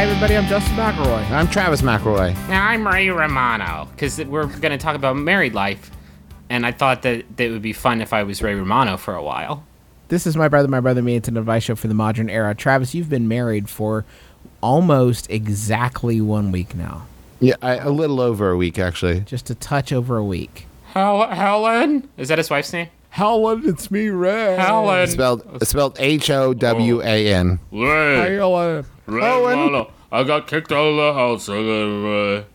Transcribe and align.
Hi, 0.00 0.06
everybody. 0.06 0.34
I'm 0.34 0.46
Justin 0.46 0.76
McElroy. 0.76 1.30
I'm 1.30 1.46
Travis 1.46 1.82
McElroy. 1.82 2.32
Now 2.48 2.66
I'm 2.66 2.86
Ray 2.88 3.10
Romano 3.10 3.86
because 3.92 4.16
we're 4.16 4.46
going 4.46 4.72
to 4.72 4.78
talk 4.78 4.96
about 4.96 5.14
married 5.14 5.52
life, 5.52 5.90
and 6.48 6.64
I 6.64 6.72
thought 6.72 7.02
that, 7.02 7.36
that 7.36 7.44
it 7.44 7.50
would 7.50 7.60
be 7.60 7.74
fun 7.74 8.00
if 8.00 8.14
I 8.14 8.22
was 8.22 8.40
Ray 8.40 8.54
Romano 8.54 8.96
for 8.96 9.14
a 9.14 9.22
while. 9.22 9.62
This 10.08 10.26
is 10.26 10.38
my 10.38 10.48
brother, 10.48 10.68
my 10.68 10.80
brother, 10.80 11.02
me. 11.02 11.16
It's 11.16 11.28
an 11.28 11.36
advice 11.36 11.64
show 11.64 11.74
for 11.74 11.86
the 11.86 11.92
modern 11.92 12.30
era. 12.30 12.54
Travis, 12.54 12.94
you've 12.94 13.10
been 13.10 13.28
married 13.28 13.68
for 13.68 14.06
almost 14.62 15.30
exactly 15.30 16.18
one 16.22 16.50
week 16.50 16.74
now, 16.74 17.06
Yeah, 17.38 17.56
I, 17.60 17.76
a 17.76 17.90
little 17.90 18.22
over 18.22 18.52
a 18.52 18.56
week 18.56 18.78
actually. 18.78 19.20
just 19.20 19.50
a 19.50 19.54
touch 19.54 19.92
over 19.92 20.16
a 20.16 20.24
week. 20.24 20.66
Hel- 20.94 21.28
Helen 21.28 22.08
is 22.16 22.28
that 22.28 22.38
his 22.38 22.48
wife's 22.48 22.72
name? 22.72 22.88
Helen, 23.10 23.68
it's 23.68 23.90
me, 23.90 24.08
Ray. 24.08 24.56
Helen. 24.56 25.08
Spelled 25.08 25.66
spelled 25.66 25.96
H 25.98 26.30
O 26.30 26.54
W 26.54 27.02
A 27.02 27.32
N. 27.34 27.58
Ray, 27.72 28.36
Helen. 28.36 28.86
Ray, 29.06 29.20
Lalo, 29.20 29.90
I 30.12 30.22
got 30.22 30.46
kicked 30.46 30.70
out 30.72 30.86
of 30.86 30.96
the 30.96 31.12
house. 31.12 31.48
I 31.48 31.54
Ray. 31.54 32.46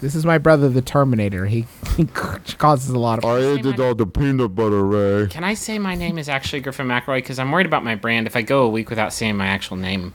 This 0.00 0.14
is 0.14 0.26
my 0.26 0.36
brother, 0.36 0.68
the 0.68 0.82
Terminator. 0.82 1.46
He, 1.46 1.66
he 1.96 2.04
causes 2.58 2.90
a 2.90 2.98
lot 2.98 3.20
of. 3.20 3.24
I 3.24 3.38
ate 3.38 3.80
all 3.80 3.94
the 3.94 4.06
peanut 4.06 4.54
butter, 4.54 4.84
Ray. 4.84 5.28
Can 5.28 5.44
I 5.44 5.54
say 5.54 5.78
my 5.78 5.94
name 5.94 6.18
is 6.18 6.28
actually 6.28 6.60
Griffin 6.60 6.86
McElroy? 6.86 7.18
Because 7.18 7.38
I'm 7.38 7.50
worried 7.50 7.64
about 7.66 7.84
my 7.84 7.94
brand. 7.94 8.26
If 8.26 8.36
I 8.36 8.42
go 8.42 8.64
a 8.64 8.68
week 8.68 8.90
without 8.90 9.14
saying 9.14 9.36
my 9.36 9.46
actual 9.46 9.78
name 9.78 10.12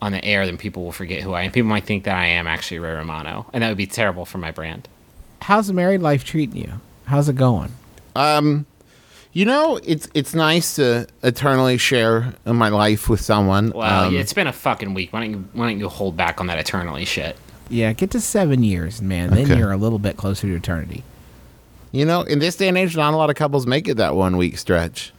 on 0.00 0.12
the 0.12 0.24
air, 0.24 0.46
then 0.46 0.56
people 0.56 0.84
will 0.84 0.92
forget 0.92 1.22
who 1.22 1.34
I 1.34 1.42
am. 1.42 1.52
People 1.52 1.68
might 1.68 1.84
think 1.84 2.04
that 2.04 2.16
I 2.16 2.26
am 2.26 2.46
actually 2.46 2.78
Ray 2.78 2.92
Romano, 2.92 3.44
and 3.52 3.62
that 3.62 3.68
would 3.68 3.76
be 3.76 3.86
terrible 3.86 4.24
for 4.24 4.38
my 4.38 4.52
brand. 4.52 4.88
How's 5.42 5.66
the 5.66 5.74
married 5.74 6.00
life 6.00 6.24
treating 6.24 6.56
you? 6.56 6.80
How's 7.04 7.28
it 7.28 7.36
going? 7.36 7.72
Um, 8.14 8.64
you 9.36 9.44
know, 9.44 9.78
it's 9.84 10.08
it's 10.14 10.34
nice 10.34 10.76
to 10.76 11.06
eternally 11.22 11.76
share 11.76 12.32
my 12.46 12.70
life 12.70 13.10
with 13.10 13.20
someone. 13.20 13.70
Well, 13.70 14.04
um, 14.04 14.16
it's 14.16 14.32
been 14.32 14.46
a 14.46 14.52
fucking 14.52 14.94
week. 14.94 15.12
Why 15.12 15.20
don't 15.20 15.30
you 15.30 15.48
Why 15.52 15.68
don't 15.68 15.78
you 15.78 15.90
hold 15.90 16.16
back 16.16 16.40
on 16.40 16.46
that 16.46 16.58
eternally 16.58 17.04
shit? 17.04 17.36
Yeah, 17.68 17.92
get 17.92 18.12
to 18.12 18.20
seven 18.22 18.62
years, 18.62 19.02
man. 19.02 19.28
Then 19.28 19.58
you're 19.58 19.72
a 19.72 19.76
little 19.76 19.98
bit 19.98 20.16
closer 20.16 20.46
to 20.46 20.54
eternity. 20.56 21.04
you 21.92 22.06
know, 22.06 22.22
in 22.22 22.38
this 22.38 22.56
day 22.56 22.68
and 22.68 22.78
age, 22.78 22.96
not 22.96 23.12
a 23.12 23.16
lot 23.18 23.28
of 23.28 23.36
couples 23.36 23.66
make 23.66 23.88
it 23.88 23.98
that 23.98 24.14
one 24.14 24.38
week 24.38 24.56
stretch. 24.56 25.12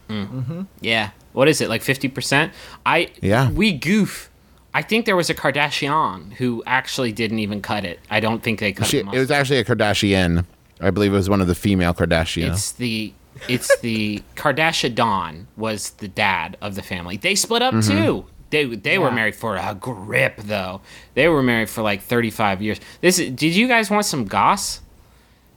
Yeah. 0.80 1.10
What 1.32 1.46
is 1.46 1.60
it 1.60 1.68
like 1.68 1.82
fifty 1.82 2.08
percent? 2.08 2.52
I 2.84 3.12
Yeah. 3.22 3.52
We 3.52 3.72
goof. 3.72 4.30
I 4.74 4.82
think 4.82 5.06
there 5.06 5.14
was 5.14 5.30
a 5.30 5.34
Kardashian 5.34 6.32
who 6.32 6.64
actually 6.66 7.12
didn't 7.12 7.38
even 7.38 7.62
cut 7.62 7.84
it. 7.84 8.00
I 8.10 8.18
don't 8.18 8.42
think 8.42 8.58
they 8.58 8.72
cut 8.72 8.88
She, 8.88 9.00
the 9.00 9.12
it 9.12 9.18
was 9.20 9.30
actually 9.30 9.58
a 9.58 9.64
Kardashian. 9.64 10.44
I 10.80 10.90
believe 10.90 11.12
it 11.12 11.16
was 11.16 11.30
one 11.30 11.40
of 11.40 11.46
the 11.46 11.54
female 11.54 11.94
Kardashians. 11.94 12.48
It's 12.48 12.72
the 12.72 13.12
it's 13.48 13.78
the 13.80 14.22
Kardashian 14.36 14.94
Don 14.94 15.46
was 15.56 15.90
the 15.90 16.08
dad 16.08 16.56
of 16.60 16.74
the 16.74 16.82
family. 16.82 17.16
They 17.16 17.34
split 17.34 17.62
up 17.62 17.82
too. 17.82 18.26
They 18.50 18.64
they 18.64 18.98
were 18.98 19.10
married 19.10 19.34
for 19.34 19.56
a 19.56 19.74
grip 19.74 20.36
though. 20.38 20.80
They 21.14 21.28
were 21.28 21.42
married 21.42 21.68
for 21.68 21.82
like 21.82 22.02
35 22.02 22.62
years. 22.62 22.80
This 23.00 23.18
is, 23.18 23.30
did 23.30 23.54
you 23.54 23.68
guys 23.68 23.90
want 23.90 24.06
some 24.06 24.24
goss? 24.24 24.80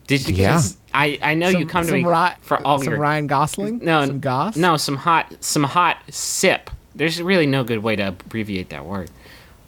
Did 0.08 0.28
you? 0.28 0.36
Yeah. 0.36 0.62
I 0.94 1.18
I 1.22 1.34
know 1.36 1.48
you 1.48 1.66
come 1.66 1.86
to 1.86 1.94
me 1.94 2.04
Ri- 2.04 2.36
for 2.42 2.62
all 2.66 2.80
some 2.80 2.90
your 2.90 3.00
Ryan 3.00 3.28
Gosling. 3.28 3.80
no 3.80 4.06
some 4.06 4.20
goss. 4.20 4.58
No, 4.58 4.76
some 4.76 4.98
hot 4.98 5.34
some 5.40 5.64
hot 5.64 5.98
sip. 6.10 6.70
There's 6.94 7.22
really 7.22 7.46
no 7.46 7.64
good 7.64 7.80
way 7.80 7.96
to 7.96 8.10
abbreviate 8.10 8.70
that 8.70 8.86
word. 8.86 9.10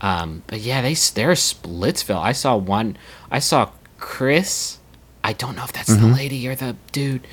Um, 0.01 0.44
but 0.47 0.59
yeah, 0.59 0.81
they 0.81 0.95
they're 0.95 1.31
Splitsville. 1.31 2.22
I 2.22 2.34
saw 2.34 2.57
one. 2.57 2.97
I 3.31 3.40
saw 3.40 3.69
Kris. 4.00 4.80
I 5.24 5.31
don't 5.31 5.56
know 5.56 5.63
if 5.63 5.72
that's 5.72 5.88
the 5.88 6.07
lady 6.07 6.45
or 6.50 6.56
the 6.56 6.75
dude. 6.91 7.25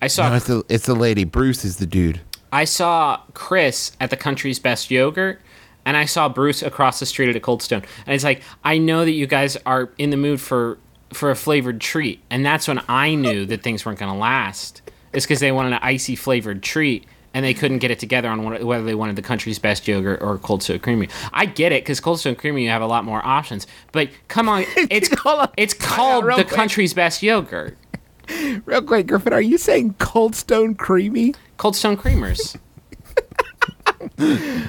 I 0.00 0.06
saw 0.06 0.28
no, 0.28 0.36
it's 0.36 0.46
the 0.46 0.64
it's 0.68 0.86
the 0.86 0.94
lady. 0.94 1.24
Bruce 1.24 1.64
is 1.64 1.76
the 1.76 1.86
dude. 1.86 2.20
I 2.52 2.64
saw 2.64 3.20
Kris 3.34 3.92
at 4.00 4.10
the 4.10 4.16
country's 4.16 4.58
best 4.58 4.90
yogurt, 4.90 5.40
and 5.84 5.96
I 5.96 6.04
saw 6.06 6.28
Bruce 6.28 6.62
across 6.62 6.98
the 7.00 7.06
street 7.06 7.28
at 7.28 7.36
a 7.36 7.40
Cold 7.40 7.62
Stone. 7.62 7.82
And 8.06 8.14
it's 8.14 8.24
like, 8.24 8.42
I 8.64 8.78
know 8.78 9.04
that 9.04 9.10
you 9.12 9.26
guys 9.26 9.56
are 9.66 9.90
in 9.98 10.10
the 10.10 10.16
mood 10.16 10.40
for 10.40 10.78
for 11.12 11.30
a 11.30 11.34
flavored 11.36 11.80
treat, 11.80 12.20
and 12.30 12.44
that's 12.44 12.68
when 12.68 12.80
I 12.88 13.14
knew 13.14 13.44
that 13.46 13.62
things 13.62 13.84
weren't 13.84 13.98
going 13.98 14.12
to 14.12 14.18
last. 14.18 14.82
It's 15.12 15.24
because 15.24 15.40
they 15.40 15.52
wanted 15.52 15.72
an 15.72 15.78
icy 15.82 16.14
flavored 16.16 16.62
treat, 16.62 17.04
and 17.34 17.44
they 17.44 17.54
couldn't 17.54 17.78
get 17.78 17.90
it 17.90 17.98
together 17.98 18.28
on 18.28 18.44
what- 18.44 18.62
whether 18.62 18.84
they 18.84 18.94
wanted 18.94 19.16
the 19.16 19.22
country's 19.22 19.58
best 19.58 19.88
yogurt 19.88 20.20
or 20.22 20.36
Cold 20.36 20.62
Stone 20.62 20.80
Creamy. 20.80 21.08
I 21.32 21.46
get 21.46 21.72
it 21.72 21.82
because 21.82 21.98
Cold 21.98 22.20
Stone 22.20 22.36
Creamy 22.36 22.64
you 22.64 22.68
have 22.70 22.82
a 22.82 22.86
lot 22.86 23.04
more 23.06 23.24
options, 23.26 23.66
but 23.92 24.10
come 24.28 24.48
on, 24.50 24.64
it's 24.76 25.08
it's 25.56 25.74
called 25.74 26.24
the 26.24 26.44
country's 26.44 26.92
best 26.94 27.22
yogurt. 27.22 27.76
Real 28.66 28.82
quick, 28.82 29.06
Griffin, 29.06 29.32
are 29.32 29.40
you 29.40 29.58
saying 29.58 29.94
Cold 29.98 30.34
Stone 30.34 30.74
Creamy? 30.76 31.34
Cold 31.56 31.76
Stone 31.76 31.96
Creamers. 31.96 32.56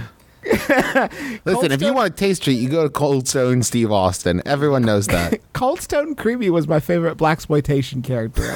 Listen, 1.46 1.72
if 1.72 1.82
you 1.82 1.94
want 1.94 2.14
a 2.14 2.16
taste 2.16 2.44
treat, 2.44 2.56
you 2.56 2.70
go 2.70 2.84
to 2.84 2.90
Cold 2.90 3.28
Stone 3.28 3.64
Steve 3.64 3.92
Austin. 3.92 4.42
Everyone 4.46 4.82
knows 4.84 5.08
that. 5.08 5.40
Cold 5.54 5.82
Stone 5.82 6.16
Creamy 6.16 6.50
was 6.50 6.68
my 6.68 6.80
favorite 6.80 7.18
blaxploitation 7.18 8.04
character. 8.04 8.56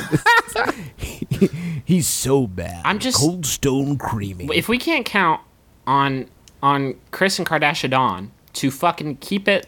He- 0.97 1.49
he's 1.85 2.07
so 2.07 2.47
bad. 2.47 2.81
I'm 2.85 2.99
just- 2.99 3.17
Cold 3.17 3.45
Stone 3.45 3.97
Creamy. 3.97 4.49
if 4.55 4.67
we 4.69 4.77
can't 4.77 5.05
count 5.05 5.41
on 5.85 6.27
on 6.61 6.95
Kris 7.11 7.37
and 7.39 7.47
Kardashian 7.47 8.29
to 8.53 8.71
fucking 8.71 9.17
keep 9.17 9.47
it, 9.49 9.67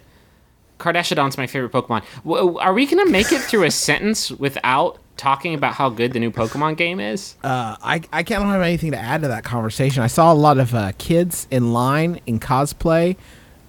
Kardashian's 0.79 1.38
my 1.38 1.45
favorite 1.45 1.74
Pokemon. 1.74 2.03
W- 2.24 2.57
Are 2.57 2.74
we 2.74 2.85
gonna 2.85 3.09
make 3.09 3.31
it 3.34 3.41
through 3.41 3.63
a 3.63 3.72
sentence 3.72 4.31
without 4.31 4.97
talking 5.17 5.53
about 5.53 5.73
how 5.73 5.89
good 5.89 6.13
the 6.13 6.19
new 6.19 6.31
Pokemon 6.31 6.77
game 6.77 6.99
is? 6.99 7.35
Uh, 7.43 7.75
I 7.81 8.01
I 8.11 8.23
can't 8.23 8.43
have 8.43 8.61
anything 8.61 8.91
to 8.91 8.97
add 8.97 9.21
to 9.21 9.27
that 9.29 9.43
conversation. 9.43 10.03
I 10.03 10.07
saw 10.07 10.31
a 10.31 10.35
lot 10.35 10.57
of 10.57 10.73
uh, 10.75 10.91
kids 10.97 11.47
in 11.51 11.73
line 11.73 12.19
in 12.25 12.39
cosplay. 12.39 13.15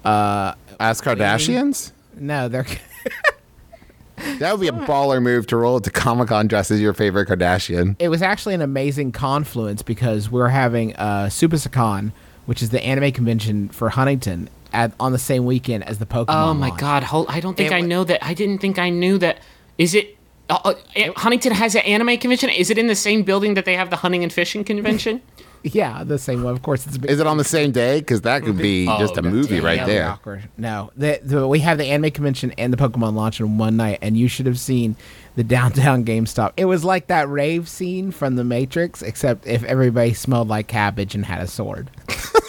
As 0.04 1.00
Kardashians, 1.00 1.92
No, 2.16 2.48
they're 2.48 2.66
that 4.38 4.52
would 4.52 4.60
be 4.60 4.68
a 4.68 4.72
baller 4.72 5.22
move 5.22 5.46
to 5.48 5.56
roll 5.56 5.80
to 5.80 5.90
Comic 5.90 6.28
Con 6.28 6.46
dress 6.46 6.70
as 6.70 6.80
your 6.80 6.94
favorite 6.94 7.28
Kardashian. 7.28 7.96
it 7.98 8.08
was 8.08 8.22
actually 8.22 8.54
an 8.54 8.62
amazing 8.62 9.12
confluence 9.12 9.82
because 9.82 10.30
we're 10.30 10.48
having 10.48 10.94
uh, 10.96 11.26
SuperSaCon, 11.26 12.12
which 12.46 12.62
is 12.62 12.70
the 12.70 12.82
anime 12.84 13.12
convention 13.12 13.68
for 13.68 13.90
Huntington, 13.90 14.48
at 14.72 14.92
on 15.00 15.12
the 15.12 15.18
same 15.18 15.44
weekend 15.44 15.84
as 15.84 15.98
the 15.98 16.06
Pokemon. 16.06 16.26
Oh 16.50 16.54
my 16.54 16.68
launch. 16.68 16.80
god, 16.80 17.02
hold, 17.04 17.26
I 17.28 17.40
don't 17.40 17.56
think 17.56 17.70
It 17.72 17.74
I 17.74 17.80
know 17.80 18.04
that. 18.04 18.24
I 18.24 18.34
didn't 18.34 18.58
think 18.58 18.78
I 18.78 18.90
knew 18.90 19.18
that. 19.18 19.38
Is 19.78 19.94
it? 19.94 20.15
Uh, 20.48 20.58
uh, 20.64 20.74
eh, 20.94 21.10
Huntington 21.16 21.52
has 21.52 21.74
an 21.74 21.82
anime 21.82 22.18
convention. 22.18 22.50
Is 22.50 22.70
it 22.70 22.78
in 22.78 22.86
the 22.86 22.94
same 22.94 23.22
building 23.22 23.54
that 23.54 23.64
they 23.64 23.74
have 23.74 23.90
the 23.90 23.96
hunting 23.96 24.22
and 24.22 24.32
fishing 24.32 24.64
convention? 24.64 25.22
Yeah, 25.62 26.04
the 26.04 26.18
same 26.18 26.44
one. 26.44 26.54
Of 26.54 26.62
course, 26.62 26.86
it's 26.86 26.96
Is 27.06 27.18
it 27.18 27.26
on 27.26 27.38
the 27.38 27.44
same 27.44 27.72
day? 27.72 27.98
Because 27.98 28.20
that 28.20 28.44
could 28.44 28.56
be 28.56 28.86
Oh, 28.88 28.98
just 29.00 29.16
a 29.16 29.22
that's 29.22 29.34
movie 29.34 29.58
right 29.58 29.80
Really 29.80 29.92
there. 29.94 30.10
Awkward. 30.10 30.48
No, 30.56 30.92
the, 30.96 31.18
the, 31.24 31.48
we 31.48 31.58
have 31.60 31.76
the 31.76 31.86
anime 31.86 32.12
convention 32.12 32.52
and 32.52 32.72
the 32.72 32.76
Pokemon 32.76 33.14
launch 33.14 33.40
in 33.40 33.58
one 33.58 33.76
night, 33.76 33.98
and 34.00 34.16
you 34.16 34.28
should 34.28 34.46
have 34.46 34.60
seen 34.60 34.94
the 35.34 35.42
downtown 35.42 36.04
GameStop. 36.04 36.52
It 36.56 36.66
was 36.66 36.84
like 36.84 37.08
that 37.08 37.28
rave 37.28 37.68
scene 37.68 38.12
from 38.12 38.36
The 38.36 38.44
Matrix, 38.44 39.02
except 39.02 39.44
if 39.44 39.64
everybody 39.64 40.14
smelled 40.14 40.46
like 40.46 40.68
cabbage 40.68 41.16
and 41.16 41.24
had 41.24 41.40
a 41.40 41.48
sword. 41.48 41.90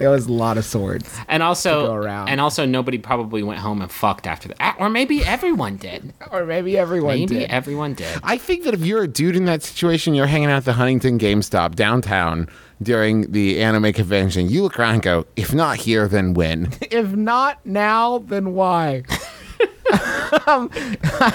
there 0.00 0.10
was 0.10 0.26
a 0.26 0.32
lot 0.32 0.58
of 0.58 0.64
swords. 0.64 1.08
And 1.28 1.42
also, 1.42 1.92
around. 1.92 2.28
and 2.28 2.40
also, 2.40 2.64
nobody 2.66 2.98
probably 2.98 3.42
went 3.44 3.60
home 3.60 3.80
and 3.82 3.90
fucked 3.90 4.26
after 4.26 4.48
that, 4.48 4.76
or 4.80 4.90
maybe 4.90 5.24
everyone 5.24 5.76
did. 5.76 6.12
Or 6.32 6.44
maybe 6.46 6.78
everyone 6.78 7.16
Maybe 7.18 7.34
did. 7.40 7.50
everyone 7.50 7.94
did. 7.94 8.18
I 8.22 8.38
think 8.38 8.62
that 8.64 8.72
if 8.72 8.80
you're 8.82 9.02
a 9.02 9.08
dude 9.08 9.34
in 9.36 9.46
that 9.46 9.62
situation, 9.64 10.14
you're 10.14 10.26
hanging 10.26 10.48
out 10.48 10.58
at 10.58 10.64
the 10.64 10.74
Huntington 10.74 11.18
GameStop 11.18 11.74
downtown 11.74 12.48
during 12.80 13.32
the 13.32 13.60
anime 13.60 13.92
convention, 13.92 14.48
you 14.48 14.62
look 14.62 14.78
around 14.78 14.94
and 14.94 15.02
go, 15.02 15.26
if 15.36 15.52
not 15.52 15.76
here, 15.78 16.06
then 16.08 16.34
when? 16.34 16.72
if 16.82 17.10
not 17.14 17.64
now, 17.66 18.18
then 18.18 18.54
why? 18.54 19.02
um, 20.46 20.70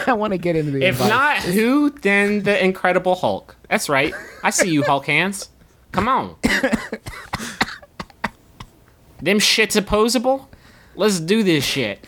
I 0.08 0.14
want 0.16 0.32
to 0.32 0.38
get 0.38 0.56
into 0.56 0.72
the 0.72 0.84
If 0.84 0.96
advice. 0.96 1.10
not 1.10 1.38
who, 1.40 1.90
then 1.90 2.44
the 2.44 2.64
Incredible 2.64 3.16
Hulk. 3.16 3.56
That's 3.70 3.90
right. 3.90 4.14
I 4.44 4.50
see 4.50 4.70
you, 4.70 4.84
Hulk 4.84 5.06
hands. 5.08 5.50
Come 5.92 6.08
on. 6.08 6.36
Them 9.22 9.40
shits 9.40 9.76
opposable? 9.76 10.50
Let's 10.96 11.20
do 11.20 11.44
this 11.44 11.64
shit. 11.64 12.08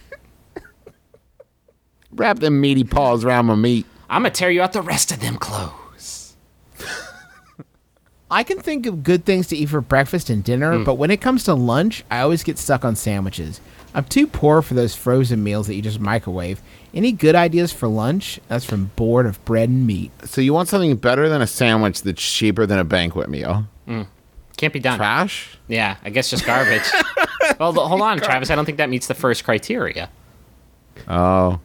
Wrap 2.12 2.40
them 2.40 2.60
meaty 2.62 2.84
paws 2.84 3.24
around 3.24 3.48
my 3.48 3.56
meat. 3.56 3.86
I'm 4.10 4.24
gonna 4.24 4.32
tear 4.32 4.50
you 4.50 4.62
out 4.62 4.74
the 4.74 4.82
rest 4.82 5.12
of 5.12 5.20
them 5.20 5.38
clothes. 5.38 6.36
I 8.32 8.44
can 8.44 8.60
think 8.60 8.86
of 8.86 9.04
good 9.04 9.26
things 9.26 9.48
to 9.48 9.58
eat 9.58 9.70
for 9.70 9.82
breakfast 9.82 10.30
and 10.30 10.44
dinner, 10.44 10.78
hmm. 10.78 10.84
but 10.84 10.96
when 10.96 11.12
it 11.12 11.22
comes 11.22 11.44
to 11.46 11.54
lunch, 11.54 12.04
I 12.10 12.22
always 12.22 12.44
get 12.44 12.58
stuck 12.58 12.84
on 12.86 12.96
sandwiches. 12.96 13.62
I'm 13.94 14.04
too 14.04 14.28
poor 14.28 14.62
for 14.62 14.74
those 14.74 14.96
frozen 14.96 15.44
meals 15.44 15.68
that 15.68 15.76
you 15.76 15.82
just 15.82 16.00
microwave. 16.00 16.62
Any 16.94 17.12
good 17.12 17.36
ideas 17.36 17.72
for 17.72 17.88
lunch? 17.88 18.40
That's 18.48 18.66
from 18.66 18.92
Board 18.96 19.26
of 19.26 19.44
Bread 19.46 19.70
and 19.70 19.88
Meat. 19.88 20.12
So 20.26 20.42
you 20.42 20.54
want 20.54 20.70
something 20.70 20.96
better 20.98 21.30
than 21.30 21.42
a 21.42 21.48
sandwich 21.48 22.02
that's 22.02 22.22
cheaper 22.22 22.66
than 22.66 22.80
a 22.80 22.84
banquet 22.84 23.30
meal? 23.30 23.68
Hmm. 23.86 24.04
Can't 24.58 24.74
be 24.74 24.80
done. 24.80 24.98
Trash? 24.98 25.58
Yeah, 25.68 25.98
I 26.04 26.10
guess 26.10 26.30
just 26.30 26.46
garbage. 26.46 26.84
well, 27.60 27.74
th- 27.74 27.88
hold 27.88 28.02
on, 28.02 28.20
Travis. 28.20 28.50
I 28.50 28.56
don't 28.56 28.66
think 28.66 28.80
that 28.80 28.90
meets 28.90 29.08
the 29.08 29.14
first 29.14 29.44
criteria. 29.44 30.10
Oh, 31.08 31.60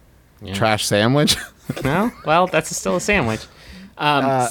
trash 0.54 0.86
sandwich. 0.86 1.36
No? 1.84 2.10
Well, 2.26 2.48
that's 2.48 2.76
still 2.76 2.96
a 2.96 3.00
sandwich. 3.00 3.40
Um, 3.96 4.48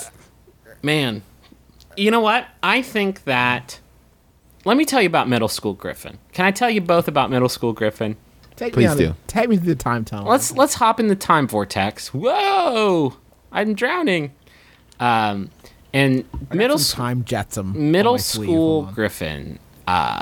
man, 0.82 1.22
you 1.96 2.10
know 2.10 2.22
what? 2.22 2.48
I 2.64 2.82
think 2.82 3.26
that. 3.26 3.80
Let 4.66 4.78
me 4.78 4.86
tell 4.86 5.02
you 5.02 5.08
about 5.08 5.28
middle 5.28 5.50
school 5.50 5.74
Griffin. 5.74 6.18
Can 6.32 6.46
I 6.46 6.52
tell 6.52 6.70
you 6.70 6.82
both 6.82 7.08
about 7.08 7.30
middle 7.30 7.50
school 7.50 7.74
Griffin? 7.74 8.16
Take 8.56 8.74
Please 8.74 8.86
me 8.86 8.88
on 8.88 8.98
do. 8.98 9.08
The, 9.08 9.16
take 9.28 9.50
me 9.50 9.58
through 9.58 9.68
the 9.68 9.76
time 9.76 10.06
tunnel. 10.06 10.30
Let's 10.30 10.52
let's 10.54 10.76
hop 10.76 11.00
in 11.00 11.08
the 11.08 11.16
time 11.16 11.48
vortex. 11.48 12.14
Whoa! 12.14 13.18
I'm 13.52 13.74
drowning. 13.76 14.32
Um, 15.00 15.50
and 15.94 16.26
middle 16.54 16.78
time 16.78 17.24
jetsam. 17.24 17.92
middle 17.92 18.18
school 18.18 18.84
Griffin, 18.84 19.60
uh, 19.88 20.22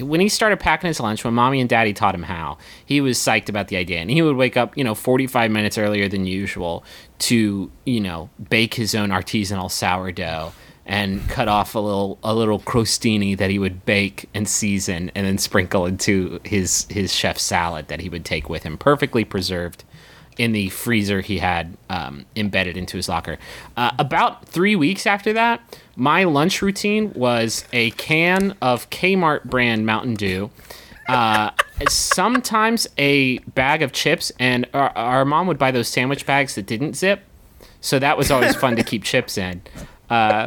when 0.00 0.20
he 0.20 0.28
started 0.28 0.60
packing 0.60 0.88
his 0.88 1.00
lunch, 1.00 1.24
when 1.24 1.34
mommy 1.34 1.60
and 1.60 1.68
daddy 1.68 1.92
taught 1.92 2.14
him 2.14 2.22
how, 2.22 2.58
he 2.84 3.00
was 3.00 3.18
psyched 3.18 3.48
about 3.48 3.68
the 3.68 3.76
idea. 3.76 3.98
And 3.98 4.10
he 4.10 4.22
would 4.22 4.36
wake 4.36 4.56
up, 4.56 4.76
you 4.76 4.84
know, 4.84 4.94
45 4.94 5.50
minutes 5.50 5.76
earlier 5.76 6.08
than 6.08 6.24
usual 6.24 6.84
to, 7.20 7.70
you 7.84 8.00
know, 8.00 8.30
bake 8.48 8.74
his 8.74 8.94
own 8.94 9.10
artisanal 9.10 9.70
sourdough 9.70 10.52
and 10.84 11.28
cut 11.28 11.48
off 11.48 11.74
a 11.74 11.78
little 11.78 12.18
a 12.24 12.34
little 12.34 12.58
crostini 12.58 13.36
that 13.36 13.50
he 13.50 13.58
would 13.58 13.84
bake 13.84 14.28
and 14.34 14.48
season 14.48 15.12
and 15.14 15.26
then 15.26 15.38
sprinkle 15.38 15.86
into 15.86 16.40
his 16.44 16.86
his 16.90 17.14
chef's 17.14 17.42
salad 17.42 17.86
that 17.88 18.00
he 18.00 18.08
would 18.08 18.24
take 18.24 18.48
with 18.48 18.64
him 18.64 18.76
perfectly 18.76 19.24
preserved 19.24 19.84
in 20.38 20.52
the 20.52 20.68
freezer 20.70 21.20
he 21.20 21.38
had 21.38 21.76
um, 21.90 22.24
embedded 22.36 22.76
into 22.76 22.96
his 22.96 23.08
locker. 23.08 23.38
Uh, 23.76 23.90
about 23.98 24.46
three 24.46 24.74
weeks 24.76 25.06
after 25.06 25.32
that, 25.32 25.60
my 25.96 26.24
lunch 26.24 26.62
routine 26.62 27.12
was 27.14 27.64
a 27.72 27.90
can 27.92 28.56
of 28.62 28.88
Kmart 28.90 29.44
brand 29.44 29.84
Mountain 29.86 30.14
Dew. 30.14 30.50
Uh, 31.08 31.50
sometimes 31.88 32.86
a 32.98 33.38
bag 33.38 33.82
of 33.82 33.92
chips, 33.92 34.32
and 34.38 34.66
our, 34.72 34.90
our 34.96 35.24
mom 35.24 35.46
would 35.46 35.58
buy 35.58 35.70
those 35.70 35.88
sandwich 35.88 36.24
bags 36.26 36.54
that 36.54 36.66
didn't 36.66 36.94
zip, 36.94 37.22
so 37.80 37.98
that 37.98 38.16
was 38.16 38.30
always 38.30 38.54
fun 38.56 38.76
to 38.76 38.82
keep 38.84 39.02
chips 39.02 39.36
in. 39.36 39.60
Uh, 40.08 40.46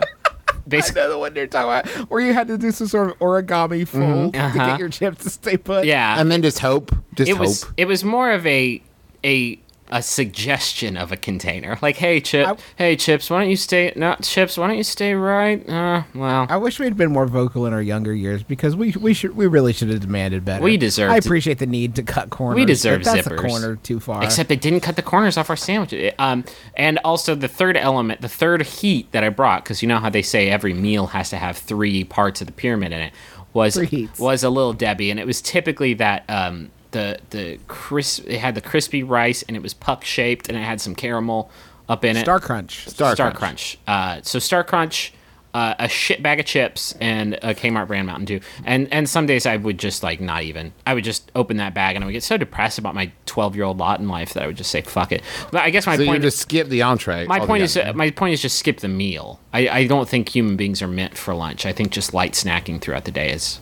basically, 0.67 1.01
know 1.01 1.09
the 1.09 1.17
one 1.17 1.35
you're 1.35 1.45
talking 1.47 1.89
about, 1.91 2.09
where 2.09 2.21
you 2.21 2.33
had 2.33 2.47
to 2.47 2.57
do 2.57 2.71
some 2.71 2.87
sort 2.87 3.11
of 3.11 3.19
origami 3.19 3.87
fold 3.87 4.33
to 4.33 4.39
Uh-huh. 4.39 4.65
get 4.67 4.79
your 4.79 4.89
chips 4.89 5.23
to 5.23 5.29
stay 5.29 5.57
put. 5.57 5.85
yeah, 5.85 6.19
and 6.19 6.31
then 6.31 6.41
just 6.41 6.59
hope. 6.59 6.95
Just 7.13 7.29
it 7.29 7.33
hope. 7.35 7.41
was 7.41 7.65
it 7.77 7.85
was 7.85 8.03
more 8.03 8.31
of 8.31 8.45
a 8.47 8.81
a 9.23 9.59
a 9.89 10.01
suggestion 10.01 10.97
of 10.97 11.11
a 11.11 11.17
container. 11.17 11.77
Like, 11.85 11.97
hey 11.97 12.19
Chip, 12.19 12.47
I- 12.47 12.55
hey 12.77 12.95
Chips, 12.95 13.29
why 13.29 13.41
don't 13.41 13.49
you 13.49 13.55
stay? 13.55 13.93
Not 13.95 14.23
Chips, 14.23 14.57
why 14.57 14.67
don't 14.67 14.77
you 14.77 14.83
stay 14.83 15.13
right? 15.13 15.67
Uh, 15.69 16.03
well, 16.15 16.47
I 16.49 16.57
wish 16.57 16.79
we'd 16.79 16.97
been 16.97 17.11
more 17.11 17.27
vocal 17.27 17.65
in 17.67 17.73
our 17.73 17.81
younger 17.81 18.13
years 18.13 18.41
because 18.41 18.75
we 18.75 18.91
we 18.93 19.13
should 19.13 19.35
we 19.35 19.45
really 19.45 19.73
should 19.73 19.89
have 19.89 19.99
demanded 19.99 20.43
better. 20.43 20.63
We 20.63 20.77
deserve. 20.77 21.11
I 21.11 21.19
to- 21.19 21.27
appreciate 21.27 21.59
the 21.59 21.67
need 21.67 21.95
to 21.95 22.03
cut 22.03 22.31
corners. 22.31 22.55
We 22.55 22.65
deserve 22.65 23.03
but 23.03 23.13
that's 23.13 23.27
zippers. 23.27 23.45
a 23.45 23.47
corner 23.47 23.75
too 23.77 23.99
far. 23.99 24.23
Except 24.23 24.49
they 24.49 24.55
didn't 24.55 24.79
cut 24.81 24.95
the 24.95 25.01
corners 25.03 25.37
off 25.37 25.49
our 25.49 25.55
sandwich. 25.55 25.93
Um, 26.17 26.43
and 26.75 26.97
also 27.03 27.35
the 27.35 27.47
third 27.47 27.77
element, 27.77 28.21
the 28.21 28.29
third 28.29 28.63
heat 28.63 29.11
that 29.11 29.23
I 29.23 29.29
brought, 29.29 29.63
because 29.63 29.81
you 29.83 29.87
know 29.87 29.99
how 29.99 30.09
they 30.09 30.23
say 30.23 30.49
every 30.49 30.73
meal 30.73 31.07
has 31.07 31.29
to 31.29 31.37
have 31.37 31.57
three 31.57 32.03
parts 32.03 32.41
of 32.41 32.47
the 32.47 32.53
pyramid 32.53 32.91
in 32.91 32.99
it, 33.01 33.13
was 33.53 33.77
was 34.17 34.43
a 34.43 34.49
little 34.49 34.73
Debbie, 34.73 35.11
and 35.11 35.19
it 35.19 35.27
was 35.27 35.41
typically 35.41 35.93
that 35.95 36.23
um, 36.29 36.71
the 36.95 37.19
the 37.29 37.59
crisp. 37.67 38.23
It 38.25 38.39
had 38.39 38.55
the 38.55 38.61
crispy 38.61 39.03
rice, 39.03 39.43
and 39.43 39.55
it 39.55 39.61
was 39.61 39.73
puck 39.73 40.03
shaped, 40.03 40.47
and 40.47 40.57
it 40.57 40.61
had 40.61 40.79
some 40.81 40.95
caramel 40.95 41.51
up 41.89 42.05
in 42.05 42.15
it. 42.17 42.21
Star 42.21 42.39
Crunch. 42.39 42.87
Star 42.87 43.13
Star 43.15 43.31
Crunch. 43.31 43.77
Crunch. 43.85 44.19
Uh, 44.19 44.21
so 44.23 44.39
Star 44.39 44.63
Crunch, 44.63 45.13
uh, 45.53 45.75
a 45.77 45.89
shit 45.89 46.23
bag 46.23 46.39
of 46.39 46.45
chips, 46.45 46.95
and 47.01 47.33
a 47.35 47.53
Kmart 47.53 47.87
brand 47.87 48.07
Mountain 48.07 48.25
Dew. 48.25 48.39
And 48.63 48.91
and 48.93 49.09
some 49.09 49.25
days 49.25 49.45
I 49.45 49.57
would 49.57 49.77
just 49.77 50.03
like 50.03 50.21
not 50.21 50.43
even. 50.43 50.71
I 50.87 50.93
would 50.93 51.03
just 51.03 51.29
open 51.35 51.57
that 51.57 51.73
bag, 51.73 51.95
and 51.95 52.03
I 52.03 52.07
would 52.07 52.13
get 52.13 52.23
so 52.23 52.37
depressed 52.37 52.79
about 52.79 52.95
my 52.95 53.11
twelve 53.25 53.55
year 53.55 53.65
old 53.65 53.77
lot 53.77 53.99
in 53.99 54.07
life 54.07 54.33
that 54.33 54.43
I 54.43 54.47
would 54.47 54.57
just 54.57 54.71
say 54.71 54.81
fuck 54.81 55.11
it. 55.11 55.21
But 55.51 55.63
I 55.63 55.69
guess 55.69 55.85
my 55.85 55.97
so 55.97 56.03
you 56.03 56.07
point. 56.07 56.23
just 56.23 56.39
skip 56.39 56.69
the 56.69 56.81
entree. 56.81 57.27
my 57.27 57.45
point 57.45 57.63
is, 57.63 57.75
uh, 57.75 57.91
my 57.93 58.09
point 58.09 58.33
is 58.33 58.41
just 58.41 58.57
skip 58.57 58.79
the 58.79 58.87
meal. 58.87 59.41
I, 59.53 59.67
I 59.67 59.87
don't 59.87 60.07
think 60.07 60.29
human 60.29 60.55
beings 60.55 60.81
are 60.81 60.87
meant 60.87 61.17
for 61.17 61.33
lunch. 61.33 61.65
I 61.65 61.73
think 61.73 61.91
just 61.91 62.13
light 62.13 62.33
snacking 62.33 62.79
throughout 62.79 63.03
the 63.03 63.11
day 63.11 63.31
is 63.31 63.59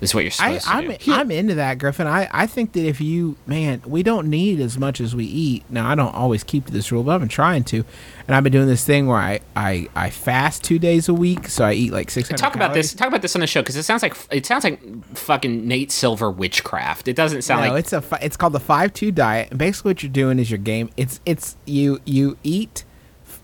is 0.00 0.14
what 0.14 0.24
you're 0.24 0.32
I, 0.40 0.58
supposed 0.58 0.64
to 0.64 0.70
I'm 0.70 0.88
do. 0.96 1.12
I'm 1.12 1.30
into 1.30 1.54
that, 1.54 1.78
Griffin. 1.78 2.06
I, 2.06 2.28
I 2.30 2.46
think 2.46 2.72
that 2.72 2.84
if 2.84 3.00
you 3.00 3.36
man, 3.46 3.82
we 3.86 4.02
don't 4.02 4.28
need 4.28 4.60
as 4.60 4.76
much 4.78 5.00
as 5.00 5.16
we 5.16 5.24
eat. 5.24 5.64
Now 5.70 5.88
I 5.88 5.94
don't 5.94 6.14
always 6.14 6.44
keep 6.44 6.66
to 6.66 6.72
this 6.72 6.92
rule, 6.92 7.02
but 7.02 7.12
I've 7.14 7.20
been 7.20 7.28
trying 7.28 7.64
to, 7.64 7.84
and 8.26 8.34
I've 8.36 8.42
been 8.44 8.52
doing 8.52 8.66
this 8.66 8.84
thing 8.84 9.06
where 9.06 9.18
I 9.18 9.40
I, 9.54 9.88
I 9.94 10.10
fast 10.10 10.62
two 10.62 10.78
days 10.78 11.08
a 11.08 11.14
week, 11.14 11.48
so 11.48 11.64
I 11.64 11.72
eat 11.72 11.92
like 11.92 12.10
six. 12.10 12.28
Talk 12.28 12.54
about 12.54 12.74
this. 12.74 12.92
Talk 12.92 13.08
about 13.08 13.22
this 13.22 13.34
on 13.34 13.40
the 13.40 13.46
show 13.46 13.62
because 13.62 13.76
it 13.76 13.84
sounds 13.84 14.02
like 14.02 14.14
it 14.30 14.44
sounds 14.44 14.64
like 14.64 14.80
fucking 15.16 15.66
Nate 15.66 15.90
Silver 15.90 16.30
witchcraft. 16.30 17.08
It 17.08 17.16
doesn't 17.16 17.42
sound 17.42 17.64
No, 17.64 17.72
like 17.72 17.80
it's 17.80 17.92
a 17.92 18.02
fi- 18.02 18.18
it's 18.20 18.36
called 18.36 18.52
the 18.52 18.60
five 18.60 18.92
two 18.92 19.10
diet. 19.12 19.48
And 19.50 19.58
basically, 19.58 19.90
what 19.90 20.02
you're 20.02 20.12
doing 20.12 20.38
is 20.38 20.50
your 20.50 20.58
game. 20.58 20.90
It's 20.96 21.20
it's 21.24 21.56
you 21.64 22.00
you 22.04 22.36
eat 22.42 22.84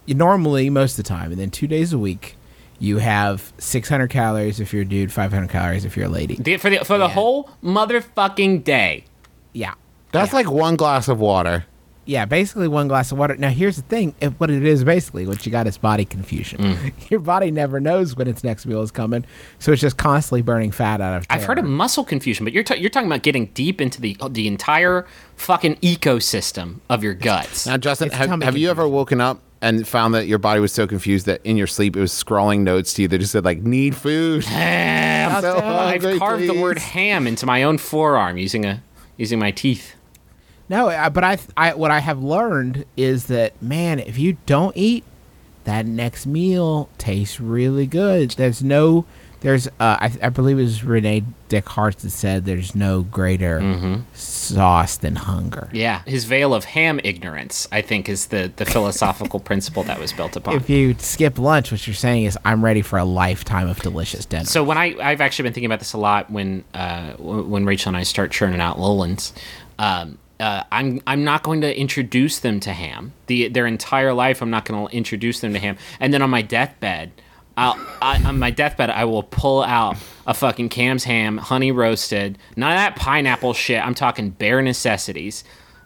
you 0.05 0.15
normally 0.15 0.69
most 0.69 0.99
of 0.99 1.05
the 1.05 1.09
time, 1.09 1.31
and 1.31 1.41
then 1.41 1.51
two 1.51 1.67
days 1.67 1.93
a 1.93 1.99
week, 1.99 2.37
you 2.83 2.99
have 2.99 3.53
600 3.59 4.09
calories 4.11 4.59
if 4.59 4.73
you're 4.73 4.83
a 4.83 4.85
dude, 4.85 5.13
500 5.13 5.49
calories 5.49 5.85
if 5.85 5.97
you're 5.97 6.07
a 6.07 6.09
lady. 6.09 6.35
The- 6.35 6.57
for 6.57 6.69
the 6.69 6.79
for 6.85 6.99
the 6.99 7.07
Yeah. 7.07 7.11
whole 7.15 7.49
motherfucking 7.63 8.65
day. 8.65 9.05
Yeah, 9.53 9.75
That's 10.13 10.33
like 10.33 10.51
one 10.51 10.77
glass 10.77 11.07
of 11.09 11.21
water. 11.21 11.65
yeah. 12.07 12.25
Basically, 12.25 12.67
one 12.67 12.89
glass 12.89 13.13
of 13.13 13.19
water. 13.19 13.37
Now, 13.37 13.51
here's 13.51 13.77
the 13.77 13.83
thing: 13.83 14.15
if, 14.21 14.33
what 14.41 14.51
it 14.51 14.65
is 14.65 14.83
basically, 14.83 15.27
what 15.27 15.45
you 15.47 15.53
got 15.53 15.67
is 15.69 15.77
body 15.79 16.05
confusion. 16.05 16.59
Mm. 16.61 16.93
Your 17.11 17.21
body 17.21 17.51
never 17.53 17.79
knows 17.79 18.17
when 18.17 18.27
its 18.27 18.43
next 18.43 18.67
meal 18.67 18.83
is 18.83 18.91
coming, 18.91 19.25
so 19.61 19.71
it's 19.73 19.81
just 19.81 19.97
constantly 19.99 20.43
burning 20.43 20.73
fat 20.73 21.01
out 21.01 21.15
of. 21.19 21.27
I've 21.31 21.45
heard 21.45 21.59
of 21.59 21.65
muscle 21.67 22.03
confusion, 22.05 22.45
but 22.45 22.53
you're 22.53 22.65
ta- 22.65 22.75
you're 22.75 22.91
talking 22.91 23.07
about 23.09 23.23
getting 23.23 23.47
deep 23.55 23.81
into 23.81 24.01
the 24.01 24.17
the 24.31 24.49
entire 24.49 25.07
fucking 25.37 25.77
ecosystem 25.77 26.81
of 26.91 27.05
your 27.05 27.15
guts. 27.15 27.67
Now, 27.67 27.77
Justin, 27.77 28.11
have, 28.11 28.43
have 28.43 28.57
you 28.57 28.71
ever 28.71 28.89
woken 28.89 29.21
up 29.21 29.41
and 29.63 29.87
found 29.87 30.13
that 30.13 30.27
your 30.27 30.39
body 30.39 30.61
was 30.61 30.73
so 30.73 30.87
confused 30.87 31.25
that 31.27 31.41
in 31.45 31.57
your 31.57 31.69
sleep 31.69 31.97
it 31.97 32.01
was 32.01 32.13
scrawling 32.13 32.65
notes 32.65 32.93
to 32.95 33.03
you 33.03 33.09
that 33.09 33.19
just 33.19 33.33
said 33.33 33.45
like 33.45 33.63
"need 33.63 33.97
food"? 33.97 34.45
Ham. 34.45 35.41
so 35.41 35.57
I've 35.57 36.03
hungry, 36.03 36.19
carved 36.19 36.49
the 36.49 36.61
word 36.61 36.79
ham 36.79 37.27
into 37.27 37.47
my 37.47 37.63
own 37.63 37.79
forearm 37.79 38.37
using 38.37 38.67
a 38.67 38.83
using 39.17 39.39
my 39.39 39.53
teeth. 39.53 39.95
No, 40.69 40.89
I, 40.89 41.09
but 41.09 41.25
I, 41.25 41.39
I 41.57 41.75
what 41.75 41.91
I 41.91 42.01
have 42.01 42.23
learned 42.23 42.85
is 42.97 43.27
that 43.27 43.61
man, 43.63 44.01
if 44.01 44.19
you 44.19 44.37
don't 44.47 44.77
eat, 44.77 45.05
that 45.65 45.87
next 45.87 46.27
meal 46.27 46.89
tastes 46.99 47.41
really 47.41 47.87
good. 47.87 48.33
There's 48.33 48.63
no, 48.63 49.05
there's, 49.43 49.67
uh, 49.67 49.71
I, 49.81 50.13
I 50.23 50.29
believe 50.29 50.59
it 50.59 50.63
was 50.63 50.85
Rene 50.85 51.25
Descartes 51.49 52.03
that 52.03 52.11
said 52.11 52.45
there's 52.45 52.75
no 52.75 53.03
greater 53.03 54.03
sauce 54.15 54.97
than 54.97 55.17
hunger. 55.17 55.69
Yeah, 55.73 56.03
his 56.07 56.25
veil 56.25 56.55
of 56.55 56.65
ham 56.65 57.01
ignorance, 57.05 57.69
I 57.71 57.83
think, 57.83 58.09
is 58.09 58.27
the 58.27 58.53
the 58.57 58.65
philosophical 58.65 59.41
principle 59.51 59.83
that 59.85 59.99
was 59.99 60.13
built 60.13 60.37
upon. 60.37 60.55
If 60.57 60.71
you 60.71 60.95
skip 60.99 61.39
lunch, 61.39 61.71
what 61.71 61.87
you're 61.87 61.95
saying 61.95 62.25
is 62.25 62.39
I'm 62.45 62.65
ready 62.65 62.83
for 62.83 62.99
a 62.99 63.05
lifetime 63.05 63.69
of 63.69 63.81
delicious 63.81 64.25
dinner. 64.25 64.45
So 64.45 64.65
when 64.65 64.79
I 64.79 64.97
I've 65.01 65.21
actually 65.21 65.45
been 65.45 65.53
thinking 65.53 65.67
about 65.67 65.81
this 65.81 65.93
a 65.93 65.99
lot 65.99 66.31
when 66.31 66.65
uh, 66.75 67.13
when 67.15 67.65
Rachel 67.65 67.91
and 67.91 67.97
I 67.97 68.05
start 68.05 68.31
churning 68.31 68.61
out 68.61 68.79
Lowlands. 68.79 69.33
Um, 69.79 70.19
uh, 70.41 70.65
I'm 70.73 71.01
I'm 71.07 71.23
not 71.23 71.45
going 71.45 71.61
to 71.61 71.79
introduce 71.79 72.41
them 72.41 72.59
to 72.61 72.73
ham. 72.73 73.13
The 73.27 73.49
their 73.49 73.67
entire 73.67 74.13
life, 74.13 74.43
I'm 74.43 74.51
not 74.51 74.65
going 74.65 74.89
to 74.89 74.97
introduce 74.97 75.39
them 75.41 75.53
to 75.53 75.59
ham. 75.61 75.77
And 76.01 76.13
then 76.13 76.21
on 76.21 76.31
my 76.31 76.43
deathbed, 76.43 77.13
I'll, 77.57 77.79
I, 78.01 78.23
on 78.25 78.39
my 78.39 78.51
deathbed, 78.51 78.91
I 78.91 79.05
will 79.05 79.23
pull 79.23 79.63
out 79.63 79.97
a 80.27 80.35
fucking 80.35 80.69
Kahn's 80.71 81.05
ham, 81.05 81.37
honey 81.39 81.73
roasted. 81.73 82.39
None 82.57 82.73
of 82.73 82.77
that 82.79 82.97
pineapple 82.97 83.53
shit. 83.55 83.85
I'm 83.85 83.95
talking 83.95 84.31
bare 84.31 84.63
necessities. 84.63 85.45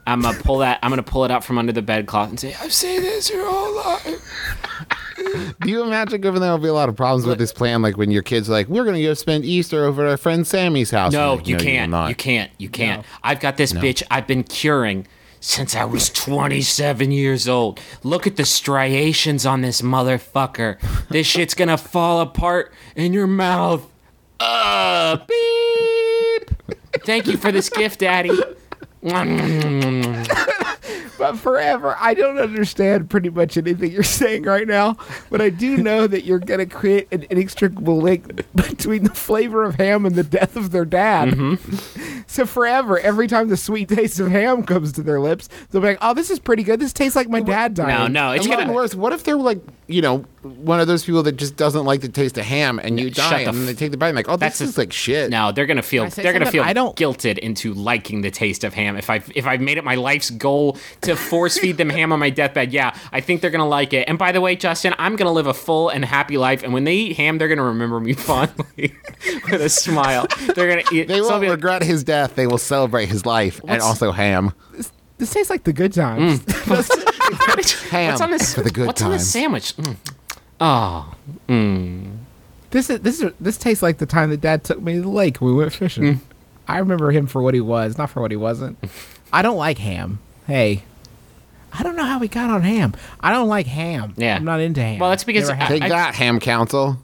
I'm 0.08 0.20
gonna 0.23 0.38
pull 0.38 0.58
that. 0.58 0.78
I'm 0.82 0.90
gonna 0.90 1.02
pull 1.02 1.25
it 1.25 1.32
out 1.32 1.42
from 1.42 1.58
under 1.58 1.73
the 1.73 1.82
bedcloth 1.82 2.28
and 2.28 2.38
say, 2.38 2.54
"I've 2.62 2.73
seen 2.73 3.00
this 3.02 3.28
your 3.28 3.44
whole 3.44 3.75
life." 3.75 4.23
Do 5.62 5.70
you 5.70 5.82
imagine, 5.82 6.20
given 6.20 6.40
there 6.40 6.50
will 6.52 6.58
be 6.58 6.68
a 6.68 6.73
lot 6.73 6.88
of 6.88 6.94
problems 6.94 7.26
with 7.26 7.38
this 7.38 7.52
plan, 7.52 7.82
like 7.82 7.96
when 7.96 8.12
your 8.12 8.23
kids 8.23 8.49
are 8.49 8.52
like, 8.52 8.68
"We're 8.68 8.85
going 8.85 8.94
to 8.94 9.02
go 9.02 9.14
spend 9.14 9.44
Easter 9.44 9.85
over 9.85 10.06
at 10.06 10.11
our 10.11 10.16
friend 10.16 10.46
Sammy's 10.46 10.92
house"? 10.92 11.12
No, 11.12 11.30
You're 11.30 11.37
like, 11.38 11.49
you 11.49 11.56
will 11.56 11.62
can't. 11.64 11.90
not." 11.90 12.08
You 12.11 12.14
can't. 12.14 12.50
You 12.58 12.68
can't. 12.68 13.04
I've 13.25 13.40
got 13.40 13.56
this 13.56 13.73
bitch 13.73 14.04
I've 14.08 14.28
been 14.28 14.44
curing 14.44 15.08
since 15.40 15.75
I 15.75 15.85
was 15.85 16.11
27 16.11 17.11
years 17.11 17.49
old. 17.49 17.81
Look 18.02 18.26
at 18.26 18.37
the 18.37 18.45
striations 18.45 19.47
on 19.47 19.61
this 19.61 19.83
motherfucker. 19.83 20.78
This 21.09 21.26
shit's 21.26 21.55
gonna 21.55 21.78
fall 21.78 22.21
apart 22.21 22.73
in 22.95 23.12
your 23.12 23.26
mouth. 23.26 23.83
Uh, 24.40 25.16
beep. 25.26 26.78
Thank 27.05 27.26
you 27.26 27.37
for 27.37 27.52
this 27.52 27.69
gift, 27.71 28.00
Daddy. 28.00 28.31
But 31.19 31.37
forever, 31.38 31.97
I 31.99 32.14
don't 32.14 32.38
understand 32.38 33.09
pretty 33.11 33.31
much 33.31 33.57
anything 33.57 33.90
you're 33.93 34.02
saying 34.02 34.43
right 34.45 34.66
now. 34.66 34.97
But 35.31 35.40
I 35.40 35.50
do 35.50 35.76
know 35.78 36.07
that 36.07 36.25
you're 36.25 36.38
going 36.38 36.61
to 36.61 36.66
create 36.66 37.09
an 37.12 37.26
inextricable 37.31 37.99
link 37.99 38.43
between 38.55 39.05
the 39.05 39.14
flavor 39.14 39.64
of 39.64 39.76
ham 39.76 40.05
and 40.07 40.14
the 40.14 40.23
death 40.25 40.57
of 40.57 40.71
their 40.71 40.85
dad. 40.85 41.31
Mm-hmm. 41.31 42.19
So 42.26 42.45
forever, 42.45 42.99
every 42.99 43.28
time 43.28 43.49
the 43.49 43.57
sweet 43.57 43.88
taste 43.88 44.19
of 44.21 44.31
ham 44.31 44.62
comes 44.64 44.93
to 44.93 45.02
their 45.02 45.21
lips, 45.21 45.49
they'll 45.71 45.81
be 45.81 45.88
like, 45.88 45.99
"Oh, 46.02 46.12
this 46.12 46.31
is 46.31 46.38
pretty 46.38 46.62
good. 46.64 46.81
This 46.81 46.93
tastes 46.93 47.14
like 47.16 47.28
my 47.28 47.40
dad 47.40 47.75
died." 47.75 47.88
No, 47.88 48.07
no, 48.09 48.33
it's 48.33 48.47
even 48.47 48.73
worse. 48.75 48.95
What 48.95 49.12
if 49.12 49.23
they're 49.25 49.37
like, 49.37 49.61
you 49.87 50.02
know, 50.02 50.19
one 50.43 50.81
of 50.81 50.87
those 50.88 51.05
people 51.05 51.23
that 51.23 51.37
just 51.37 51.57
doesn't 51.57 51.85
like 51.85 52.00
the 52.00 52.09
taste 52.09 52.37
of 52.37 52.45
ham, 52.45 52.78
and 52.83 52.99
you 52.99 53.11
die, 53.11 53.40
and 53.40 53.57
f- 53.57 53.66
they 53.66 53.75
take 53.75 53.90
the 53.93 53.97
bite, 53.97 54.09
and 54.09 54.16
like, 54.16 54.28
oh, 54.28 54.37
That's 54.37 54.59
this 54.59 54.69
a- 54.69 54.71
is 54.71 54.78
like 54.78 54.93
shit. 54.93 55.31
No, 55.31 55.52
they're 55.52 55.66
gonna 55.66 55.83
feel 55.83 56.09
they're 56.09 56.33
gonna 56.33 56.50
feel 56.50 56.64
I 56.64 56.73
don't- 56.73 56.97
guilted 56.97 57.38
into 57.38 57.73
liking 57.75 58.23
the 58.23 58.31
taste 58.31 58.64
of 58.64 58.75
ham. 58.75 58.97
If 58.97 59.09
I 59.09 59.23
if 59.35 59.47
I've 59.47 59.61
made 59.61 59.78
it 59.78 59.85
my 59.85 59.95
life's 59.95 60.31
goal 60.31 60.75
to 61.02 61.16
force 61.16 61.59
feed 61.59 61.76
them 61.76 61.90
ham 61.90 62.12
on 62.12 62.18
my 62.18 62.30
deathbed, 62.30 62.73
yeah, 62.73 62.97
I 63.12 63.21
think 63.21 63.40
they're 63.40 63.50
gonna 63.50 63.68
like 63.68 63.92
it. 63.92 64.09
And 64.09 64.18
by 64.18 64.33
the 64.33 64.40
way, 64.40 64.56
Justin, 64.56 64.95
I'm 64.99 65.16
gonna 65.16 65.33
live 65.33 65.47
a 65.47 65.54
full 65.54 65.88
and 65.88 66.04
happy 66.04 66.37
life. 66.38 66.62
And 66.62 66.73
when 66.73 66.85
they 66.85 66.95
eat 66.95 67.16
ham, 67.16 67.38
they're 67.38 67.49
gonna 67.49 67.62
remember 67.62 68.00
me 68.00 68.12
fondly 68.14 68.95
with 69.50 69.61
a 69.62 69.68
smile. 69.68 70.26
They're 70.54 70.68
gonna 70.68 70.83
eat. 70.92 71.09
They 71.09 71.18
I'll 71.21 71.28
won't 71.28 71.40
be 71.42 71.49
like, 71.49 71.56
regret 71.56 71.83
his 71.83 72.04
death. 72.04 72.35
They 72.37 72.47
will 72.47 72.59
celebrate 72.59 73.06
his 73.09 73.25
life, 73.26 73.61
and 73.66 73.80
also 73.83 74.12
ham. 74.12 74.52
This 75.18 75.33
tastes 75.33 75.49
like 75.50 75.64
the 75.64 75.73
good 75.73 75.92
times. 75.95 76.40
Mm. 76.40 77.06
Ham 77.90 78.11
What's 78.12 78.21
on 78.21 78.30
this? 78.30 78.54
for 78.54 78.61
the 78.62 78.71
good 78.71 78.87
what's 78.87 79.00
on 79.02 79.11
this 79.12 79.23
times. 79.23 79.30
sandwich? 79.30 79.76
Mm. 79.76 79.97
Oh, 80.61 81.14
This 82.71 82.90
is 82.90 83.00
this 83.00 83.23
is 83.23 83.33
this 83.40 83.56
tastes 83.56 83.83
like 83.83 83.99
the 83.99 84.06
time 84.06 84.30
that 84.30 84.40
Dad 84.42 84.62
took 84.64 84.80
me 84.83 84.95
to 84.97 85.00
the 85.02 85.09
lake. 85.09 85.40
We 85.40 85.52
went 85.54 85.73
fishing. 85.73 86.04
Mm. 86.04 86.18
I 86.68 86.78
remember 86.78 87.11
him 87.12 87.26
for 87.26 87.40
what 87.42 87.54
he 87.54 87.61
was, 87.61 87.97
not 87.97 88.11
for 88.11 88.21
what 88.21 88.30
he 88.30 88.37
wasn't. 88.37 88.76
I 89.33 89.40
don't 89.42 89.56
like 89.56 89.78
ham. 89.78 90.18
Hey, 90.47 90.85
I 91.73 91.83
don't 91.83 91.97
know 91.97 92.05
how 92.05 92.19
we 92.19 92.29
got 92.29 92.50
on 92.50 92.62
ham. 92.62 92.95
I 93.21 93.33
don't 93.33 93.49
like 93.49 93.67
ham. 93.67 94.15
Yeah. 94.17 94.37
I'm 94.37 94.45
not 94.45 94.61
into 94.61 94.81
ham. 94.81 94.99
Well, 94.99 95.11
that's 95.11 95.25
because 95.25 95.49
Never 95.49 95.61
had- 95.61 95.69
Take 95.69 95.83
I- 95.83 95.88
that, 95.88 96.15
ham 96.15 96.41
council. 96.41 96.99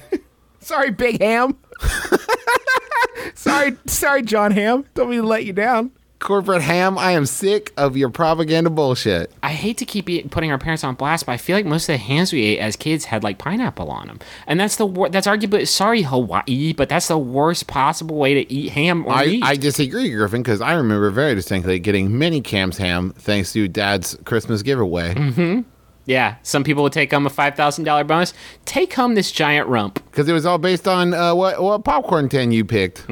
sorry, 0.60 0.90
Big 0.90 1.20
Ham. 1.22 1.56
sorry, 3.34 3.76
sorry, 3.86 4.22
Jon 4.22 4.50
Hamm. 4.52 4.84
Don't 4.94 5.10
mean 5.10 5.20
to 5.22 5.26
let 5.26 5.44
you 5.44 5.52
down. 5.52 5.90
Corporate 6.20 6.62
ham, 6.62 6.98
I 6.98 7.12
am 7.12 7.26
sick 7.26 7.72
of 7.76 7.96
your 7.96 8.10
propaganda 8.10 8.70
bullshit. 8.70 9.30
I 9.40 9.50
hate 9.52 9.78
to 9.78 9.84
keep 9.84 10.10
eat, 10.10 10.32
putting 10.32 10.50
our 10.50 10.58
parents 10.58 10.82
on 10.82 10.96
blast, 10.96 11.26
but 11.26 11.32
I 11.32 11.36
feel 11.36 11.54
like 11.56 11.64
most 11.64 11.84
of 11.88 11.92
the 11.94 11.98
hams 11.98 12.32
we 12.32 12.42
ate 12.42 12.58
as 12.58 12.74
kids 12.74 13.04
had 13.04 13.22
like 13.22 13.38
pineapple 13.38 13.88
on 13.88 14.08
them, 14.08 14.18
and 14.48 14.58
that's 14.58 14.74
the 14.76 14.84
wor- 14.84 15.10
that's 15.10 15.28
arguably 15.28 15.66
sorry 15.68 16.02
Hawaii, 16.02 16.72
but 16.72 16.88
that's 16.88 17.06
the 17.06 17.16
worst 17.18 17.68
possible 17.68 18.16
way 18.16 18.34
to 18.34 18.52
eat 18.52 18.70
ham 18.70 19.06
or 19.06 19.12
I, 19.12 19.26
meat. 19.26 19.44
I 19.44 19.54
disagree, 19.54 20.10
Griffin, 20.10 20.42
because 20.42 20.60
I 20.60 20.72
remember 20.72 21.08
very 21.10 21.36
distinctly 21.36 21.78
getting 21.78 22.18
many 22.18 22.40
Kahn's 22.40 22.78
ham 22.78 23.12
thanks 23.16 23.52
to 23.52 23.68
Dad's 23.68 24.18
Christmas 24.24 24.62
giveaway. 24.62 25.14
Mm-hmm. 25.14 25.60
yeah, 26.06 26.34
some 26.42 26.64
people 26.64 26.82
would 26.82 26.92
take 26.92 27.12
home 27.12 27.26
a 27.26 27.30
five 27.30 27.54
thousand 27.54 27.84
dollar 27.84 28.02
bonus. 28.02 28.34
Take 28.64 28.92
home 28.94 29.14
this 29.14 29.30
giant 29.30 29.68
rump. 29.68 30.02
Because 30.10 30.28
it 30.28 30.32
was 30.32 30.44
all 30.44 30.58
based 30.58 30.88
on 30.88 31.14
uh, 31.14 31.32
what 31.36 31.62
what 31.62 31.84
popcorn 31.84 32.28
tin 32.28 32.50
you 32.50 32.64
picked. 32.64 33.06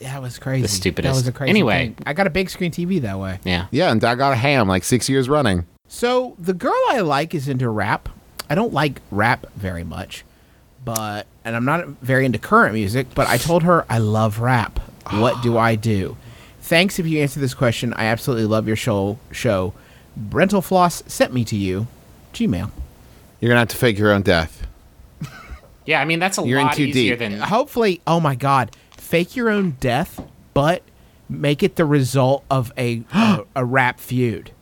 That 0.00 0.22
was 0.22 0.38
crazy. 0.38 0.62
The 0.62 0.68
stupidest. 0.68 1.12
That 1.12 1.18
was 1.18 1.28
a 1.28 1.32
crazy. 1.32 1.50
Anyway. 1.50 1.88
thing. 1.88 1.96
I 2.06 2.12
got 2.12 2.26
a 2.26 2.30
big 2.30 2.50
screen 2.50 2.70
TV 2.70 3.00
that 3.02 3.18
way. 3.18 3.40
Yeah, 3.44 3.66
Yeah, 3.70 3.90
and 3.90 4.02
I 4.04 4.14
got 4.14 4.32
a 4.32 4.36
ham 4.36 4.68
like 4.68 4.84
six 4.84 5.08
years 5.08 5.28
running. 5.28 5.66
So 5.88 6.36
the 6.38 6.54
girl 6.54 6.80
I 6.90 7.00
like 7.00 7.34
is 7.34 7.48
into 7.48 7.68
rap. 7.68 8.08
I 8.50 8.54
don't 8.54 8.72
like 8.72 9.00
rap 9.10 9.46
very 9.56 9.84
much, 9.84 10.24
but 10.84 11.26
and 11.44 11.56
I'm 11.56 11.64
not 11.64 11.86
very 12.02 12.24
into 12.24 12.38
current 12.38 12.74
music. 12.74 13.08
But 13.14 13.28
I 13.28 13.36
told 13.38 13.62
her 13.64 13.84
I 13.88 13.98
love 13.98 14.38
rap. 14.40 14.78
What 15.10 15.42
do 15.42 15.56
I 15.58 15.74
do? 15.74 16.16
Thanks 16.60 16.98
if 16.98 17.06
you 17.06 17.20
answer 17.20 17.40
this 17.40 17.54
question. 17.54 17.94
I 17.94 18.04
absolutely 18.06 18.44
love 18.46 18.66
your 18.66 18.76
show. 18.76 19.18
Show. 19.32 19.72
Rental 20.30 20.60
Floss 20.60 21.02
sent 21.06 21.32
me 21.32 21.44
to 21.46 21.56
you. 21.56 21.86
Gmail. 22.34 22.70
You're 23.40 23.48
gonna 23.48 23.60
have 23.60 23.68
to 23.68 23.76
fake 23.76 23.98
your 23.98 24.12
own 24.12 24.22
death. 24.22 24.66
yeah. 25.86 26.00
I 26.00 26.04
mean 26.04 26.18
that's 26.18 26.38
a 26.38 26.46
You're 26.46 26.58
in 26.58 26.66
lot 26.66 26.74
too 26.74 26.84
easier 26.84 27.16
deep. 27.16 27.18
than 27.18 27.40
Hopefully, 27.40 28.00
oh 28.06 28.20
my 28.20 28.34
God, 28.34 28.70
fake 29.08 29.34
your 29.36 29.48
own 29.48 29.76
death, 29.80 30.22
but 30.54 30.82
make 31.28 31.62
it 31.62 31.76
the 31.76 31.84
result 31.84 32.44
of 32.50 32.72
a 32.76 33.02
a, 33.12 33.44
a 33.56 33.64
rap 33.64 34.00
feud. 34.00 34.52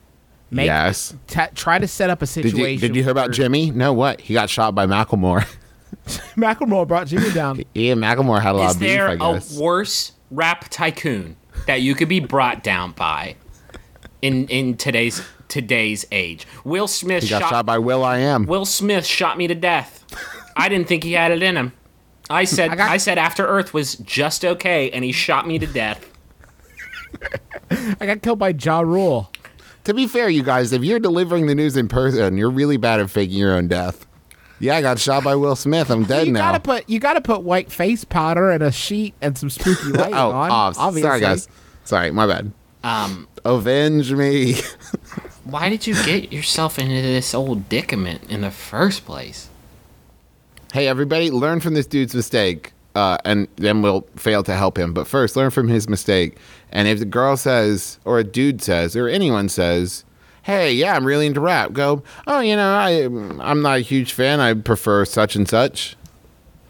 Make, 0.49 0.67
yes. 0.67 1.15
ta- 1.27 1.49
try 1.57 1.79
to 1.81 1.89
set 1.89 2.09
up 2.09 2.19
a 2.23 2.27
Did 2.27 2.29
situation. 2.29 2.73
you, 2.75 2.79
did 2.79 2.95
you 2.97 3.03
hear 3.03 3.11
about 3.11 3.33
Jimmy? 3.33 3.73
No, 3.73 3.93
what? 3.93 4.21
He 4.21 4.33
got 4.33 4.49
shot 4.49 4.77
by 4.77 4.87
Macklemore. 4.87 5.45
Macklemore 6.37 6.87
brought 6.87 7.09
Jimmy 7.09 7.31
down. 7.33 7.63
Ian 7.77 7.99
Macklemore 7.99 8.41
had 8.41 8.55
a 8.55 8.59
lot 8.59 8.71
Is 8.71 8.75
of 8.77 8.81
beef, 8.81 8.89
there 8.91 9.09
I 9.09 9.13
a 9.15 9.17
guess. 9.17 9.57
worse 9.59 10.13
rap 10.31 10.67
tycoon 10.71 11.37
that 11.67 11.83
you 11.83 11.95
could 11.97 12.09
be 12.09 12.21
brought 12.21 12.63
down 12.63 12.93
by 12.93 13.35
in 14.23 14.47
in 14.49 14.77
today's 14.77 15.21
today's 15.49 16.07
age? 16.13 16.47
Will 16.65 16.87
Smith 16.87 17.25
he 17.25 17.29
got 17.29 17.43
shot, 17.43 17.51
shot, 17.51 17.67
by 17.67 17.79
will.i.am. 17.79 18.47
Will 18.47 18.65
Smith 18.65 19.05
shot 19.05 19.37
me 19.37 19.49
to 19.49 19.55
death. 19.55 20.05
I 20.57 20.69
didn't 20.69 20.87
think 20.87 21.03
he 21.03 21.13
had 21.15 21.33
it 21.33 21.43
in 21.43 21.57
him. 21.57 21.73
I 22.29 22.45
said 22.45 22.71
I, 22.71 22.77
got- 22.77 23.01
said 23.01 23.19
After 23.19 23.47
Earth 23.47 23.73
was 23.75 23.97
just 23.97 24.45
okay, 24.45 24.91
and 24.91 25.05
he 25.05 25.13
shot 25.13 25.47
me 25.47 25.59
to 25.59 25.67
death. 25.67 26.11
I 28.01 28.07
got 28.07 28.23
killed 28.23 28.39
by 28.39 28.51
Ja 28.51 28.81
Rule. 28.81 29.31
To 29.85 29.95
be 29.95 30.07
fair, 30.07 30.29
you 30.29 30.43
guys, 30.43 30.73
if 30.73 30.83
you're 30.83 30.99
delivering 30.99 31.47
the 31.47 31.55
news 31.55 31.77
in 31.77 31.87
person, 31.89 32.37
you're 32.37 32.51
really 32.51 32.77
bad 32.77 33.01
at 33.01 33.09
faking 33.11 33.37
your 33.39 33.53
own 33.55 33.69
death. 33.69 34.05
Yeah, 34.59 34.77
I 34.77 34.83
got 34.83 34.99
shot 34.99 35.23
by 35.23 35.37
Will 35.37 35.55
Smith. 35.55 35.91
I'm 35.91 36.05
dead 36.09 36.27
you 36.27 36.33
now. 36.33 36.41
gotta 36.53 36.61
put 36.61 36.89
you 36.89 36.99
gotta 36.99 37.21
put 37.21 37.43
white 37.43 37.71
face 37.71 38.05
powder 38.05 38.51
and 38.51 38.63
a 38.63 38.73
sheet 38.73 39.15
and 39.21 39.37
some 39.37 39.51
spooky 39.51 39.89
lighting 39.93 40.15
oh, 40.15 40.31
on. 40.31 40.51
oh, 40.51 40.55
obviously. 40.55 41.03
sorry, 41.03 41.21
guys. 41.21 41.49
Sorry, 41.85 42.11
my 42.11 42.27
bad. 42.27 42.53
Um, 42.83 43.29
Avenge 43.45 44.13
me. 44.13 44.55
why 45.45 45.69
did 45.69 45.87
you 45.87 45.95
get 46.05 46.33
yourself 46.33 46.79
into 46.79 46.95
this 46.95 47.35
old 47.35 47.69
dicament 47.69 48.23
in 48.29 48.41
the 48.41 48.51
first 48.51 49.05
place? 49.05 49.49
Hey, 50.77 50.89
everybody, 50.89 51.31
learn 51.31 51.59
from 51.59 51.73
this 51.73 51.87
dude's 51.87 52.15
mistake, 52.15 52.75
uh, 52.95 53.17
and 53.25 53.49
then 53.57 53.81
we'll 53.81 54.03
fail 54.17 54.43
to 54.43 54.53
help 54.55 54.77
him. 54.79 54.93
But 54.93 55.07
first, 55.07 55.35
learn 55.35 55.49
from 55.51 55.69
his 55.69 55.89
mistake. 55.89 56.37
And 56.71 56.87
if 56.87 56.99
the 56.99 57.07
girl 57.07 57.39
says, 57.39 57.99
or 58.05 58.19
a 58.19 58.25
dude 58.25 58.61
says, 58.61 58.95
or 58.95 59.09
anyone 59.09 59.49
says, 59.49 60.05
"Hey, 60.43 60.75
yeah, 60.75 60.95
I'm 60.95 61.07
really 61.07 61.25
into 61.27 61.41
rap," 61.41 61.73
go, 61.73 62.03
"Oh, 62.27 62.41
you 62.41 62.57
know, 62.57 62.75
I, 62.75 62.91
I'm 63.43 63.63
not 63.63 63.79
a 63.79 63.81
huge 63.81 64.13
fan. 64.13 64.39
I 64.39 64.53
prefer 64.53 65.07
such 65.07 65.35
and 65.35 65.49
such." 65.49 65.97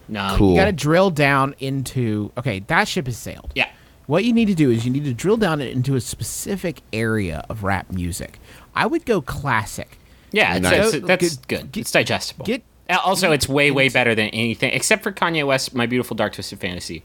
No, 0.07 0.35
Cool. 0.37 0.53
You 0.53 0.61
gotta 0.61 0.71
drill 0.73 1.11
down 1.11 1.57
into 1.59 2.31
okay, 2.39 2.61
that 2.69 2.87
ship 2.87 3.07
has 3.07 3.17
sailed. 3.17 3.51
Yeah. 3.57 3.69
What 4.07 4.23
you 4.23 4.33
need 4.33 4.45
to 4.47 4.55
do 4.55 4.71
is 4.71 4.85
you 4.85 4.93
need 4.93 5.05
to 5.07 5.15
drill 5.15 5.37
down 5.37 5.61
into 5.61 5.97
a 5.97 6.01
specific 6.01 6.81
area 6.93 7.45
of 7.49 7.65
rap 7.65 7.91
music. 7.91 8.39
I 8.73 8.87
would 8.87 9.05
go 9.05 9.21
classic. 9.21 9.99
Yeah, 10.31 10.55
it's, 10.55 10.63
Nice. 10.63 10.95
it's- 10.95 11.09
that's 11.09 11.37
good. 11.39 11.73
get- 11.73 11.81
it's 11.81 11.91
digestible. 11.91 12.47
get- 12.47 12.63
also, 13.05 13.33
it's 13.33 13.49
way 13.49 13.71
way 13.71 13.89
better 13.89 14.15
than 14.15 14.29
anything 14.31 14.73
except 14.73 15.03
for 15.03 15.13
Kanye 15.13 15.47
West, 15.47 15.75
"My 15.75 15.87
Beautiful 15.87 16.15
Dark 16.17 16.35
Twisted 16.35 16.61
Fantasy," 16.61 17.03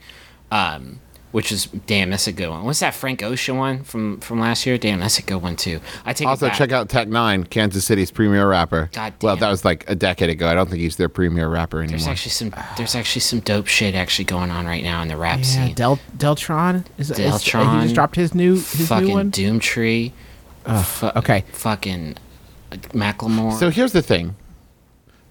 um, 0.51 1.00
which 1.31 1.51
is 1.51 1.65
damn, 1.88 2.09
that's 2.09 2.27
a 2.27 2.31
good 2.31 2.50
one. 2.50 2.63
What's 2.65 2.81
that 2.81 2.93
Frank 2.93 3.23
Ocean 3.23 3.57
one 3.57 3.83
from 3.83 4.19
from 4.19 4.39
last 4.39 4.65
year? 4.65 4.77
Damn, 4.77 5.00
that's 5.00 5.17
a 5.17 5.21
good 5.21 5.41
one 5.41 5.55
too. 5.55 5.79
I 6.05 6.13
take 6.13 6.27
Also, 6.27 6.50
check 6.50 6.71
out 6.71 6.89
Tech 6.89 7.07
N9ne, 7.07 7.50
Kansas 7.50 7.85
City's 7.85 8.11
premier 8.11 8.47
rapper. 8.47 8.89
God 8.93 9.13
well, 9.21 9.35
that 9.38 9.50
was 9.50 9.63
like 9.65 9.83
a 9.89 9.95
decade 9.95 10.29
ago. 10.29 10.47
I 10.47 10.53
don't 10.53 10.69
think 10.69 10.81
he's 10.81 10.97
their 10.97 11.09
premier 11.09 11.47
rapper 11.47 11.77
anymore. 11.79 11.91
There's 11.91 12.01
anymore. 12.03 12.11
actually 12.13 12.31
some 12.31 12.75
there's 12.77 12.95
actually 12.95 13.21
some 13.21 13.39
dope 13.39 13.67
shit 13.67 13.95
actually 13.95 14.25
going 14.25 14.51
on 14.51 14.65
right 14.65 14.83
now 14.83 15.01
in 15.01 15.07
the 15.07 15.17
rap 15.17 15.39
Yeah, 15.39 15.43
scene. 15.45 15.73
Del 15.75 16.00
Deltron 16.17 16.85
is, 16.97 17.09
is- 17.11 17.17
Deltron, 17.17 17.77
he 17.77 17.83
just 17.83 17.95
dropped 17.95 18.15
his 18.17 18.35
new 18.35 18.53
his 18.55 18.88
fucking 18.88 19.07
new 19.07 19.13
one. 19.13 19.31
Doomtree. 19.31 20.11
Fu- 20.83 21.07
okay. 21.15 21.43
Fucking 21.53 22.17
uh, 22.71 22.75
Macklemore. 22.93 23.53
So 23.57 23.69
here's 23.71 23.93
the 23.93 24.03
thing. 24.03 24.35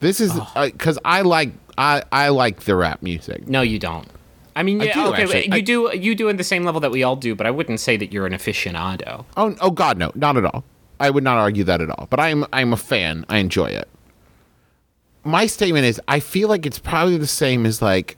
This 0.00 0.20
is 0.20 0.32
Oh. 0.34 0.48
because 0.66 0.98
I 1.04 1.22
like 1.22 1.52
I 1.78 2.02
I 2.10 2.28
like 2.28 2.60
the 2.60 2.74
rap 2.76 3.02
music. 3.02 3.46
no, 3.48 3.62
you 3.62 3.78
don't. 3.78 4.08
I 4.56 4.62
mean, 4.64 4.80
I 4.82 4.92
do, 4.92 5.06
okay, 5.06 5.22
actually. 5.22 5.46
you 5.46 5.54
I- 5.54 5.60
do 5.60 5.90
you 5.96 6.14
do 6.14 6.28
at 6.28 6.36
the 6.36 6.44
same 6.44 6.64
level 6.64 6.80
that 6.80 6.90
we 6.90 7.02
all 7.02 7.16
do, 7.16 7.34
but 7.34 7.46
I 7.46 7.50
wouldn't 7.50 7.80
say 7.80 7.96
that 7.96 8.12
you're 8.12 8.26
an 8.26 8.32
aficionado. 8.32 9.24
Oh 9.36 9.54
oh 9.60 9.70
God, 9.70 9.96
no, 9.98 10.10
not 10.14 10.36
at 10.36 10.44
all. 10.44 10.64
I 10.98 11.08
would 11.08 11.24
not 11.24 11.38
argue 11.38 11.64
that 11.64 11.80
at 11.80 11.88
all. 11.90 12.06
But 12.10 12.20
I'm 12.20 12.44
I'm 12.52 12.72
a 12.72 12.76
fan. 12.76 13.24
I 13.28 13.38
enjoy 13.38 13.66
it. 13.66 13.88
My 15.24 15.46
statement 15.46 15.84
is 15.86 16.00
I 16.08 16.20
feel 16.20 16.48
like 16.48 16.66
it's 16.66 16.78
probably 16.78 17.16
the 17.18 17.26
same 17.26 17.66
as 17.66 17.82
like 17.82 18.16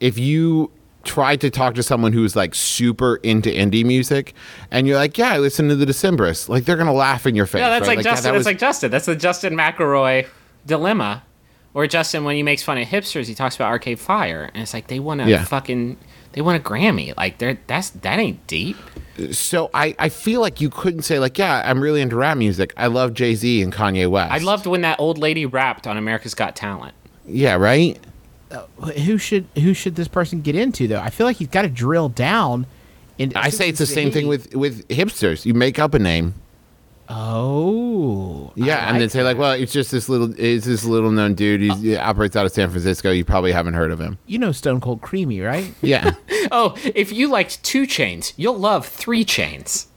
if 0.00 0.18
you 0.18 0.70
try 1.02 1.34
to 1.34 1.48
talk 1.50 1.74
to 1.74 1.82
someone 1.82 2.12
who's 2.12 2.36
like 2.36 2.54
super 2.54 3.16
into 3.16 3.48
indie 3.50 3.84
music 3.84 4.34
and 4.70 4.86
you're 4.86 4.96
like, 4.98 5.16
yeah, 5.16 5.32
I 5.32 5.38
listen 5.38 5.68
to 5.68 5.76
the 5.76 5.86
Decemberists. 5.86 6.48
Like 6.48 6.64
they're 6.66 6.76
gonna 6.76 6.92
laugh 6.92 7.26
in 7.26 7.34
your 7.34 7.46
face. 7.46 7.60
Yeah, 7.60 7.70
that's 7.70 7.88
right? 7.88 7.96
like 7.96 8.04
yeah, 8.04 8.12
Justin. 8.12 8.22
that 8.24 8.30
that's 8.32 8.38
was- 8.38 8.46
like 8.46 8.58
Justin. 8.58 8.90
That's 8.90 9.06
the 9.06 9.16
Justin 9.16 9.54
McElroy 9.54 10.26
dilemma. 10.66 11.22
Or 11.72 11.86
Justin, 11.86 12.24
when 12.24 12.34
he 12.34 12.42
makes 12.42 12.64
fun 12.64 12.78
of 12.78 12.88
hipsters, 12.88 13.26
he 13.28 13.34
talks 13.34 13.54
about 13.54 13.68
Arcade 13.68 14.00
Fire, 14.00 14.50
and 14.52 14.62
it's 14.64 14.74
like 14.74 14.88
they 14.88 14.98
want 14.98 15.20
a 15.20 15.28
Yeah. 15.28 15.44
fucking, 15.44 15.96
they 16.32 16.40
want 16.40 16.58
a 16.60 16.68
Grammy. 16.68 17.16
Like 17.16 17.38
they're 17.38 17.58
that's 17.68 17.90
that 17.90 18.18
ain't 18.18 18.44
deep. 18.48 18.76
so 19.30 19.70
I, 19.72 19.94
I 19.98 20.08
feel 20.08 20.40
like 20.40 20.60
you 20.60 20.68
couldn't 20.68 21.02
say 21.02 21.20
like, 21.20 21.38
yeah, 21.38 21.62
I'm 21.64 21.80
really 21.80 22.00
into 22.00 22.16
rap 22.16 22.36
music. 22.38 22.72
I 22.76 22.88
love 22.88 23.14
Jay 23.14 23.36
Z 23.36 23.62
and 23.62 23.72
Kanye 23.72 24.10
West. 24.10 24.32
I 24.32 24.38
loved 24.38 24.66
when 24.66 24.80
that 24.80 24.98
old 24.98 25.16
lady 25.18 25.46
rapped 25.46 25.86
on 25.86 25.96
America's 25.96 26.34
Got 26.34 26.56
Talent. 26.56 26.92
Yeah, 27.24 27.54
right. 27.54 27.96
uh, 28.50 28.62
who 29.04 29.16
should 29.16 29.46
who 29.54 29.72
should 29.72 29.94
this 29.94 30.08
person 30.08 30.40
get 30.40 30.56
into 30.56 30.88
though? 30.88 30.98
I 31.00 31.10
feel 31.10 31.24
like 31.26 31.36
he's 31.36 31.46
got 31.48 31.62
to 31.62 31.68
drill 31.68 32.08
down. 32.08 32.66
In, 33.16 33.30
I 33.36 33.50
say 33.50 33.68
it's 33.68 33.78
the 33.78 33.86
same 33.86 34.10
thing 34.10 34.26
with 34.26 34.56
with 34.56 34.88
hipsters. 34.88 35.44
You 35.46 35.54
make 35.54 35.78
up 35.78 35.94
a 35.94 36.00
name, 36.00 36.34
Oh, 37.12 38.52
yeah, 38.54 38.86
I 38.86 38.90
and 38.90 39.00
then 39.00 39.08
say 39.10 39.24
like, 39.24 39.36
well, 39.36 39.50
it's 39.52 39.72
just 39.72 39.90
this 39.90 40.08
little, 40.08 40.32
it's 40.38 40.64
this 40.64 40.84
little 40.84 41.10
known 41.10 41.34
dude. 41.34 41.60
He's, 41.60 41.72
uh, 41.72 41.76
he 41.76 41.96
operates 41.96 42.36
out 42.36 42.46
of 42.46 42.52
San 42.52 42.70
Francisco. 42.70 43.10
You 43.10 43.24
probably 43.24 43.50
haven't 43.50 43.74
heard 43.74 43.90
of 43.90 44.00
him. 44.00 44.18
you 44.26 44.38
know 44.38 44.52
Stone 44.52 44.80
Cold 44.80 45.00
Creamy, 45.02 45.40
right? 45.40 45.74
Yeah, 45.82 46.12
Oh, 46.52 46.76
if 46.94 47.12
you 47.12 47.28
liked 47.28 47.62
2 47.64 47.82
Chainz, 47.82 48.32
you'll 48.36 48.58
love 48.58 48.86
three 48.86 49.24
chains. 49.24 49.88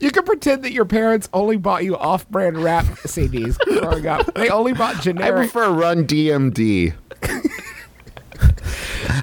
You 0.00 0.10
can 0.10 0.24
pretend 0.24 0.64
that 0.64 0.72
your 0.72 0.86
parents 0.86 1.28
only 1.32 1.56
bought 1.56 1.84
you 1.84 1.96
off-brand 1.96 2.56
rap 2.58 2.84
CDs 2.86 3.58
growing 3.58 4.06
up. 4.06 4.34
They 4.34 4.48
only 4.48 4.72
bought 4.72 5.00
generic. 5.02 5.32
I 5.32 5.36
prefer 5.36 5.70
Run 5.70 6.06
DMD. 6.06 6.94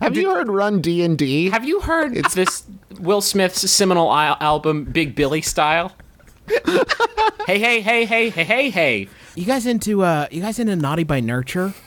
Have 0.02 0.16
you 0.16 0.30
heard 0.30 0.48
Run 0.48 0.82
D 0.82 1.04
and 1.04 1.18
D? 1.18 1.50
Have 1.50 1.66
you 1.66 1.82
heard 1.82 2.16
it's, 2.16 2.36
this 2.36 2.64
Will 3.00 3.22
Smith's 3.22 3.70
seminal 3.70 4.12
al- 4.14 4.38
album 4.40 4.86
Big 4.86 5.16
Billy 5.16 5.42
Style? 5.42 5.92
hey, 7.48 7.60
hey, 7.60 7.82
hey, 7.82 8.06
hey, 8.06 8.30
hey, 8.30 8.44
hey, 8.44 8.70
hey. 8.70 9.08
You 9.36 9.46
guys 9.46 9.66
into 9.66 10.04
uh? 10.04 10.28
You 10.32 10.42
guys 10.42 10.60
into 10.60 10.76
Naughty 10.76 11.04
by 11.04 11.20
Nurture? 11.20 11.74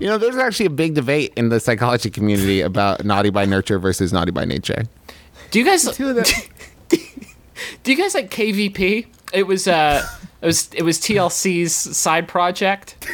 You 0.00 0.08
know, 0.08 0.18
there's 0.18 0.36
actually 0.36 0.66
a 0.66 0.70
big 0.70 0.94
debate 0.94 1.32
in 1.36 1.48
the 1.48 1.60
psychology 1.60 2.10
community 2.10 2.60
about 2.60 3.04
naughty 3.04 3.30
by 3.30 3.44
nurture 3.44 3.78
versus 3.78 4.12
naughty 4.12 4.32
by 4.32 4.44
nature. 4.44 4.84
Do 5.50 5.58
you 5.58 5.64
guys 5.64 5.84
Two 5.84 6.08
of 6.08 6.16
them. 6.16 6.24
do 6.88 7.92
you 7.92 7.96
guys 7.96 8.14
like 8.14 8.30
KVP? 8.30 9.06
It 9.32 9.44
was 9.44 9.68
uh 9.68 10.06
it 10.42 10.46
was 10.46 10.68
it 10.74 10.82
was 10.82 10.98
TLC's 10.98 11.72
side 11.74 12.28
project. 12.28 13.08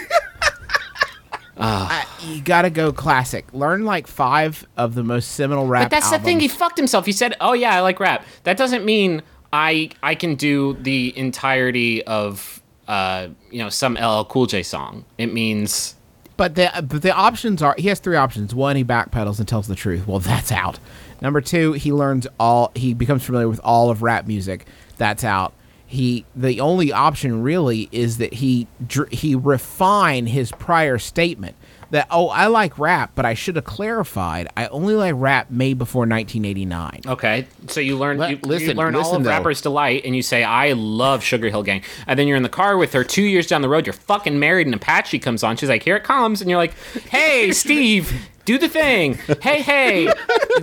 You 2.22 2.40
gotta 2.42 2.70
go 2.70 2.92
classic. 2.92 3.46
Learn 3.52 3.84
like 3.84 4.06
five 4.06 4.66
of 4.76 4.94
the 4.94 5.02
most 5.04 5.32
seminal 5.32 5.66
rap. 5.66 5.84
But 5.84 5.90
that's 5.90 6.10
the 6.10 6.18
thing. 6.18 6.40
He 6.40 6.48
fucked 6.48 6.76
himself. 6.76 7.06
He 7.06 7.12
said, 7.12 7.34
"Oh 7.40 7.52
yeah, 7.52 7.74
I 7.74 7.80
like 7.80 8.00
rap." 8.00 8.24
That 8.44 8.56
doesn't 8.56 8.84
mean 8.84 9.22
I 9.52 9.90
I 10.02 10.14
can 10.14 10.34
do 10.36 10.74
the 10.80 11.16
entirety 11.18 12.02
of 12.06 12.62
uh 12.88 13.28
you 13.50 13.58
know 13.62 13.68
some 13.68 13.94
LL 13.94 14.24
Cool 14.24 14.46
J 14.46 14.62
song. 14.62 15.04
It 15.18 15.32
means 15.32 15.94
But 16.36 16.54
the 16.54 16.70
but 16.88 17.02
the 17.02 17.12
options 17.14 17.62
are 17.62 17.74
he 17.78 17.88
has 17.88 18.00
three 18.00 18.16
options. 18.16 18.54
One, 18.54 18.76
he 18.76 18.84
backpedals 18.84 19.38
and 19.38 19.46
tells 19.46 19.66
the 19.68 19.74
truth. 19.74 20.06
Well, 20.06 20.18
that's 20.30 20.50
out. 20.52 20.78
Number 21.20 21.40
two, 21.40 21.72
he 21.74 21.92
learns 21.92 22.26
all. 22.38 22.72
He 22.74 22.94
becomes 22.94 23.22
familiar 23.22 23.48
with 23.48 23.60
all 23.62 23.90
of 23.90 24.02
rap 24.02 24.26
music. 24.26 24.66
That's 24.96 25.24
out. 25.24 25.52
He 25.90 26.24
the 26.36 26.60
only 26.60 26.92
option 26.92 27.42
really 27.42 27.88
is 27.90 28.18
that 28.18 28.34
he 28.34 28.68
he 29.10 29.34
refine 29.34 30.26
his 30.26 30.52
prior 30.52 30.98
statement 30.98 31.56
that 31.90 32.06
oh 32.12 32.28
I 32.28 32.46
like 32.46 32.78
rap, 32.78 33.10
but 33.16 33.26
I 33.26 33.34
should 33.34 33.56
have 33.56 33.64
clarified 33.64 34.46
I 34.56 34.68
only 34.68 34.94
like 34.94 35.14
rap 35.16 35.50
made 35.50 35.78
before 35.78 36.02
1989. 36.02 37.00
okay. 37.08 37.48
So 37.66 37.80
you 37.80 37.98
learn 37.98 38.18
Let- 38.18 38.30
you, 38.30 38.36
you 38.36 38.42
listen, 38.48 38.76
learn 38.76 38.94
all 38.94 39.16
of 39.16 39.24
though. 39.24 39.30
Rapper's 39.30 39.60
Delight, 39.62 40.02
and 40.04 40.14
you 40.14 40.22
say, 40.22 40.44
"I 40.44 40.74
love 40.74 41.24
Sugar 41.24 41.48
Hill 41.50 41.64
Gang," 41.64 41.82
and 42.06 42.16
then 42.16 42.28
you're 42.28 42.36
in 42.36 42.44
the 42.44 42.48
car 42.48 42.76
with 42.76 42.92
her. 42.92 43.02
Two 43.02 43.22
years 43.24 43.48
down 43.48 43.60
the 43.60 43.68
road, 43.68 43.84
you're 43.84 43.92
fucking 43.92 44.38
married, 44.38 44.68
and 44.68 44.74
Apache 44.76 45.18
comes 45.18 45.42
on. 45.42 45.56
She's 45.56 45.68
like, 45.68 45.82
"Here 45.82 45.96
it 45.96 46.04
comes," 46.04 46.40
and 46.40 46.48
you're 46.48 46.58
like, 46.60 46.74
"Hey, 47.08 47.50
Steve." 47.64 48.12
Do 48.50 48.58
the 48.58 48.68
thing. 48.68 49.14
Hey, 49.40 49.62
hey. 49.62 50.12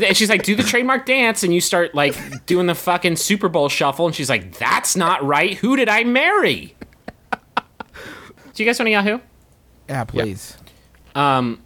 And 0.06 0.18
she's 0.18 0.28
like, 0.28 0.44
do 0.44 0.56
the 0.58 0.64
trademark 0.64 1.06
dance. 1.06 1.44
And 1.44 1.54
you 1.54 1.62
start 1.62 1.96
like 1.96 2.46
doing 2.46 2.68
the 2.68 2.76
fucking 2.76 3.16
Super 3.16 3.48
Bowl 3.48 3.70
shuffle. 3.70 4.06
And 4.06 4.14
she's 4.14 4.30
like, 4.30 4.58
that's 4.58 4.98
not 4.98 5.24
right. 5.24 5.54
Who 5.54 5.78
did 5.78 5.88
I 5.88 6.04
marry? 6.04 6.76
Do 7.32 7.38
you 8.58 8.66
guys 8.66 8.78
want 8.78 8.90
a 8.90 8.92
Yahoo? 8.92 9.20
Yeah, 9.88 10.04
please. 10.04 10.58
um 11.16 11.62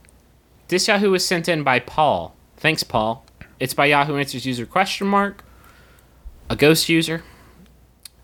This 0.67 0.87
Yahoo 0.87 1.09
was 1.09 1.25
sent 1.25 1.49
in 1.49 1.63
by 1.63 1.79
Paul. 1.79 2.35
Thanks, 2.57 2.83
Paul. 2.83 3.25
It's 3.59 3.73
by 3.73 3.87
Yahoo 3.87 4.15
Answers 4.15 4.45
user 4.45 4.67
question 4.67 5.07
mark, 5.07 5.43
a 6.51 6.55
ghost 6.55 6.87
user, 6.87 7.23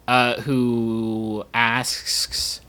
uh, 0.07 0.39
who 0.41 1.45
asks, 1.51 2.62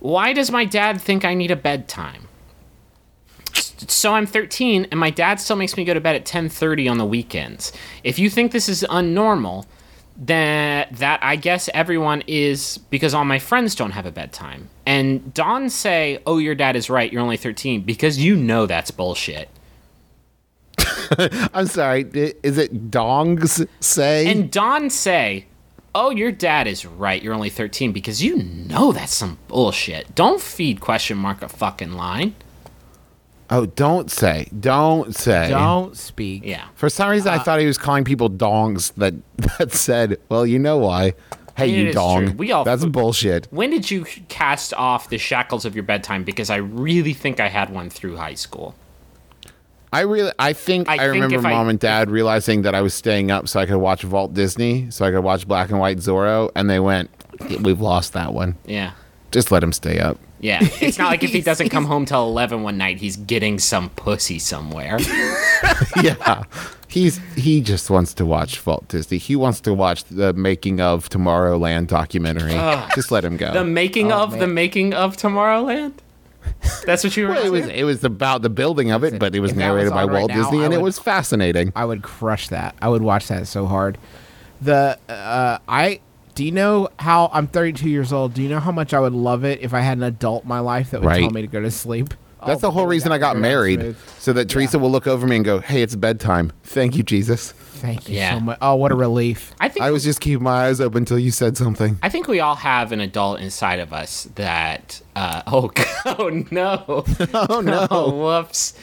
"Why 0.00 0.32
does 0.32 0.50
my 0.50 0.64
dad 0.64 1.00
think 1.00 1.24
I 1.24 1.34
need 1.34 1.52
a 1.52 1.56
bedtime?" 1.56 2.26
So 3.90 4.14
I'm 4.14 4.26
13, 4.26 4.88
and 4.90 4.98
my 4.98 5.10
dad 5.10 5.40
still 5.40 5.56
makes 5.56 5.76
me 5.76 5.84
go 5.84 5.94
to 5.94 6.00
bed 6.00 6.16
at 6.16 6.24
10:30 6.24 6.88
on 6.90 6.98
the 6.98 7.04
weekends. 7.04 7.72
If 8.02 8.18
you 8.18 8.30
think 8.30 8.52
this 8.52 8.68
is 8.68 8.84
unnormal, 8.88 9.66
then 10.16 10.86
that 10.92 11.20
I 11.22 11.36
guess 11.36 11.68
everyone 11.74 12.22
is 12.26 12.78
because 12.90 13.14
all 13.14 13.24
my 13.24 13.38
friends 13.38 13.74
don't 13.74 13.90
have 13.92 14.06
a 14.06 14.12
bedtime. 14.12 14.68
And 14.86 15.34
Don 15.34 15.68
say, 15.70 16.18
"Oh, 16.26 16.38
your 16.38 16.54
dad 16.54 16.76
is 16.76 16.88
right. 16.88 17.12
You're 17.12 17.22
only 17.22 17.36
13," 17.36 17.82
because 17.82 18.18
you 18.18 18.36
know 18.36 18.66
that's 18.66 18.90
bullshit. 18.90 19.48
I'm 21.54 21.66
sorry. 21.66 22.02
Is 22.42 22.58
it 22.58 22.90
dongs 22.90 23.66
say? 23.80 24.30
And 24.30 24.50
Don 24.50 24.90
say, 24.90 25.46
"Oh, 25.94 26.10
your 26.10 26.32
dad 26.32 26.66
is 26.66 26.86
right. 26.86 27.22
You're 27.22 27.34
only 27.34 27.50
13 27.50 27.92
because 27.92 28.22
you 28.22 28.36
know 28.36 28.92
that's 28.92 29.14
some 29.14 29.38
bullshit. 29.48 30.14
Don't 30.14 30.40
feed 30.40 30.80
question 30.80 31.18
mark 31.18 31.42
a 31.42 31.48
fucking 31.48 31.92
line." 31.92 32.34
Oh, 33.50 33.66
don't 33.66 34.10
say. 34.10 34.48
Don't 34.58 35.14
say. 35.14 35.48
Don't 35.50 35.96
speak. 35.96 36.42
Yeah. 36.44 36.66
For 36.74 36.88
some 36.88 37.10
reason, 37.10 37.28
I 37.32 37.36
uh, 37.36 37.42
thought 37.42 37.60
he 37.60 37.66
was 37.66 37.78
calling 37.78 38.04
people 38.04 38.28
dongs 38.30 38.92
that 38.94 39.14
that 39.58 39.72
said, 39.72 40.18
"Well, 40.28 40.46
you 40.46 40.58
know 40.58 40.78
why." 40.78 41.14
Hey, 41.56 41.68
you 41.68 41.86
is 41.90 41.94
dong. 41.94 42.26
true. 42.26 42.34
We 42.36 42.50
all- 42.50 42.64
That's 42.64 42.84
bullshit. 42.84 43.46
When 43.52 43.70
did 43.70 43.88
you 43.88 44.04
cast 44.28 44.74
off 44.74 45.08
the 45.08 45.18
shackles 45.18 45.64
of 45.64 45.76
your 45.76 45.84
bedtime? 45.84 46.24
Because 46.24 46.50
I 46.50 46.56
really 46.56 47.12
think 47.12 47.38
I 47.38 47.46
had 47.48 47.70
one 47.70 47.90
through 47.90 48.16
high 48.16 48.34
school. 48.34 48.74
I 49.92 50.00
really, 50.00 50.32
I 50.40 50.52
think 50.52 50.88
I 50.88 50.94
I, 50.94 50.98
think 50.98 51.12
remember 51.12 51.36
if 51.38 51.44
I- 51.44 51.50
mom 51.50 51.68
and 51.68 51.78
dad 51.78 52.10
realizing 52.10 52.62
that 52.62 52.74
I 52.74 52.82
was 52.82 52.92
staying 52.92 53.30
up 53.30 53.46
so 53.46 53.60
I 53.60 53.66
could 53.66 53.76
watch 53.76 54.04
Walt 54.04 54.34
Disney, 54.34 54.90
so 54.90 55.04
I 55.04 55.12
could 55.12 55.20
watch 55.22 55.46
Black 55.46 55.70
and 55.70 55.78
White 55.78 55.98
Zorro, 55.98 56.50
and 56.56 56.68
they 56.68 56.80
went, 56.80 57.08
"We've 57.60 57.80
lost 57.80 58.14
that 58.14 58.34
one. 58.34 58.56
Yeah. 58.66 58.90
Just 59.30 59.52
let 59.52 59.62
him 59.62 59.72
stay 59.72 60.00
up." 60.00 60.18
Yeah. 60.44 60.58
It's 60.80 60.98
not 60.98 61.08
like 61.10 61.24
if 61.24 61.30
he 61.30 61.40
doesn't 61.40 61.70
come 61.70 61.86
home 61.86 62.04
till 62.04 62.22
11 62.28 62.62
one 62.62 62.76
night, 62.76 62.98
he's 62.98 63.16
getting 63.16 63.58
some 63.58 63.88
pussy 63.90 64.38
somewhere. 64.38 64.98
yeah, 66.02 66.44
he's 66.86 67.18
he 67.34 67.62
just 67.62 67.88
wants 67.88 68.12
to 68.14 68.26
watch 68.26 68.64
Walt 68.66 68.86
Disney. 68.88 69.16
He 69.16 69.36
wants 69.36 69.60
to 69.62 69.72
watch 69.72 70.04
the 70.04 70.34
making 70.34 70.82
of 70.82 71.08
Tomorrowland 71.08 71.86
documentary. 71.86 72.52
just 72.94 73.10
let 73.10 73.24
him 73.24 73.38
go. 73.38 73.54
The 73.54 73.64
making 73.64 74.12
Oh, 74.12 74.22
of 74.24 74.38
the 74.38 74.46
making 74.46 74.92
of 74.92 75.16
Tomorrowland? 75.16 75.94
That's 76.84 77.02
what 77.02 77.16
you 77.16 77.26
were 77.26 77.30
Well, 77.34 77.46
it 77.46 77.50
was 77.50 77.66
it 77.66 77.84
was 77.84 78.04
about 78.04 78.42
the 78.42 78.50
building 78.50 78.90
of 78.90 79.02
it, 79.02 79.18
but 79.18 79.34
it 79.34 79.40
was 79.40 79.52
If 79.52 79.56
narrated 79.56 79.84
was 79.84 79.92
by 79.92 80.04
right 80.04 80.12
Walt 80.12 80.28
now, 80.28 80.42
Disney, 80.42 80.60
I 80.60 80.64
and 80.66 80.74
it 80.74 80.82
was 80.82 80.98
fascinating. 80.98 81.72
I 81.74 81.86
would 81.86 82.02
crush 82.02 82.48
that. 82.48 82.74
I 82.82 82.88
would 82.90 83.00
watch 83.00 83.28
that 83.28 83.46
so 83.46 83.64
hard. 83.64 83.96
The 84.60 84.98
uh, 85.08 85.58
I 85.66 86.00
do 86.34 86.44
you 86.44 86.52
know 86.52 86.88
how 86.98 87.30
I'm 87.32 87.46
32 87.46 87.88
years 87.88 88.12
old? 88.12 88.34
Do 88.34 88.42
you 88.42 88.48
know 88.48 88.60
how 88.60 88.72
much 88.72 88.92
I 88.94 89.00
would 89.00 89.12
love 89.12 89.44
it 89.44 89.60
if 89.60 89.72
I 89.74 89.80
had 89.80 89.98
an 89.98 90.04
adult 90.04 90.42
in 90.44 90.48
my 90.48 90.60
life 90.60 90.90
that 90.90 91.00
would 91.00 91.06
Right. 91.06 91.20
tell 91.20 91.30
me 91.30 91.42
to 91.42 91.46
go 91.48 91.60
to 91.60 91.70
sleep? 91.70 92.14
That's 92.44 92.58
Oh, 92.62 92.68
the 92.68 92.70
whole 92.72 92.86
reason 92.86 93.10
I 93.10 93.16
got 93.16 93.38
married, 93.38 93.96
so 94.18 94.34
that 94.34 94.50
Teresa 94.50 94.78
will 94.78 94.90
look 94.90 95.06
over 95.06 95.26
me 95.26 95.36
and 95.36 95.44
go, 95.46 95.60
"Hey, 95.60 95.80
it's 95.80 95.96
bedtime. 95.96 96.52
Thank 96.62 96.94
you, 96.94 97.02
Jesus." 97.02 97.52
Thank 97.52 98.06
you 98.08 98.16
Yeah. 98.16 98.34
so 98.34 98.40
much. 98.40 98.58
Oh, 98.60 98.74
what 98.74 98.92
a 98.92 98.94
relief! 98.94 99.52
I 99.60 99.68
think 99.70 99.82
I 99.84 99.90
was 99.90 100.04
just 100.04 100.20
keeping 100.20 100.42
my 100.44 100.66
eyes 100.66 100.78
open 100.80 100.98
until 100.98 101.18
you 101.18 101.30
said 101.30 101.56
something. 101.56 101.98
I 102.02 102.10
think 102.10 102.28
we 102.28 102.40
all 102.40 102.56
have 102.56 102.92
an 102.92 103.00
adult 103.00 103.40
inside 103.40 103.78
of 103.78 103.92
us 103.94 104.28
that 104.34 105.00
uh 105.16 105.40
oh, 105.46 105.70
oh 106.04 106.44
no. 106.50 107.04
Oh 107.48 107.60
no, 107.62 107.86
Oh 107.90 108.10
whoops. 108.38 108.74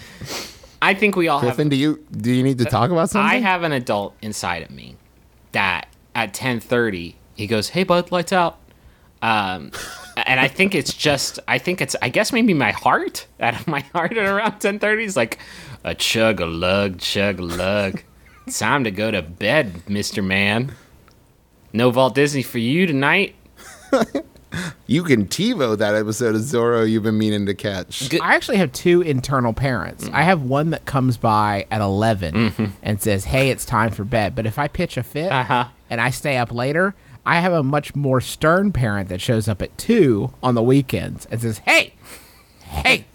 I 0.81 0.95
think 0.95 1.15
we 1.15 1.27
all 1.27 1.39
have 1.39 1.49
Griffin, 1.49 1.69
do 1.69 1.75
you 1.75 1.99
do 2.11 2.31
you 2.31 2.41
need 2.41 2.57
to 2.59 2.65
talk 2.65 2.89
about 2.89 3.11
something? 3.11 3.29
I 3.29 3.39
have 3.41 3.61
an 3.61 3.71
adult 3.73 4.15
inside 4.23 4.63
of 4.63 4.71
me 4.71 4.95
that 5.51 5.85
at 6.15 6.33
10:30 6.33 7.13
he 7.35 7.47
goes, 7.47 7.69
"Hey 7.69 7.83
bud, 7.83 8.11
lights 8.11 8.33
out." 8.33 8.57
Um 9.21 9.71
and 10.17 10.39
I 10.39 10.47
think 10.47 10.73
it's 10.75 10.93
just 10.93 11.39
I 11.47 11.57
think 11.57 11.81
it's 11.81 11.95
I 12.01 12.09
guess 12.09 12.31
maybe 12.33 12.53
my 12.53 12.71
heart 12.71 13.27
out 13.39 13.53
of 13.59 13.67
my 13.67 13.81
heart 13.93 14.17
at 14.17 14.25
around 14.25 14.53
10:30 14.59 15.03
is 15.05 15.15
like 15.15 15.39
a 15.83 15.93
chug 15.95 16.39
a 16.39 16.45
lug 16.45 16.99
chug 16.99 17.39
a 17.39 17.43
lug. 17.43 18.01
Time 18.51 18.83
to 18.83 18.91
go 18.91 19.11
to 19.11 19.21
bed, 19.21 19.73
Mr. 19.87 20.23
Man. 20.25 20.73
No 21.73 21.89
Walt 21.89 22.15
Disney 22.15 22.41
for 22.43 22.57
you 22.59 22.85
tonight. 22.87 23.35
You 24.85 25.03
can 25.03 25.27
TiVo 25.27 25.77
that 25.77 25.95
episode 25.95 26.35
of 26.35 26.41
Zorro 26.41 26.89
you've 26.89 27.03
been 27.03 27.17
meaning 27.17 27.45
to 27.45 27.53
catch. 27.53 28.09
Good- 28.09 28.19
I 28.19 28.35
actually 28.35 28.57
have 28.57 28.73
two 28.73 28.99
internal 29.01 29.53
parents. 29.53 30.09
I 30.11 30.23
have 30.23 30.41
one 30.41 30.71
that 30.71 30.83
comes 30.85 31.15
by 31.15 31.65
at 31.71 31.79
11 31.79 32.73
and 32.83 33.01
says, 33.01 33.23
"Hey, 33.23 33.49
it's 33.49 33.63
time 33.63 33.91
for 33.91 34.03
bed." 34.03 34.35
But 34.35 34.45
if 34.45 34.59
I 34.59 34.67
pitch 34.67 34.97
a 34.97 35.03
fit 35.03 35.31
Uh-huh. 35.31 35.67
and 35.89 36.01
I 36.01 36.09
stay 36.09 36.35
up 36.35 36.51
later, 36.51 36.93
I 37.25 37.39
have 37.39 37.53
a 37.53 37.63
much 37.63 37.95
more 37.95 38.19
stern 38.21 38.71
parent 38.71 39.09
that 39.09 39.21
shows 39.21 39.47
up 39.47 39.61
at 39.61 39.77
two 39.77 40.33
on 40.41 40.55
the 40.55 40.63
weekends 40.63 41.27
and 41.27 41.41
says, 41.41 41.59
"Hey, 41.59 41.93
hey, 42.61 43.05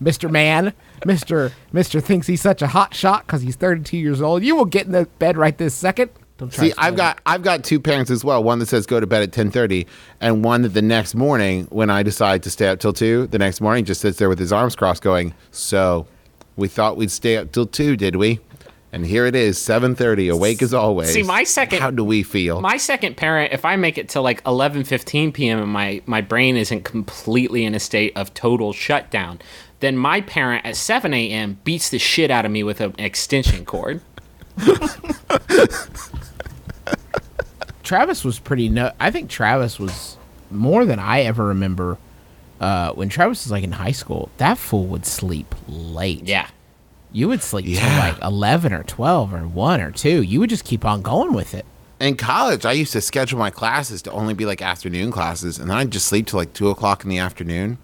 Mister 0.00 0.28
Man, 0.28 0.72
Mister 1.04 1.52
Mister 1.72 2.00
thinks 2.00 2.26
he's 2.26 2.40
such 2.40 2.62
a 2.62 2.68
hot 2.68 2.94
shot 2.94 3.26
because 3.26 3.42
he's 3.42 3.56
32 3.56 3.96
years 3.96 4.22
old. 4.22 4.42
You 4.42 4.56
will 4.56 4.64
get 4.64 4.86
in 4.86 4.92
the 4.92 5.06
bed 5.18 5.36
right 5.36 5.56
this 5.56 5.74
second. 5.74 6.10
Don't 6.38 6.52
try 6.52 6.68
See, 6.68 6.74
I've 6.78 6.96
got 6.96 7.20
I've 7.26 7.42
got 7.42 7.64
two 7.64 7.80
parents 7.80 8.10
as 8.10 8.24
well. 8.24 8.42
One 8.44 8.60
that 8.60 8.66
says 8.66 8.86
go 8.86 9.00
to 9.00 9.06
bed 9.06 9.22
at 9.22 9.32
ten 9.32 9.50
thirty, 9.50 9.86
and 10.20 10.44
one 10.44 10.62
that 10.62 10.68
the 10.70 10.82
next 10.82 11.14
morning, 11.16 11.66
when 11.70 11.90
I 11.90 12.02
decide 12.04 12.44
to 12.44 12.50
stay 12.50 12.68
up 12.68 12.78
till 12.78 12.92
two, 12.92 13.26
the 13.26 13.38
next 13.38 13.60
morning 13.60 13.84
just 13.84 14.00
sits 14.00 14.18
there 14.18 14.28
with 14.28 14.38
his 14.38 14.52
arms 14.52 14.76
crossed, 14.76 15.02
going, 15.02 15.34
"So, 15.50 16.06
we 16.56 16.68
thought 16.68 16.96
we'd 16.96 17.10
stay 17.10 17.36
up 17.36 17.50
till 17.50 17.66
two, 17.66 17.96
did 17.96 18.14
we?" 18.16 18.38
And 18.90 19.04
here 19.04 19.26
it 19.26 19.34
is, 19.34 19.58
seven 19.58 19.94
thirty, 19.94 20.28
awake 20.28 20.62
as 20.62 20.72
always. 20.72 21.12
See, 21.12 21.22
my 21.22 21.44
second- 21.44 21.80
How 21.82 21.90
do 21.90 22.02
we 22.02 22.22
feel? 22.22 22.60
My 22.62 22.78
second 22.78 23.16
parent, 23.18 23.52
if 23.52 23.64
I 23.66 23.76
make 23.76 23.98
it 23.98 24.08
till 24.08 24.22
like 24.22 24.42
11:15 24.44 25.34
p.m. 25.34 25.58
and 25.58 25.70
my 25.70 26.00
my 26.06 26.20
brain 26.22 26.56
isn't 26.56 26.84
completely 26.84 27.64
in 27.64 27.74
a 27.74 27.80
state 27.80 28.12
of 28.16 28.32
total 28.32 28.72
shutdown, 28.72 29.40
then 29.80 29.96
my 29.96 30.22
parent 30.22 30.64
at 30.64 30.74
7 30.76 31.12
a.m. 31.12 31.58
beats 31.64 31.90
the 31.90 31.98
shit 31.98 32.30
out 32.30 32.46
of 32.46 32.50
me 32.50 32.62
with 32.62 32.80
an 32.80 32.94
extension 32.98 33.66
cord. 33.66 34.00
Travis 37.82 38.24
was 38.24 38.38
pretty. 38.38 38.68
No, 38.68 38.92
I 39.00 39.10
think 39.10 39.30
Travis 39.30 39.78
was 39.78 40.16
more 40.50 40.84
than 40.84 40.98
I 40.98 41.20
ever 41.22 41.46
remember. 41.46 41.98
Uh, 42.60 42.92
when 42.92 43.08
Travis 43.08 43.44
was 43.44 43.52
like 43.52 43.64
in 43.64 43.72
high 43.72 43.92
school, 43.92 44.30
that 44.38 44.58
fool 44.58 44.86
would 44.86 45.06
sleep 45.06 45.54
late. 45.68 46.24
Yeah. 46.26 46.48
You 47.12 47.28
would 47.28 47.42
sleep 47.42 47.66
till 47.66 47.98
like 47.98 48.20
eleven 48.22 48.72
or 48.72 48.82
twelve 48.82 49.32
or 49.32 49.46
one 49.46 49.80
or 49.80 49.90
two. 49.90 50.22
You 50.22 50.40
would 50.40 50.50
just 50.50 50.64
keep 50.64 50.84
on 50.84 51.02
going 51.02 51.32
with 51.32 51.54
it. 51.54 51.64
In 52.00 52.16
college, 52.16 52.64
I 52.64 52.72
used 52.72 52.92
to 52.92 53.00
schedule 53.00 53.38
my 53.38 53.50
classes 53.50 54.02
to 54.02 54.12
only 54.12 54.34
be 54.34 54.46
like 54.46 54.62
afternoon 54.62 55.10
classes, 55.10 55.58
and 55.58 55.68
then 55.68 55.76
I'd 55.76 55.90
just 55.90 56.06
sleep 56.06 56.26
till 56.26 56.38
like 56.38 56.52
two 56.52 56.68
o'clock 56.70 57.02
in 57.02 57.10
the 57.10 57.18
afternoon. 57.18 57.78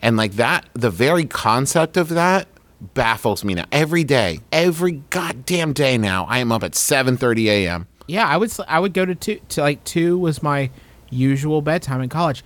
And 0.00 0.16
like 0.16 0.32
that, 0.32 0.68
the 0.72 0.90
very 0.90 1.24
concept 1.24 1.96
of 1.96 2.08
that 2.08 2.48
baffles 2.94 3.44
me 3.44 3.54
now. 3.54 3.66
Every 3.70 4.02
day, 4.02 4.40
every 4.50 5.02
goddamn 5.10 5.72
day 5.72 5.96
now, 5.96 6.24
I 6.24 6.38
am 6.38 6.50
up 6.50 6.64
at 6.64 6.74
seven 6.74 7.16
thirty 7.16 7.48
a.m. 7.48 7.86
Yeah, 8.08 8.26
I 8.26 8.36
would. 8.36 8.52
I 8.66 8.80
would 8.80 8.94
go 8.94 9.04
to 9.04 9.14
two. 9.14 9.40
To 9.50 9.60
like 9.60 9.84
two 9.84 10.18
was 10.18 10.42
my 10.42 10.70
usual 11.10 11.62
bedtime 11.62 12.00
in 12.00 12.08
college. 12.08 12.42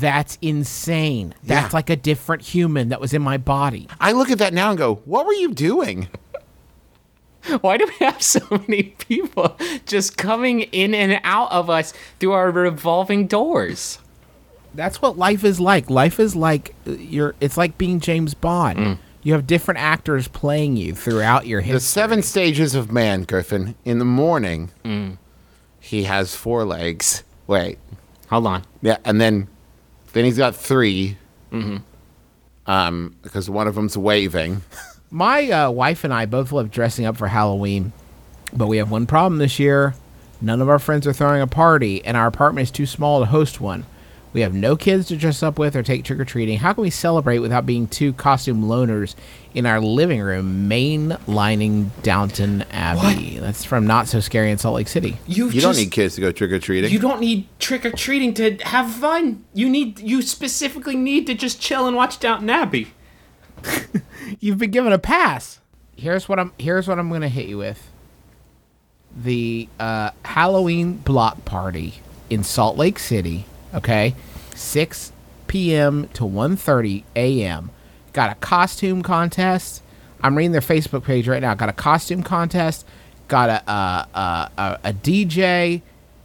That's 0.00 0.36
insane. 0.42 1.34
That's 1.42 1.72
Yeah. 1.72 1.76
like 1.76 1.88
a 1.90 1.96
different 1.96 2.42
human 2.42 2.90
that 2.90 3.00
was 3.00 3.14
in 3.14 3.22
my 3.22 3.38
body. 3.38 3.88
I 4.00 4.12
look 4.12 4.30
at 4.30 4.38
that 4.38 4.52
now 4.52 4.68
and 4.70 4.78
go, 4.78 4.96
"What 5.06 5.26
were 5.26 5.32
you 5.32 5.52
doing?" 5.54 6.08
Why 7.62 7.78
do 7.78 7.86
we 7.86 8.04
have 8.04 8.20
so 8.22 8.40
many 8.68 8.94
people 8.98 9.56
just 9.86 10.18
coming 10.18 10.60
in 10.60 10.94
and 10.94 11.20
out 11.24 11.50
of 11.50 11.70
us 11.70 11.94
through 12.18 12.32
our 12.32 12.50
revolving 12.50 13.26
doors? 13.26 13.98
That's 14.74 15.00
what 15.00 15.16
life 15.16 15.42
is 15.44 15.58
like. 15.58 15.88
Life 15.88 16.20
is 16.20 16.36
like 16.36 16.74
uh, 16.86 16.92
you're. 16.92 17.34
It's 17.40 17.56
like 17.56 17.78
being 17.78 17.98
James 18.00 18.34
Bond. 18.34 18.78
Mm. 18.78 18.98
You 19.22 19.32
have 19.32 19.46
different 19.46 19.80
actors 19.80 20.28
playing 20.28 20.76
you 20.76 20.94
throughout 20.94 21.46
your 21.46 21.60
The 21.62 21.80
seven 21.80 22.22
stages 22.22 22.74
of 22.74 22.90
man, 22.92 23.22
Griffin. 23.24 23.74
In 23.84 23.98
the 23.98 24.04
morning, 24.04 24.70
he 25.78 26.04
has 26.04 26.34
four 26.36 26.64
legs. 26.64 27.22
Wait, 27.46 27.78
Hold 28.30 28.46
on. 28.46 28.62
yeah, 28.80 28.96
and 29.04 29.20
then 29.20 29.48
then 30.12 30.24
he's 30.24 30.38
got 30.38 30.54
3 30.56 31.16
Um, 32.66 33.16
because 33.22 33.48
one 33.50 33.66
of 33.66 33.74
them's 33.74 33.96
waving. 33.96 34.62
My 35.10 35.50
uh, 35.50 35.70
wife 35.70 36.04
and 36.04 36.14
I 36.14 36.26
both 36.26 36.52
love 36.52 36.70
dressing 36.70 37.04
up 37.04 37.16
for 37.16 37.26
Halloween, 37.28 37.92
but 38.52 38.68
we 38.68 38.76
have 38.76 38.90
one 38.90 39.06
problem 39.06 39.38
this 39.38 39.58
year. 39.58 39.94
None 40.40 40.60
of 40.60 40.68
our 40.68 40.78
friends 40.78 41.06
are 41.06 41.12
throwing 41.12 41.42
a 41.42 41.46
party, 41.48 42.04
and 42.04 42.16
our 42.16 42.26
apartment 42.28 42.68
is 42.68 42.70
too 42.70 42.86
small 42.86 43.18
to 43.20 43.26
host 43.26 43.60
one. 43.60 43.84
We 44.32 44.42
have 44.42 44.54
no 44.54 44.76
kids 44.76 45.08
to 45.08 45.16
dress 45.16 45.42
up 45.42 45.58
with 45.58 45.74
or 45.74 45.82
take 45.82 46.04
trick 46.04 46.20
or 46.20 46.24
treating. 46.24 46.58
How 46.58 46.72
can 46.72 46.82
we 46.82 46.90
celebrate 46.90 47.40
without 47.40 47.66
being 47.66 47.88
two 47.88 48.12
costume 48.12 48.62
loners 48.64 49.16
in 49.54 49.66
our 49.66 49.80
living 49.80 50.20
room, 50.20 50.68
mainlining 50.68 51.90
Downton 52.02 52.62
Abbey? 52.70 53.38
That's 53.38 53.64
from 53.64 53.88
Not 53.88 54.06
So 54.06 54.20
Scary 54.20 54.52
in 54.52 54.58
Salt 54.58 54.76
Lake 54.76 54.86
City. 54.86 55.16
You, 55.26 55.48
You 55.50 55.60
don't 55.60 55.76
need 55.76 55.90
kids 55.90 56.14
to 56.14 56.20
go 56.20 56.30
trick 56.30 56.52
or 56.52 56.60
treating. 56.60 56.92
You 56.92 57.00
don't 57.00 57.20
need 57.20 57.48
trick 57.58 57.84
or 57.84 57.90
treating 57.90 58.32
to 58.34 58.56
have 58.58 58.90
fun. 58.92 59.44
You 59.52 59.68
need 59.68 59.98
you 59.98 60.22
specifically 60.22 60.96
need 60.96 61.26
to 61.26 61.34
just 61.34 61.60
chill 61.60 61.88
and 61.88 61.96
watch 61.96 62.20
Downton 62.20 62.50
Abbey. 62.50 62.92
You've 64.40 64.58
been 64.58 64.70
given 64.70 64.92
a 64.92 64.98
pass. 64.98 65.60
Here's 65.96 66.28
what 66.28 66.38
I'm. 66.38 66.52
Here's 66.58 66.86
what 66.88 66.98
I'm 66.98 67.10
gonna 67.10 67.28
hit 67.28 67.46
you 67.46 67.58
with. 67.58 67.90
The 69.14 69.68
uh, 69.78 70.10
Halloween 70.24 70.94
block 70.98 71.44
party 71.44 71.94
in 72.30 72.44
Salt 72.44 72.76
Lake 72.76 72.98
City. 72.98 73.44
Okay, 73.74 74.14
6 74.54 75.12
p.m. 75.46 76.08
to 76.14 76.24
1:30 76.24 77.04
a.m. 77.16 77.70
Got 78.12 78.32
a 78.32 78.34
costume 78.36 79.02
contest. 79.02 79.82
I'm 80.22 80.36
reading 80.36 80.52
their 80.52 80.60
Facebook 80.60 81.04
page 81.04 81.28
right 81.28 81.40
now. 81.40 81.54
Got 81.54 81.68
a 81.68 81.74
costume 81.74 82.22
contest. 82.22 82.86
Got 83.28 83.48
a 83.48 83.70
uh, 83.70 84.04
uh, 84.14 84.48
a, 84.58 84.88
a 84.88 84.92
DJ. 84.92 85.82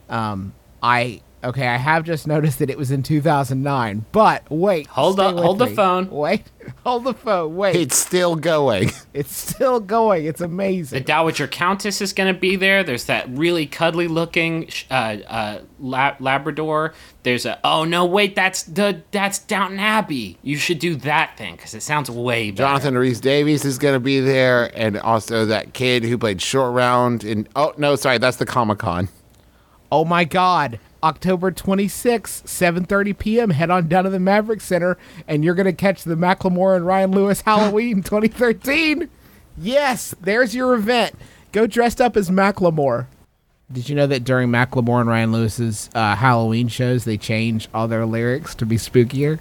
Um, 0.10 0.54
I 0.82 1.22
okay. 1.46 1.68
I 1.68 1.78
have 1.78 2.04
just 2.04 2.28
noticed 2.28 2.60
that 2.60 2.70
it 2.70 2.78
was 2.78 2.92
in 2.92 3.04
2009. 3.04 4.06
But 4.12 4.44
wait, 4.50 4.88
Hold 4.88 5.16
stay 5.16 5.26
up- 5.26 5.36
with 5.36 5.44
hold 5.44 5.60
the 5.60 5.68
phone. 5.68 6.10
Wait, 6.10 6.44
hold 6.86 7.04
the 7.04 7.14
phone. 7.14 7.56
Wait, 7.56 7.76
It's 7.76 7.96
still 7.98 8.36
going. 8.36 8.92
it's 9.14 9.36
still 9.36 9.80
going. 9.80 10.26
It's 10.26 10.42
amazing. 10.42 11.00
The. 11.00 11.06
Dowager 11.06 11.48
Countess 11.48 12.02
is 12.02 12.14
going 12.14 12.34
to 12.34 12.40
be 12.40 12.56
there. 12.56 12.84
There's 12.84 13.06
that 13.06 13.28
really 13.30 13.66
cuddly 13.66 14.08
looking 14.08 14.70
uh, 14.92 14.94
uh, 15.28 15.62
lab- 15.80 16.20
Labrador. 16.22 16.94
There's 17.24 17.46
a 17.46 17.60
oh 17.64 17.86
no 17.86 18.06
wait 18.06 18.36
that's 18.36 18.64
the 18.64 19.02
that's 19.12 19.40
Downton 19.40 19.80
Abbey. 19.80 20.38
You 20.44 20.58
should 20.58 20.80
do 20.80 20.96
that 20.98 21.38
thing 21.38 21.56
because 21.56 21.74
it 21.74 21.82
sounds 21.82 22.10
way 22.12 22.52
better. 22.52 22.64
Jonathan 22.68 22.98
Rhys-Davies 22.98 23.66
is 23.66 23.80
going 23.80 23.96
to 23.96 24.00
be 24.00 24.20
there, 24.20 24.70
and 24.78 24.98
also 24.98 25.46
that 25.46 25.74
kid 25.74 26.04
who 26.04 26.18
played 26.18 26.42
Short 26.42 26.74
Round. 26.74 27.24
In 27.24 27.48
oh 27.56 27.74
no, 27.78 27.96
sorry, 27.96 28.20
that's 28.20 28.38
the 28.38 28.46
Comic 28.46 28.78
Con. 28.80 29.10
Oh 29.92 30.06
my 30.06 30.24
God. 30.24 30.80
October 31.06 31.52
26th, 31.52 32.44
7.30 32.46 33.16
p.m. 33.16 33.50
Head 33.52 33.70
on 33.70 33.88
down 33.88 34.06
to 34.06 34.10
the 34.10 34.18
Maverik 34.18 34.60
Center, 34.60 34.98
and 35.28 35.46
you're 35.46 35.54
going 35.54 35.68
to 35.68 35.72
catch 35.74 36.04
the 36.04 36.16
Macklemore 36.16 36.76
and 36.76 36.84
Ryan 36.84 37.12
Lewis 37.12 37.42
Halloween 37.46 38.02
2013. 38.02 39.08
Yes, 39.56 40.16
there's 40.20 40.56
your 40.56 40.74
event. 40.74 41.14
Go 41.52 41.68
dressed 41.68 42.02
up 42.02 42.18
as 42.18 42.32
Macklemore. 42.32 43.06
Did 43.72 43.88
you 43.88 43.96
know 43.96 44.08
that 44.08 44.24
during 44.24 44.50
Macklemore 44.50 45.00
and 45.00 45.10
Ryan 45.10 45.32
Lewis's 45.32 45.92
uh, 45.94 46.16
Halloween 46.16 46.70
shows, 46.70 47.06
they 47.06 47.18
change 47.18 47.68
all 47.72 47.88
their 47.88 48.08
lyrics 48.08 48.56
to 48.56 48.66
be 48.66 48.78
spookier? 48.78 49.38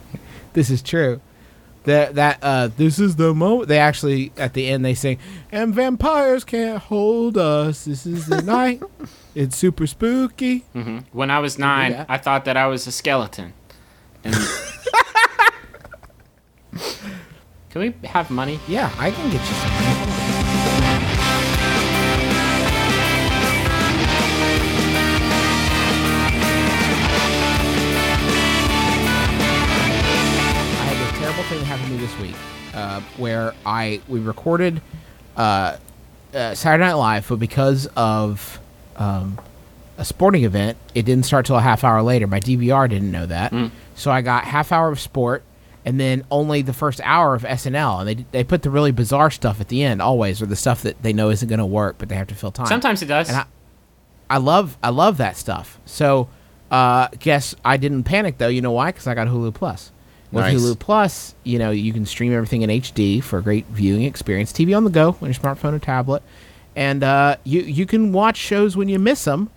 This 0.53 0.69
is 0.69 0.83
true. 0.83 1.23
That 1.85 2.15
that 2.15 2.39
uh, 2.43 2.69
this 2.77 2.99
is 2.99 3.17
the 3.17 3.35
moment. 3.35 3.69
They 3.69 3.79
actually 3.79 4.33
at 4.39 4.55
the 4.55 4.69
end 4.69 4.85
they 4.85 4.95
sing, 4.95 5.19
"And 5.53 5.75
vampires 5.75 6.43
can't 6.43 6.79
hold 6.79 7.37
us. 7.37 7.85
This 7.85 8.07
is 8.07 8.27
the 8.27 8.41
night. 8.57 8.83
It's 9.35 9.57
super 9.57 9.87
spooky." 9.87 10.65
When 11.13 11.31
I 11.31 11.41
was 11.41 11.59
nine, 11.59 11.93
that. 11.93 12.07
I 12.09 12.17
thought 12.19 12.47
that 12.47 12.57
I 12.57 12.67
was 12.69 12.87
a 12.87 12.93
skeleton. 12.93 13.53
And 14.25 14.35
Can 17.71 17.81
we 17.81 17.95
have 18.09 18.31
money? 18.31 18.61
Yeah, 18.69 18.91
I 18.99 19.11
can 19.11 19.31
get 19.31 19.41
you 19.41 19.55
some. 19.55 20.14
This 31.81 31.89
terrible 31.89 31.89
thing 31.89 31.89
happen 31.89 31.89
to 31.89 31.93
me 31.93 31.99
this 31.99 32.19
week, 32.19 32.37
uh, 32.75 33.01
where 33.17 33.55
I 33.67 34.01
we 34.09 34.21
recorded 34.21 34.81
uh, 35.37 35.77
uh, 36.35 36.55
Saturday 36.55 36.85
Night 36.85 36.93
Live, 36.95 37.29
but 37.29 37.39
because 37.39 37.87
of 37.97 38.61
um, 38.97 39.39
a 39.99 40.05
sporting 40.05 40.45
event, 40.45 40.79
it 40.95 41.03
didn't 41.05 41.25
start 41.25 41.47
till 41.47 41.57
a 41.57 41.61
half 41.61 41.85
hour 41.85 42.03
later. 42.03 42.27
My 42.27 42.41
DVR 42.41 42.89
didn't 42.89 43.11
know 43.11 43.27
that, 43.27 43.53
so 43.95 44.11
I 44.11 44.23
got 44.23 44.45
half 44.45 44.73
hour 44.73 44.89
of 44.91 45.01
sport, 45.01 45.43
and 45.85 46.01
then 46.01 46.25
only 46.31 46.63
the 46.63 46.73
first 46.73 47.01
hour 47.03 47.35
of 47.35 47.43
SNL. 47.43 48.01
And 48.01 48.09
they 48.09 48.27
they 48.33 48.45
put 48.45 48.63
the 48.63 48.71
really 48.71 48.93
bizarre 48.93 49.31
stuff 49.31 49.61
at 49.61 49.69
the 49.69 49.83
end, 49.83 50.03
always, 50.03 50.43
or 50.43 50.47
the 50.47 50.57
stuff 50.57 50.83
that 50.83 51.03
they 51.03 51.13
know 51.13 51.31
isn't 51.31 51.49
going 51.49 51.59
to 51.59 51.67
work, 51.67 51.97
but 51.99 52.09
they 52.09 52.17
have 52.17 52.29
to 52.29 52.35
fill 52.35 52.53
time. 52.53 52.67
Sometimes 52.67 53.03
it 53.03 53.07
does. 53.07 53.29
And 53.29 53.39
I, 53.39 53.45
I 54.31 54.39
love 54.39 54.77
I 54.83 54.91
love 54.91 55.17
that 55.19 55.37
stuff. 55.37 55.79
So, 55.85 56.29
uh, 56.71 57.09
guess 57.19 57.55
I 57.65 57.77
didn't 57.77 58.05
panic 58.05 58.39
though. 58.39 58.49
You 58.49 58.63
know 58.63 58.73
why? 58.73 58.91
Because 58.91 59.07
I 59.07 59.15
got 59.15 59.29
Hulu 59.29 59.55
Plus. 59.55 59.93
With 60.35 60.45
Nice. 60.45 60.61
Hulu 60.61 60.79
Plus, 60.79 61.35
you 61.45 61.59
know 61.59 61.71
you 61.71 61.93
can 61.93 62.05
stream 62.07 62.33
everything 62.33 62.63
in 62.63 62.71
HD 62.71 63.23
for 63.23 63.39
a 63.39 63.43
great 63.43 63.67
viewing 63.67 64.03
experience. 64.03 64.53
TV 64.53 64.77
on 64.77 64.85
the 64.85 64.91
go 64.91 65.11
on 65.21 65.27
your 65.29 65.35
smartphone 65.35 65.73
or 65.75 65.79
tablet, 65.79 66.23
and 66.77 67.03
uh, 67.05 67.37
you 67.45 67.61
you 67.63 67.87
can 67.87 68.13
watch 68.13 68.37
shows 68.37 68.77
when 68.77 68.89
you 68.89 68.99
miss 68.99 69.25
them, 69.25 69.51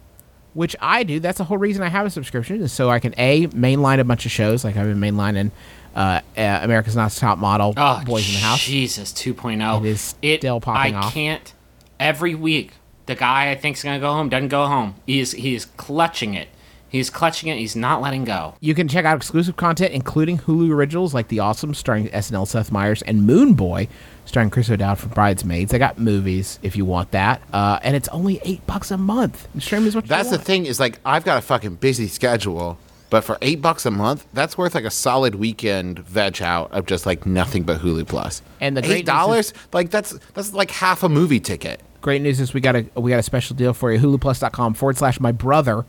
which 0.54 0.76
I 0.80 1.04
do. 1.04 1.20
That's 1.20 1.40
the 1.40 1.44
whole 1.46 1.58
reason 1.58 1.84
I 1.84 1.90
have 1.90 2.06
a 2.06 2.10
subscription 2.10 2.62
is 2.62 2.72
so 2.72 2.90
I 2.90 3.00
can 3.00 3.14
a 3.18 3.48
mainline 3.48 4.00
a 4.00 4.04
bunch 4.04 4.26
of 4.26 4.32
shows 4.32 4.64
like 4.64 4.78
I've 4.78 4.86
been 4.86 5.00
mainlining 5.00 5.52
uh, 5.96 6.22
uh, 6.38 6.60
America's 6.62 6.96
Next 6.96 7.20
Top 7.20 7.40
Model, 7.40 7.74
Oh, 7.76 8.04
Boys 8.06 8.28
in 8.28 8.36
the 8.36 8.40
House. 8.42 8.64
Jesus 8.64 9.12
2.0. 9.14 9.80
It 9.84 9.86
is 9.88 10.02
still 10.02 10.62
popping 10.62 10.94
I 10.96 11.00
off. 11.00 11.14
can't. 11.14 11.54
Every 12.00 12.36
week, 12.36 12.74
the 13.08 13.16
guy 13.16 13.50
I 13.50 13.56
think's 13.56 13.84
gonna 13.84 14.00
go 14.00 14.14
home 14.14 14.30
doesn't 14.30 14.50
go 14.50 14.68
home. 14.68 14.94
He's 15.08 15.32
he's 15.32 15.66
clutching 15.66 16.36
it. 16.36 16.50
He's 16.90 17.10
clutching 17.10 17.50
it. 17.50 17.58
He's 17.58 17.76
not 17.76 18.02
letting 18.02 18.24
go. 18.24 18.56
You 18.60 18.74
can 18.74 18.88
check 18.88 19.06
out 19.06 19.18
exclusive 19.18 19.58
content, 19.58 19.94
including 19.94 20.40
Hulu 20.40 20.72
originals 20.72 21.14
like 21.14 21.28
The 21.28 21.40
Awesome, 21.40 21.74
starring 21.74 22.08
SNL 22.10 22.48
Seth 22.48 22.72
Meyers, 22.72 23.02
and 23.02 23.28
Moone 23.28 23.56
Boy, 23.56 23.88
starring 24.26 24.50
Chris 24.50 24.70
O'Dowd 24.70 24.98
from 25.00 25.10
Bridesmaids. 25.10 25.72
They 25.72 25.80
got 25.80 26.00
movies 26.00 26.60
if 26.64 26.76
you 26.76 26.86
want 26.86 27.12
that, 27.12 27.42
uh, 27.52 27.80
and 27.84 27.96
it's 27.96 28.08
only 28.10 28.40
eight 28.44 28.66
bucks 28.68 28.92
a 28.92 28.98
month. 28.98 29.48
Stream 29.60 29.86
is 29.86 29.96
what 29.96 30.06
you 30.06 30.10
That's 30.10 30.30
the 30.30 30.38
thing 30.38 30.66
is 30.66 30.80
like 30.80 31.00
I've 31.06 31.26
got 31.26 31.38
a 31.38 31.42
fucking 31.42 31.76
busy 31.76 32.08
schedule, 32.08 32.78
but 33.10 33.22
for 33.24 33.38
eight 33.42 33.62
bucks 33.62 33.86
a 33.86 33.92
month, 33.92 34.26
that's 34.34 34.58
worth 34.58 34.76
like 34.76 34.86
a 34.86 34.92
solid 34.92 35.36
weekend 35.36 36.00
veg 36.00 36.42
out 36.42 36.72
of 36.72 36.86
just 36.86 37.06
like 37.06 37.26
nothing 37.26 37.64
but 37.64 37.80
Hulu 37.82 38.08
Plus. 38.08 38.42
And 38.62 38.78
the 38.78 38.86
eight 38.90 39.06
dollars, 39.06 39.54
like 39.74 39.90
that's 39.90 40.18
that's 40.34 40.54
like 40.54 40.72
half 40.72 41.04
a 41.04 41.10
movie 41.10 41.40
ticket. 41.40 41.82
Great 42.02 42.22
news 42.22 42.40
is 42.40 42.54
we 42.54 42.62
got 42.62 42.76
a 42.76 42.86
we 42.96 43.12
got 43.12 43.20
a 43.20 43.24
special 43.24 43.56
deal 43.56 43.74
for 43.74 43.92
you. 43.92 44.00
HuluPlus.com 44.00 44.74
forward 44.74 44.98
slash 44.98 45.20
my 45.20 45.32
brother. 45.32 45.86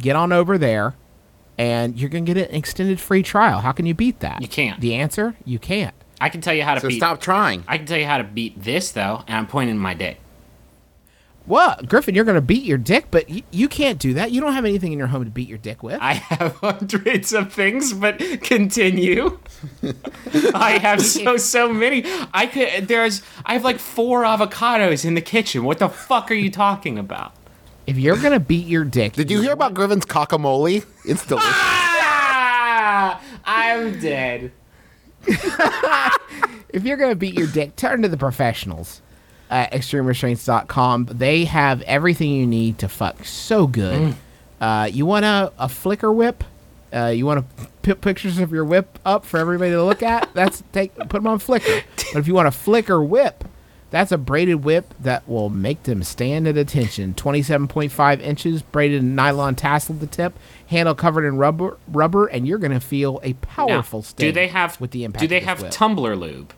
Get 0.00 0.16
on 0.16 0.32
over 0.32 0.58
there, 0.58 0.94
and 1.58 1.98
you're 1.98 2.10
gonna 2.10 2.24
get 2.24 2.36
an 2.36 2.54
extended 2.54 3.00
free 3.00 3.22
trial. 3.22 3.60
How 3.60 3.72
can 3.72 3.86
you 3.86 3.94
beat 3.94 4.20
that? 4.20 4.40
You 4.42 4.48
can't. 4.48 4.80
The 4.80 4.94
answer: 4.94 5.36
you 5.44 5.58
can't. 5.58 5.94
I 6.20 6.28
can 6.28 6.40
tell 6.40 6.54
you 6.54 6.62
how 6.62 6.74
to 6.74 6.80
So 6.80 6.88
beat. 6.88 6.96
stop 6.98 7.20
trying. 7.20 7.64
I 7.66 7.78
can 7.78 7.86
tell 7.86 7.98
you 7.98 8.06
how 8.06 8.18
to 8.18 8.24
beat 8.24 8.62
this 8.62 8.92
though, 8.92 9.22
and 9.26 9.36
I'm 9.36 9.46
pointing 9.46 9.78
my 9.78 9.94
dick. 9.94 10.18
What, 11.44 11.88
Griffin? 11.88 12.14
You're 12.14 12.24
gonna 12.24 12.40
beat 12.40 12.62
your 12.62 12.78
dick, 12.78 13.06
but 13.10 13.28
y- 13.28 13.42
you 13.50 13.68
can't 13.68 13.98
do 13.98 14.14
that. 14.14 14.30
You 14.30 14.40
don't 14.40 14.52
have 14.52 14.64
anything 14.64 14.92
in 14.92 14.98
your 14.98 15.08
home 15.08 15.24
to 15.24 15.30
beat 15.30 15.48
your 15.48 15.58
dick 15.58 15.82
with. 15.82 15.98
I 16.00 16.12
have 16.14 16.54
hundreds 16.62 17.32
of 17.32 17.52
things, 17.52 17.92
but 17.92 18.18
continue. 18.42 19.40
I 20.54 20.78
have 20.78 21.00
so 21.02 21.36
so 21.36 21.72
many. 21.72 22.04
I 22.32 22.46
could. 22.46 22.86
There's. 22.86 23.22
I 23.44 23.54
have 23.54 23.64
like 23.64 23.80
four 23.80 24.22
avocados 24.22 25.04
in 25.04 25.14
the 25.14 25.20
kitchen. 25.20 25.64
What 25.64 25.78
the 25.80 25.88
fuck 25.88 26.30
are 26.30 26.34
you 26.34 26.50
talking 26.50 26.96
about? 26.96 27.32
If 27.86 27.98
you're 27.98 28.16
gonna 28.16 28.40
beat 28.40 28.66
your 28.66 28.84
dick, 28.84 29.14
Did 29.14 29.30
you 29.30 29.40
hear 29.40 29.52
about 29.52 29.74
Griffin's 29.74 30.06
cockamole? 30.06 30.84
It's 31.04 31.26
delicious. 31.26 31.50
Ah! 31.52 33.20
I'm 33.44 33.98
dead. 34.00 34.52
if 35.26 36.82
you're 36.84 36.96
gonna 36.96 37.14
beat 37.14 37.34
your 37.34 37.46
dick, 37.48 37.76
turn 37.76 38.02
to 38.02 38.08
the 38.08 38.16
professionals 38.16 39.02
at 39.50 39.72
extremerestraints.com. 39.72 41.08
They 41.12 41.44
have 41.44 41.82
everything 41.82 42.30
you 42.30 42.46
need 42.46 42.78
to 42.78 42.88
fuck 42.88 43.24
so 43.24 43.66
good. 43.66 44.14
Uh, 44.60 44.88
you 44.90 45.04
want 45.06 45.24
a, 45.24 45.52
a 45.58 45.68
flicker 45.68 46.12
whip? 46.12 46.44
Uh, 46.94 47.06
you 47.06 47.24
want 47.26 47.44
to 47.58 47.66
put 47.82 48.00
pictures 48.00 48.38
of 48.38 48.52
your 48.52 48.64
whip 48.64 48.98
up 49.04 49.24
for 49.24 49.38
everybody 49.38 49.70
to 49.70 49.82
look 49.82 50.02
at? 50.02 50.28
That's 50.34 50.62
take 50.72 50.94
put 50.94 51.12
them 51.12 51.26
on 51.26 51.38
Flickr. 51.38 51.82
But 51.96 52.16
if 52.20 52.28
you 52.28 52.34
want 52.34 52.48
a 52.48 52.52
flicker 52.52 53.02
whip, 53.02 53.44
that's 53.92 54.10
a 54.10 54.18
braided 54.18 54.64
whip 54.64 54.92
that 54.98 55.28
will 55.28 55.48
make 55.50 55.84
them 55.84 56.02
stand 56.02 56.48
at 56.48 56.56
attention. 56.56 57.14
Twenty-seven 57.14 57.68
point 57.68 57.92
five 57.92 58.20
inches, 58.20 58.62
braided 58.62 59.04
nylon 59.04 59.54
tassel 59.54 59.94
at 59.94 60.00
the 60.00 60.06
tip, 60.08 60.36
handle 60.66 60.96
covered 60.96 61.24
in 61.24 61.36
rubber, 61.36 61.76
rubber, 61.86 62.26
and 62.26 62.48
you're 62.48 62.58
gonna 62.58 62.80
feel 62.80 63.20
a 63.22 63.28
Now, 63.28 63.36
powerful 63.42 64.02
sting. 64.02 64.26
do 64.26 64.32
they 64.32 64.48
have? 64.48 64.80
with 64.80 64.90
the 64.90 65.04
impact? 65.04 65.20
Do 65.20 65.28
they 65.28 65.38
of 65.38 65.44
have 65.44 65.62
whip. 65.62 65.70
tumbler 65.70 66.16
lube? 66.16 66.52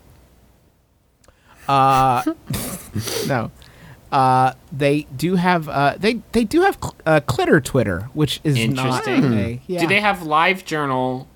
No. 3.27 3.51
Uh, 4.11 4.53
they 4.71 5.01
do 5.15 5.35
have 5.35 5.67
uh, 5.67 5.95
they 5.97 6.21
they 6.31 6.43
do 6.45 6.61
have 6.61 6.77
cl- 6.81 6.95
uh, 7.05 7.19
clitter 7.21 7.59
Twitter, 7.59 8.09
which 8.13 8.39
is 8.43 8.55
Interesting. 8.55 9.21
Not 9.21 9.33
a, 9.33 9.61
yeah. 9.67 9.81
Do 9.81 9.87
they 9.87 9.99
have 9.99 10.23
live 10.23 10.63
journal? 10.63 11.27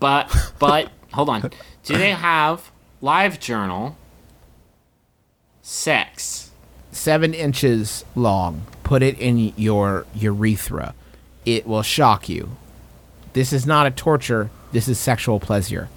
But 0.00 0.34
but 0.58 0.90
hold 1.12 1.28
on. 1.28 1.42
Do 1.84 1.96
they 1.98 2.10
have 2.10 2.72
live 3.00 3.38
journal? 3.38 3.96
Sex. 5.72 6.50
seven 6.90 7.32
inches 7.32 8.04
long? 8.16 8.66
Put 8.82 9.04
it 9.04 9.16
in 9.20 9.52
your 9.56 10.04
urethra. 10.16 10.94
It 11.46 11.64
will 11.64 11.82
shock 11.84 12.28
you. 12.28 12.56
This 13.34 13.52
is 13.52 13.66
not 13.66 13.86
a 13.86 13.92
torture. 13.92 14.50
This 14.72 14.88
is 14.88 14.98
sexual 14.98 15.38
pleasure, 15.38 15.88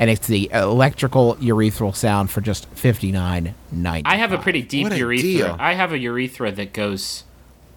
and 0.00 0.10
it's 0.10 0.26
the 0.26 0.50
electrical 0.52 1.36
urethral 1.36 1.94
sound 1.94 2.32
for 2.32 2.40
just 2.40 2.66
fifty 2.70 3.12
nine 3.12 3.54
ninety. 3.70 4.04
I 4.04 4.16
have 4.16 4.32
a 4.32 4.38
pretty 4.38 4.62
deep 4.62 4.82
What 4.82 4.92
a 4.94 4.98
urethra. 4.98 5.22
deal. 5.22 5.56
I 5.60 5.74
have 5.74 5.92
a 5.92 5.98
urethra 5.98 6.50
that 6.50 6.72
goes 6.72 7.22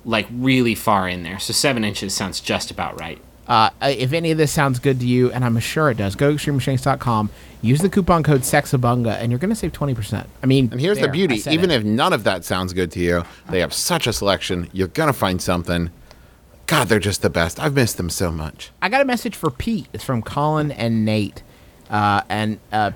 like 0.03 0.25
really 0.31 0.73
far 0.73 1.07
in 1.07 1.21
there. 1.21 1.37
So 1.37 1.53
seven 1.53 1.83
inches 1.83 2.15
sounds 2.15 2.39
just 2.39 2.71
about 2.71 2.99
right. 2.99 3.21
Uh, 3.47 3.69
if 3.81 4.13
any 4.13 4.31
of 4.31 4.37
this 4.37 4.51
sounds 4.51 4.79
good 4.79 4.99
to 5.01 5.05
you, 5.05 5.29
and 5.31 5.43
I'm 5.43 5.59
sure 5.59 5.89
it 5.91 5.97
does, 5.97 6.15
go 6.15 6.29
to 6.29 6.35
extrememachines.com, 6.37 7.29
use 7.61 7.81
the 7.81 7.89
coupon 7.89 8.23
code 8.23 8.41
SEXABUNGA, 8.41 9.15
and 9.19 9.31
you're 9.31 9.39
going 9.39 9.49
to 9.49 9.55
save 9.55 9.73
20%. 9.73 10.25
I 10.41 10.45
mean, 10.45 10.69
And 10.71 10.79
here's 10.79 10.97
there, 10.97 11.07
the 11.07 11.11
beauty: 11.11 11.41
even 11.51 11.69
it. 11.69 11.75
if 11.75 11.83
none 11.83 12.13
of 12.13 12.23
that 12.23 12.45
sounds 12.45 12.71
good 12.71 12.89
to 12.91 12.99
you, 12.99 13.23
they 13.49 13.59
have 13.59 13.73
such 13.73 14.07
a 14.07 14.13
selection. 14.13 14.69
You're 14.71 14.87
gonna 14.87 15.11
find 15.13 15.41
something. 15.41 15.89
God, 16.67 16.87
they're 16.87 16.99
just 16.99 17.21
the 17.21 17.29
best. 17.29 17.59
I've 17.59 17.75
missed 17.75 17.97
them 17.97 18.09
so 18.09 18.31
much. 18.31 18.71
I 18.81 18.87
got 18.87 19.01
a 19.01 19.05
message 19.05 19.35
for 19.35 19.51
Pete. 19.51 19.87
It's 19.91 20.03
from 20.05 20.21
Colin 20.21 20.71
and 20.71 21.03
Nate. 21.03 21.43
Uh, 21.89 22.21
and 22.29 22.59
uh, 22.71 22.91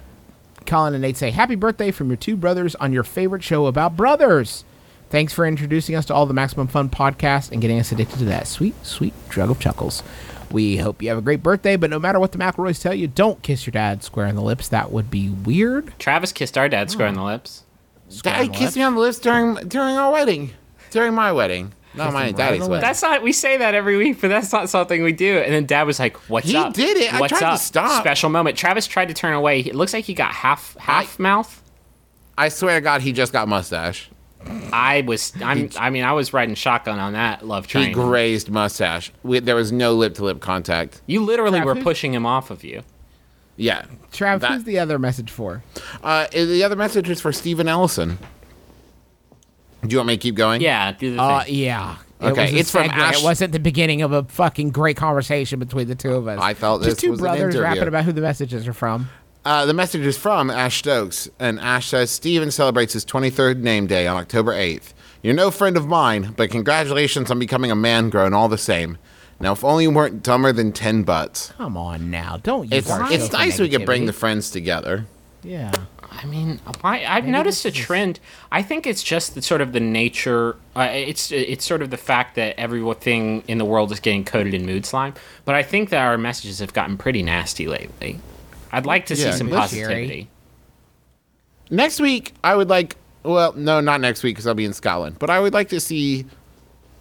Colin 0.65 0.93
and 0.93 1.01
Nate 1.01 1.17
say, 1.17 1.31
Happy 1.31 1.55
birthday 1.55 1.91
from 1.91 2.07
your 2.07 2.15
two 2.15 2.37
brothers 2.37 2.75
on 2.75 2.93
your 2.93 3.03
favorite 3.03 3.43
show 3.43 3.65
about 3.65 3.97
brothers. 3.97 4.63
Thanks 5.09 5.33
for 5.33 5.45
introducing 5.45 5.95
us 5.95 6.05
to 6.05 6.13
all 6.13 6.25
the 6.25 6.33
Maximum 6.33 6.67
Fun 6.67 6.89
podcast 6.89 7.51
and 7.51 7.61
getting 7.61 7.79
us 7.79 7.91
addicted 7.91 8.19
to 8.19 8.25
that 8.25 8.47
sweet, 8.47 8.73
sweet 8.85 9.13
drug 9.29 9.49
of 9.49 9.59
chuckles. 9.59 10.01
We 10.51 10.77
hope 10.77 11.01
you 11.01 11.09
have 11.09 11.17
a 11.17 11.21
great 11.21 11.43
birthday, 11.43 11.75
but 11.75 11.89
no 11.89 11.99
matter 11.99 12.19
what 12.19 12.31
the 12.31 12.37
McElroys 12.37 12.81
tell 12.81 12.93
you, 12.93 13.07
don't 13.07 13.41
kiss 13.41 13.65
your 13.65 13.71
dad 13.71 14.03
square 14.03 14.27
on 14.27 14.35
the 14.35 14.41
lips. 14.41 14.69
That 14.69 14.91
would 14.91 15.11
be 15.11 15.29
weird. 15.29 15.93
Travis 15.99 16.31
kissed 16.31 16.57
our 16.57 16.69
dad 16.69 16.89
square 16.89 17.07
in 17.07 17.15
the 17.15 17.23
lips. 17.23 17.63
Square 18.09 18.35
Daddy 18.35 18.45
in 18.45 18.51
the 18.53 18.57
kissed 18.57 18.75
me 18.77 18.83
on 18.83 18.95
the 18.95 19.01
lips 19.01 19.19
during 19.19 19.55
during 19.67 19.97
our 19.97 20.11
wedding, 20.11 20.51
during 20.91 21.13
my 21.13 21.33
wedding, 21.33 21.73
not 21.93 22.13
my 22.13 22.21
him 22.21 22.25
right 22.27 22.37
daddy's 22.37 22.61
wedding. 22.61 22.81
That's 22.81 23.01
not. 23.01 23.21
We 23.21 23.33
say 23.33 23.57
that 23.57 23.75
every 23.75 23.97
week, 23.97 24.21
but 24.21 24.29
that's 24.29 24.53
not 24.53 24.69
something 24.69 25.03
we 25.03 25.11
do. 25.11 25.39
And 25.39 25.53
then 25.53 25.65
Dad 25.65 25.83
was 25.83 25.99
like, 25.99 26.15
"What's 26.29 26.47
He 26.47 26.55
up?" 26.55 26.73
did 26.73 26.95
it. 26.95 27.13
I 27.13 27.19
What's 27.19 27.37
tried 27.37 27.51
to 27.51 27.57
stop. 27.57 28.01
Special 28.01 28.29
moment. 28.29 28.57
Travis 28.57 28.87
tried 28.87 29.09
to 29.09 29.13
turn 29.13 29.33
away. 29.33 29.59
It 29.59 29.75
looks 29.75 29.93
like 29.93 30.05
he 30.05 30.13
got 30.13 30.31
half 30.31 30.77
half 30.77 31.19
mouth. 31.19 31.61
I 32.37 32.49
swear 32.49 32.75
to 32.75 32.81
God, 32.81 33.01
he 33.01 33.11
just 33.11 33.33
got 33.33 33.47
mustache. 33.49 34.09
I 34.71 35.01
was. 35.01 35.33
I'm. 35.43 35.69
I 35.79 35.89
mean, 35.89 36.03
I 36.03 36.13
was 36.13 36.31
riding 36.33 36.55
shotgun 36.55 36.99
on 36.99 37.13
that 37.13 37.45
love 37.45 37.67
train. 37.67 37.87
He 37.87 37.93
grazed 37.93 38.49
mustache. 38.49 39.11
We, 39.23 39.39
there 39.39 39.55
was 39.55 39.71
no 39.71 39.93
lip 39.93 40.13
to 40.15 40.23
lip 40.23 40.39
contact. 40.39 41.01
you 41.05 41.21
literally 41.23 41.61
were 41.61 41.75
pushing 41.75 42.13
him 42.13 42.25
off 42.25 42.49
of 42.51 42.63
you. 42.63 42.83
Yeah. 43.57 43.85
Trav, 44.11 44.39
That- 44.41 44.51
who's 44.51 44.63
the 44.65 44.79
other 44.79 44.99
message 44.99 45.31
for? 45.31 45.63
Uh, 46.03 46.27
the 46.31 46.63
other 46.63 46.75
message 46.75 47.09
is 47.09 47.19
for 47.19 47.31
Stephen 47.33 47.67
Ellison. 47.67 48.19
Do 49.81 49.89
you 49.89 49.97
want 49.97 50.07
me 50.07 50.17
to 50.17 50.21
keep 50.21 50.35
going? 50.35 50.61
Yeah. 50.61 50.91
Do 50.91 51.15
the 51.15 51.21
Uh, 51.21 51.43
thing. 51.43 51.55
yeah. 51.55 51.95
Okay, 52.21 52.45
was 52.45 52.53
a 52.53 52.57
it's 52.57 52.71
from 52.71 52.83
segue. 52.83 52.93
Ash- 52.93 53.17
It 53.19 53.23
wasn't 53.23 53.51
the 53.53 53.59
beginning 53.59 54.01
of 54.01 54.11
a 54.11 54.23
fucking 54.23 54.71
great 54.71 54.97
conversation 54.97 55.59
between 55.59 55.87
the 55.87 55.95
two 55.95 56.13
of 56.13 56.27
us. 56.27 56.39
I 56.41 56.53
felt 56.55 56.83
Just 56.83 56.97
this 56.97 57.01
two 57.01 57.11
was 57.11 57.19
an 57.19 57.23
brothers 57.25 57.41
interview. 57.55 57.61
rapping 57.61 57.87
about 57.87 58.05
who 58.05 58.11
the 58.11 58.21
messages 58.21 58.67
are 58.67 58.73
from. 58.73 59.09
Uh, 59.47 59.65
the 59.65 59.73
message 59.73 60.05
is 60.05 60.17
from 60.17 60.49
Ash 60.49 60.79
Stokes, 60.79 61.29
and 61.39 61.57
Ash 61.61 61.87
says 61.87 62.11
Steven 62.11 62.51
celebrates 62.51 62.91
his 62.91 63.05
23rd 63.05 63.61
name 63.61 63.87
day 63.87 64.05
on 64.05 64.17
October 64.17 64.51
8th. 64.51 64.91
You're 65.23 65.35
no 65.35 65.51
friend 65.51 65.77
of 65.77 65.87
mine, 65.87 66.33
but 66.35 66.49
congratulations 66.49 67.31
on 67.31 67.39
becoming 67.39 67.71
a 67.71 67.75
man 67.75 68.09
grown 68.09 68.33
all 68.33 68.49
the 68.49 68.57
same. 68.57 68.97
Now, 69.39 69.53
if 69.53 69.63
only 69.63 69.85
you 69.85 69.91
weren't 69.91 70.21
dumber 70.21 70.51
than 70.51 70.73
10 70.73 71.03
butts. 71.03 71.53
Come 71.55 71.77
on 71.77 72.11
now, 72.11 72.35
don't 72.43 72.69
you? 72.69 72.77
It's, 72.77 72.91
our 72.91 73.09
it's 73.09 73.31
nice 73.31 73.57
we 73.57 73.69
can 73.69 73.85
bring 73.85 74.05
the 74.05 74.11
friends 74.11 74.51
together. 74.51 75.05
yeah. 75.43 75.71
I 76.09 76.25
mean, 76.25 76.59
I, 76.83 77.05
I've 77.05 77.25
noticed 77.25 77.63
a 77.63 77.71
trend. 77.71 78.19
I 78.51 78.63
think 78.63 78.85
it's 78.85 79.03
just 79.03 79.33
the 79.35 79.41
sort 79.41 79.61
of 79.61 79.71
the 79.71 79.79
nature. 79.79 80.57
Uh, 80.75 80.89
it's 80.91 81.31
it's 81.31 81.63
sort 81.63 81.81
of 81.83 81.89
the 81.91 81.97
fact 81.97 82.35
that 82.35 82.59
everything 82.59 83.43
in 83.47 83.59
the 83.59 83.65
world 83.65 83.91
is 83.91 83.99
getting 83.99 84.25
coated 84.25 84.53
in 84.55 84.65
mood 84.65 84.85
slime. 84.85 85.13
But 85.45 85.55
I 85.55 85.63
think 85.63 85.89
that 85.89 86.01
our 86.01 86.17
messages 86.17 86.59
have 86.59 86.73
gotten 86.73 86.97
pretty 86.97 87.21
nasty 87.23 87.67
lately. 87.67 88.19
I'd 88.71 88.85
like 88.85 89.05
to 89.07 89.15
see 89.15 89.31
some 89.31 89.49
that's 89.49 89.71
positivity. 89.71 90.29
Next 91.69 91.99
week, 91.99 92.33
I 92.43 92.55
would 92.55 92.69
like, 92.69 92.95
well, 93.23 93.53
no, 93.53 93.81
not 93.81 93.99
next 94.01 94.23
week 94.23 94.35
because 94.35 94.47
I'll 94.47 94.53
be 94.53 94.65
in 94.65 94.73
Scotland, 94.73 95.17
but 95.19 95.29
I 95.29 95.39
would 95.39 95.53
like 95.53 95.69
to 95.69 95.79
see 95.79 96.25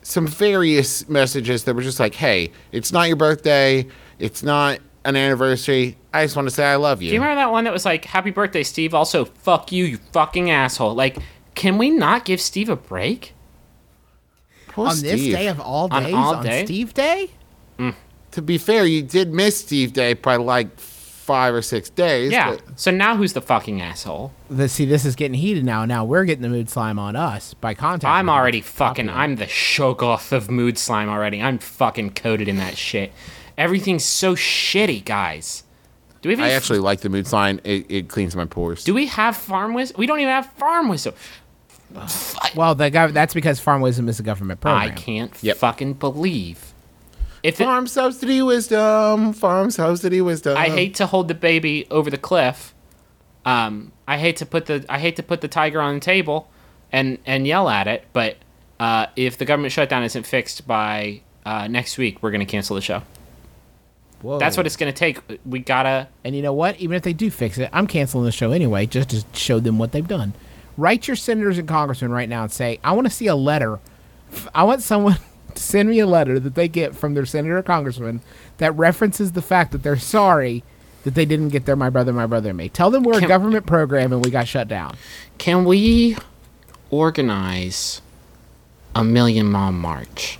some 0.02 0.26
various 0.26 1.08
messages 1.08 1.64
that 1.64 1.74
were 1.74 1.82
just 1.82 2.00
like, 2.00 2.14
hey, 2.14 2.50
it's 2.72 2.92
not 2.92 3.08
your 3.08 3.16
birthday, 3.16 3.86
it's 4.18 4.42
not 4.42 4.80
an 5.04 5.16
anniversary. 5.16 5.96
I 6.12 6.24
just 6.24 6.36
want 6.36 6.48
to 6.48 6.54
say 6.54 6.64
I 6.64 6.76
love 6.76 7.00
you. 7.00 7.10
Do 7.10 7.14
you 7.14 7.20
remember 7.20 7.40
that 7.40 7.52
one 7.52 7.64
that 7.64 7.72
was 7.72 7.84
like, 7.84 8.04
"Happy 8.04 8.30
birthday, 8.30 8.62
Steve"? 8.62 8.92
Also, 8.94 9.24
fuck 9.24 9.70
you, 9.70 9.84
you 9.84 9.98
fucking 10.12 10.50
asshole. 10.50 10.94
Like, 10.94 11.18
can 11.54 11.78
we 11.78 11.90
not 11.90 12.24
give 12.24 12.40
Steve 12.40 12.68
a 12.68 12.76
break? 12.76 13.34
Poor 14.68 14.88
On 14.88 15.00
this 15.00 15.20
day 15.20 15.48
of 15.48 15.60
all 15.60 15.88
On 15.90 16.02
days, 16.02 16.14
all 16.14 16.34
on 16.36 16.44
day? 16.44 16.64
Steve 16.64 16.92
Day? 16.92 17.30
Mm. 17.78 17.94
to 18.32 18.42
be 18.42 18.58
fair, 18.58 18.84
you 18.84 19.02
did 19.02 19.32
miss 19.32 19.58
Steve 19.60 19.92
Day 19.92 20.14
by 20.14 20.36
like 20.36 20.68
five 21.26 21.52
or 21.54 21.60
six 21.62 21.90
days. 21.90 22.30
Yeah. 22.32 22.52
but- 22.52 22.78
So 22.80 22.90
now 22.90 23.16
who's 23.16 23.32
the 23.34 23.40
fucking 23.40 23.82
asshole? 23.82 24.32
The, 24.48 24.68
see, 24.68 24.84
this 24.86 25.04
is 25.04 25.16
getting 25.16 25.34
heated 25.34 25.64
now. 25.64 25.84
Now 25.84 26.04
we're 26.04 26.24
getting 26.24 26.42
the 26.42 26.48
mood 26.48 26.70
slime 26.70 26.98
on 26.98 27.16
us 27.16 27.54
by 27.54 27.74
contact. 27.74 28.10
I'm 28.10 28.30
already 28.30 28.60
fucking. 28.60 29.10
I'm 29.10 29.36
the 29.36 29.46
Shoggoth 29.46 30.32
of 30.32 30.50
mood 30.50 30.78
slime 30.78 31.08
already. 31.08 31.42
I'm 31.42 31.58
fucking 31.58 32.10
coated 32.10 32.48
in 32.48 32.56
that 32.58 32.76
shit. 32.78 33.12
Everything's 33.58 34.04
so 34.04 34.34
shitty, 34.34 35.04
guys. 35.04 35.64
Do 36.22 36.28
we 36.28 36.36
have 36.36 36.44
I 36.44 36.50
actually 36.52 36.78
like 36.78 37.00
the 37.00 37.08
mood 37.08 37.26
slime. 37.26 37.60
It, 37.64 37.86
it 37.90 38.08
cleans 38.08 38.34
my 38.36 38.44
pores. 38.46 38.84
Do 38.84 38.94
we 38.94 39.06
have 39.06 39.36
farm 39.36 39.74
wisdom? 39.74 39.98
We 39.98 40.06
don't 40.06 40.20
even 40.20 40.32
have 40.32 40.46
farm 40.54 40.88
wisdom. 40.88 41.14
Well, 42.54 42.74
the 42.74 42.90
gov- 42.90 43.12
that's 43.12 43.32
because 43.32 43.60
Farm 43.60 43.80
Wisdom 43.80 44.08
is 44.08 44.18
a 44.18 44.22
government 44.22 44.60
program. 44.60 44.82
I 44.82 44.90
can't 44.90 45.32
Yep. 45.40 45.56
fucking 45.58 45.94
believe. 45.94 46.72
If 47.46 47.60
it, 47.60 47.64
farm 47.64 47.86
subsidy 47.86 48.42
wisdom. 48.42 49.32
Farm 49.32 49.70
subsidy 49.70 50.20
wisdom. 50.20 50.56
I 50.56 50.68
hate 50.68 50.94
to 50.96 51.06
hold 51.06 51.28
the 51.28 51.34
baby 51.34 51.86
over 51.90 52.10
the 52.10 52.18
cliff. 52.18 52.74
um, 53.44 53.92
I 54.08 54.18
hate 54.18 54.36
to 54.36 54.46
put 54.46 54.66
the 54.66 54.84
I 54.88 54.98
hate 54.98 55.16
to 55.16 55.22
put 55.22 55.40
the 55.40 55.48
tiger 55.48 55.80
on 55.80 55.94
the 55.94 56.00
table 56.00 56.50
and 56.92 57.18
and 57.26 57.46
yell 57.46 57.68
at 57.68 57.86
it, 57.86 58.04
but 58.12 58.36
uh, 58.78 59.06
if 59.16 59.38
the 59.38 59.44
government 59.44 59.72
shutdown 59.72 60.02
isn't 60.02 60.26
fixed 60.26 60.66
by 60.66 61.22
uh, 61.44 61.66
next 61.68 61.98
week, 61.98 62.22
we're 62.22 62.30
going 62.30 62.44
to 62.44 62.50
cancel 62.50 62.76
the 62.76 62.82
show. 62.82 63.02
Whoa. 64.22 64.38
That's 64.38 64.56
what 64.56 64.66
it's 64.66 64.76
going 64.76 64.92
to 64.92 64.98
take. 64.98 65.20
We 65.44 65.60
gotta. 65.60 66.08
And 66.24 66.34
you 66.34 66.42
know 66.42 66.52
what? 66.52 66.78
Even 66.80 66.96
if 66.96 67.02
they 67.02 67.12
do 67.12 67.30
fix 67.30 67.58
it, 67.58 67.70
I'm 67.72 67.86
canceling 67.86 68.24
the 68.24 68.32
show 68.32 68.52
anyway, 68.52 68.86
just 68.86 69.10
to 69.10 69.24
show 69.32 69.60
them 69.60 69.78
what 69.78 69.92
they've 69.92 70.06
done. 70.06 70.32
Write 70.76 71.06
your 71.06 71.16
senators 71.16 71.58
and 71.58 71.68
congressmen 71.68 72.10
right 72.10 72.28
now 72.28 72.42
and 72.42 72.52
say, 72.52 72.80
I 72.84 72.92
want 72.92 73.06
to 73.06 73.12
see 73.12 73.28
a 73.28 73.36
letter. 73.36 73.78
I 74.54 74.64
want 74.64 74.82
someone 74.82 75.16
to 75.56 75.62
send 75.62 75.88
me 75.90 75.98
a 75.98 76.06
letter 76.06 76.38
that 76.40 76.54
they 76.54 76.68
get 76.68 76.94
from 76.94 77.14
their 77.14 77.26
senator 77.26 77.58
or 77.58 77.62
congressman 77.62 78.20
that 78.58 78.72
references 78.76 79.32
the 79.32 79.42
fact 79.42 79.72
that 79.72 79.82
they're 79.82 79.96
sorry 79.98 80.62
that 81.04 81.14
they 81.14 81.24
didn't 81.24 81.50
get 81.50 81.66
their 81.66 81.76
My 81.76 81.90
Brother, 81.90 82.12
My 82.12 82.26
Brother 82.26 82.48
and 82.50 82.58
Me. 82.58 82.68
Tell 82.68 82.90
them 82.90 83.02
we're 83.04 83.18
a 83.22 83.26
government 83.28 83.66
program 83.66 84.12
and 84.12 84.24
we 84.24 84.30
got 84.30 84.48
shut 84.48 84.68
down. 84.68 84.96
Can 85.38 85.64
we 85.64 86.16
organize 86.90 88.00
a 88.94 89.04
Million 89.04 89.46
Mom 89.46 89.78
March? 89.80 90.38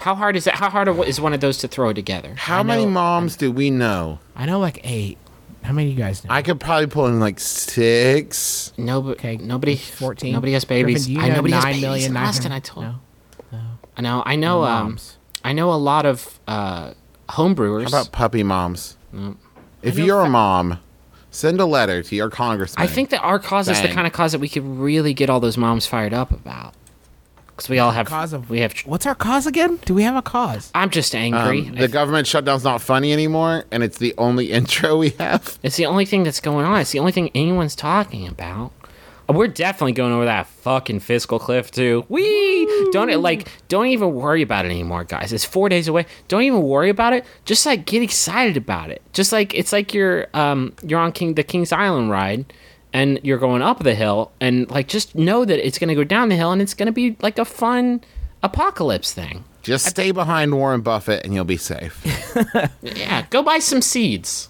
How 0.00 0.14
hard 0.14 0.34
is 0.36 0.46
it? 0.46 0.54
How 0.54 0.70
hard 0.70 0.88
is 1.06 1.20
one 1.20 1.32
of 1.32 1.40
those 1.40 1.58
to 1.58 1.68
throw 1.68 1.92
together? 1.92 2.34
How 2.36 2.60
I 2.60 2.62
many 2.64 2.84
know- 2.84 2.90
moms 2.90 3.36
do 3.36 3.52
we 3.52 3.70
know? 3.70 4.18
I 4.34 4.46
know 4.46 4.58
like 4.58 4.80
eight. 4.82 5.18
How 5.62 5.72
many 5.72 5.92
of 5.92 5.96
you 5.96 6.02
guys 6.02 6.24
know? 6.24 6.34
I 6.34 6.42
could 6.42 6.58
probably 6.58 6.88
pull 6.88 7.06
in 7.06 7.20
like 7.20 7.38
six. 7.38 8.72
No, 8.76 9.10
Okay, 9.10 9.36
nobody, 9.36 9.76
14. 9.76 10.32
nobody 10.32 10.54
has 10.54 10.64
babies. 10.64 11.06
Griffin, 11.06 11.12
you 11.14 11.20
I 11.24 11.28
know 11.28 11.36
nobody 11.36 11.54
has 11.54 11.62
9 11.64 11.72
babies 11.74 11.82
million, 11.82 12.16
Austin. 12.16 12.50
I 12.50 12.58
told. 12.58 12.86
No. 12.86 12.94
I 13.96 14.00
know. 14.00 14.22
I 14.24 14.36
know. 14.36 14.64
Um. 14.64 14.98
I 15.44 15.52
know 15.52 15.72
a 15.72 15.74
lot 15.74 16.06
of 16.06 16.38
uh, 16.46 16.94
home 17.30 17.54
brewers. 17.54 17.90
How 17.92 18.00
about 18.00 18.12
puppy 18.12 18.42
moms? 18.42 18.96
Mm. 19.14 19.36
If 19.82 19.98
I 19.98 20.02
you're 20.02 20.20
a 20.20 20.28
mom, 20.28 20.78
send 21.30 21.60
a 21.60 21.66
letter 21.66 22.02
to 22.02 22.14
your 22.16 22.30
congressman. 22.30 22.82
I 22.82 22.86
think 22.86 23.10
that 23.10 23.20
our 23.22 23.38
cause 23.38 23.68
is 23.68 23.80
the 23.82 23.88
kind 23.88 24.06
of 24.06 24.12
cause 24.12 24.32
that 24.32 24.38
we 24.38 24.48
could 24.48 24.64
really 24.64 25.14
get 25.14 25.28
all 25.28 25.40
those 25.40 25.56
moms 25.56 25.86
fired 25.86 26.14
up 26.14 26.30
about. 26.30 26.74
Because 27.48 27.68
we 27.68 27.78
all 27.78 27.90
have. 27.90 28.06
Cause 28.06 28.32
of 28.32 28.48
we 28.48 28.60
have. 28.60 28.78
What's 28.86 29.04
our 29.04 29.14
cause 29.14 29.46
again? 29.46 29.78
Do 29.84 29.94
we 29.94 30.04
have 30.04 30.16
a 30.16 30.22
cause? 30.22 30.70
I'm 30.74 30.90
just 30.90 31.14
angry. 31.14 31.68
um, 31.68 31.74
the 31.74 31.88
government 31.88 32.26
shutdown's 32.26 32.64
not 32.64 32.80
funny 32.80 33.12
anymore, 33.12 33.64
and 33.70 33.82
it's 33.82 33.98
the 33.98 34.14
only 34.16 34.50
intro 34.52 34.96
we 34.98 35.10
have. 35.10 35.58
It's 35.62 35.76
the 35.76 35.86
only 35.86 36.06
thing 36.06 36.22
that's 36.22 36.40
going 36.40 36.64
on. 36.64 36.80
It's 36.80 36.92
the 36.92 37.00
only 37.00 37.12
thing 37.12 37.30
anyone's 37.34 37.74
talking 37.74 38.26
about. 38.26 38.72
Uh, 39.28 39.32
We're 39.34 39.48
definitely 39.48 39.92
going 39.92 40.12
over 40.12 40.24
that 40.24 40.46
fucking 40.46 41.00
fiscal 41.00 41.38
cliff 41.38 41.70
too. 41.70 42.04
We 42.08 42.66
don't 42.92 43.10
like 43.22 43.48
don't 43.68 43.86
even 43.86 44.14
worry 44.14 44.42
about 44.42 44.64
it 44.64 44.70
anymore, 44.70 45.04
guys. 45.04 45.32
It's 45.32 45.44
four 45.44 45.68
days 45.68 45.88
away. 45.88 46.06
Don't 46.28 46.42
even 46.42 46.62
worry 46.62 46.88
about 46.90 47.12
it. 47.12 47.24
Just 47.44 47.64
like 47.66 47.86
get 47.86 48.02
excited 48.02 48.56
about 48.56 48.90
it. 48.90 49.02
Just 49.12 49.32
like 49.32 49.54
it's 49.54 49.72
like 49.72 49.94
you're 49.94 50.26
um 50.34 50.74
you're 50.82 51.00
on 51.00 51.12
King 51.12 51.34
the 51.34 51.42
King's 51.42 51.72
Island 51.72 52.10
ride 52.10 52.52
and 52.92 53.18
you're 53.22 53.38
going 53.38 53.62
up 53.62 53.82
the 53.82 53.94
hill 53.94 54.32
and 54.40 54.70
like 54.70 54.88
just 54.88 55.14
know 55.14 55.44
that 55.44 55.64
it's 55.66 55.78
gonna 55.78 55.94
go 55.94 56.04
down 56.04 56.28
the 56.28 56.36
hill 56.36 56.52
and 56.52 56.60
it's 56.60 56.74
gonna 56.74 56.92
be 56.92 57.16
like 57.20 57.38
a 57.38 57.44
fun 57.44 58.02
apocalypse 58.42 59.12
thing. 59.12 59.44
Just 59.62 59.86
stay 59.86 60.10
behind 60.10 60.52
Warren 60.52 60.80
Buffett, 60.80 61.24
and 61.24 61.32
you'll 61.32 61.44
be 61.44 61.56
safe. 61.56 62.04
Yeah, 62.82 63.24
go 63.30 63.44
buy 63.44 63.60
some 63.60 63.80
seeds. 63.80 64.48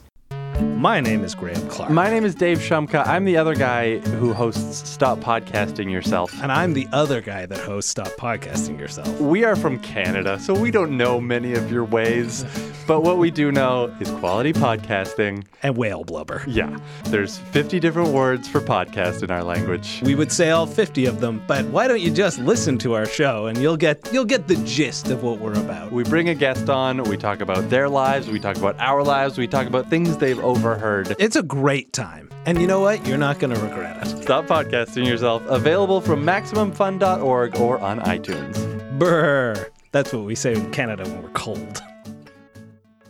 My 0.61 1.01
name 1.01 1.25
is 1.25 1.35
Graham 1.35 1.67
Clark. 1.69 1.91
My 1.91 2.11
name 2.11 2.25
is 2.25 2.35
Dave 2.35 2.59
Shumka. 2.59 3.07
I'm 3.07 3.25
the 3.25 3.37
other 3.37 3.55
guy 3.55 3.99
who 3.99 4.33
hosts 4.33 4.88
Stop 4.88 5.19
Podcasting 5.21 5.91
Yourself. 5.91 6.33
and 6.43 6.53
I'm 6.53 6.75
the 6.75 6.88
other 6.93 7.21
guy 7.21 7.47
that 7.47 7.59
hosts 7.59 7.91
Stop 7.91 8.09
Podcasting 8.19 8.79
Yourself. 8.79 9.21
We 9.21 9.45
are 9.45 9.57
from 9.57 9.79
Canada, 9.81 10.38
so 10.41 10.59
we 10.59 10.71
don't 10.71 10.97
know 10.97 11.21
many 11.21 11.55
of 11.55 11.71
your 11.71 11.85
ways. 11.85 12.45
But 12.85 13.03
what 13.05 13.19
we 13.19 13.31
do 13.31 13.53
know 13.53 13.95
is 14.01 14.11
quality 14.11 14.53
podcasting. 14.53 15.45
And 15.62 15.77
whale 15.77 16.03
blubber. 16.03 16.43
Yeah, 16.49 16.77
there's 17.05 17.38
50 17.38 17.79
different 17.79 18.09
words 18.09 18.49
for 18.49 18.61
podcast 18.61 19.23
in 19.23 19.31
our 19.31 19.45
language. 19.45 20.03
We 20.05 20.17
would 20.17 20.33
say 20.33 20.51
all 20.51 20.67
50 20.67 21.07
of 21.07 21.21
them, 21.21 21.45
but 21.47 21.65
why 21.67 21.87
don't 21.87 22.01
you 22.01 22.11
just 22.11 22.41
listen 22.41 22.79
to 22.79 22.95
our 22.95 23.07
show 23.07 23.47
and 23.47 23.57
you'll 23.59 23.77
get 23.77 24.12
you'll 24.12 24.25
get 24.25 24.49
the 24.49 24.57
gist 24.65 25.11
of 25.11 25.23
what 25.23 25.38
we're 25.38 25.53
about. 25.53 25.93
We 25.93 26.03
bring 26.03 26.29
a 26.29 26.35
guest 26.35 26.69
on, 26.69 27.05
we 27.05 27.17
talk 27.17 27.41
about 27.41 27.71
their 27.71 27.88
lives, 27.88 28.29
we 28.29 28.41
talk 28.41 28.57
about 28.57 28.75
our 28.81 29.05
lives, 29.05 29.38
we 29.38 29.47
talk 29.47 29.69
about 29.69 29.88
things 29.88 30.17
they've 30.17 30.41
overheard. 30.42 31.16
It's 31.18 31.37
a 31.37 31.42
great 31.42 31.92
time. 31.92 32.31
And 32.46 32.61
you 32.61 32.66
know 32.66 32.81
what? 32.81 33.07
You're 33.07 33.18
not 33.18 33.38
going 33.38 33.55
to 33.55 33.61
regret 33.61 34.07
it. 34.07 34.22
Stop 34.22 34.46
Podcasting 34.46 35.07
Yourself, 35.07 35.42
available 35.46 36.00
from 36.00 36.24
MaximumFun.org 36.24 37.57
or 37.57 37.78
on 37.78 38.00
iTunes. 38.00 38.98
Brr. 38.98 39.70
That's 39.92 40.12
what 40.12 40.24
we 40.24 40.35
say 40.35 40.55
in 40.55 40.70
Canada 40.72 41.05
when 41.05 41.22
we're 41.22 41.28
cold. 41.31 41.83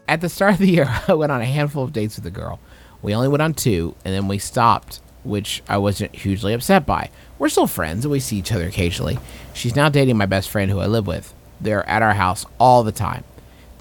At 0.09 0.21
the 0.21 0.29
start 0.29 0.55
of 0.55 0.59
the 0.59 0.71
year, 0.71 0.87
I 1.09 1.15
went 1.15 1.33
on 1.33 1.41
a 1.41 1.47
handful 1.47 1.85
of 1.85 1.93
dates 1.93 2.17
with 2.17 2.27
a 2.27 2.31
girl. 2.31 2.61
We 3.03 3.15
only 3.15 3.29
went 3.29 3.43
on 3.43 3.55
two, 3.55 3.95
and 4.05 4.15
then 4.15 4.29
we 4.29 4.39
stopped, 4.39 5.01
which 5.25 5.63
I 5.69 5.79
wasn't 5.79 6.15
hugely 6.15 6.53
upset 6.53 6.87
by. 6.87 7.11
We're 7.39 7.49
still 7.49 7.67
friends, 7.67 8.05
and 8.05 8.13
we 8.13 8.21
see 8.21 8.37
each 8.37 8.53
other 8.53 8.67
occasionally. 8.67 9.19
She's 9.55 9.75
now 9.75 9.89
dating 9.89 10.17
my 10.17 10.27
best 10.27 10.51
friend 10.51 10.71
who 10.71 10.81
I 10.81 10.87
live 10.87 11.07
with. 11.07 11.35
They're 11.61 11.89
at 11.89 12.03
our 12.03 12.15
house 12.15 12.47
all 12.59 12.83
the 12.83 12.93
time. 12.93 13.25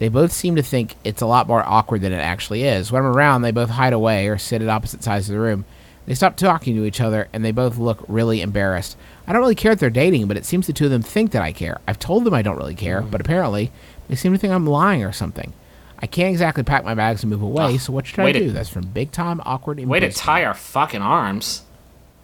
They 0.01 0.09
both 0.09 0.31
seem 0.31 0.55
to 0.55 0.63
think 0.63 0.95
it's 1.03 1.21
a 1.21 1.27
lot 1.27 1.47
more 1.47 1.63
awkward 1.63 2.01
than 2.01 2.11
it 2.11 2.15
actually 2.15 2.63
is. 2.63 2.91
When 2.91 3.03
I'm 3.03 3.15
around, 3.15 3.43
they 3.43 3.51
both 3.51 3.69
hide 3.69 3.93
away 3.93 4.27
or 4.29 4.39
sit 4.39 4.63
at 4.63 4.67
opposite 4.67 5.03
sides 5.03 5.29
of 5.29 5.33
the 5.33 5.39
room. 5.39 5.63
They 6.07 6.15
stop 6.15 6.35
talking 6.35 6.75
to 6.75 6.85
each 6.85 6.99
other, 6.99 7.27
and 7.31 7.45
they 7.45 7.51
both 7.51 7.77
look 7.77 8.03
really 8.07 8.41
embarrassed. 8.41 8.97
I 9.27 9.31
don't 9.31 9.43
really 9.43 9.53
care 9.53 9.73
if 9.73 9.79
they're 9.79 9.91
dating, 9.91 10.27
but 10.27 10.37
it 10.37 10.45
seems 10.45 10.65
the 10.65 10.73
two 10.73 10.85
of 10.85 10.89
them 10.89 11.03
think 11.03 11.29
that 11.33 11.43
I 11.43 11.51
care. 11.51 11.81
I've 11.87 11.99
told 11.99 12.23
them 12.23 12.33
I 12.33 12.41
don't 12.41 12.57
really 12.57 12.73
care, 12.73 13.03
but 13.03 13.21
mm. 13.21 13.25
apparently 13.25 13.71
they 14.07 14.15
seem 14.15 14.33
to 14.33 14.39
think 14.39 14.51
I'm 14.51 14.65
lying 14.65 15.03
or 15.03 15.11
something. 15.11 15.53
I 15.99 16.07
can't 16.07 16.31
exactly 16.31 16.63
pack 16.63 16.83
my 16.83 16.95
bags 16.95 17.21
and 17.21 17.29
move 17.29 17.43
away, 17.43 17.77
so 17.77 17.93
what 17.93 18.07
should 18.07 18.21
I 18.21 18.23
way 18.23 18.33
to- 18.33 18.39
do? 18.39 18.51
That's 18.51 18.69
from 18.69 18.87
big 18.87 19.11
time 19.11 19.39
awkward. 19.45 19.77
Way 19.77 19.83
to 19.83 20.05
embarrassment. 20.07 20.15
tie 20.15 20.45
our 20.45 20.55
fucking 20.55 21.03
arms. 21.03 21.61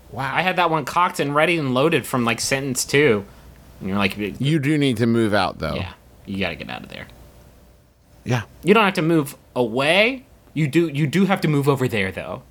Wow. 0.10 0.34
I 0.34 0.42
had 0.42 0.56
that 0.56 0.72
one 0.72 0.84
cocked 0.84 1.20
and 1.20 1.36
ready 1.36 1.60
and 1.60 1.76
loaded 1.76 2.08
from 2.08 2.26
like 2.26 2.40
sentence 2.40 2.86
two. 2.86 3.24
And 3.82 3.90
you're 3.90 4.00
like, 4.00 4.18
You 4.18 4.58
do 4.58 4.80
need 4.80 4.98
to 4.98 5.06
move 5.06 5.36
out, 5.36 5.60
though. 5.60 5.76
yeah, 5.76 5.94
you 6.26 6.40
gotta 6.40 6.56
get 6.56 6.72
out 6.72 6.82
of 6.82 6.90
there. 6.90 7.06
Yeah. 8.28 8.44
You 8.64 8.74
don't 8.74 8.84
have 8.84 8.94
to 8.96 9.02
move 9.02 9.36
away. 9.56 10.26
You 10.54 10.68
do. 10.68 10.88
You 10.90 11.08
do 11.08 11.26
have 11.26 11.42
to 11.42 11.48
move 11.48 11.68
over 11.70 11.88
there 11.88 12.12
though. 12.12 12.44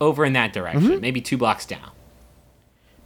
over 0.00 0.24
in 0.24 0.34
that 0.34 0.52
direction, 0.52 1.00
maybe 1.00 1.20
two 1.20 1.36
blocks 1.36 1.66
down. 1.66 1.90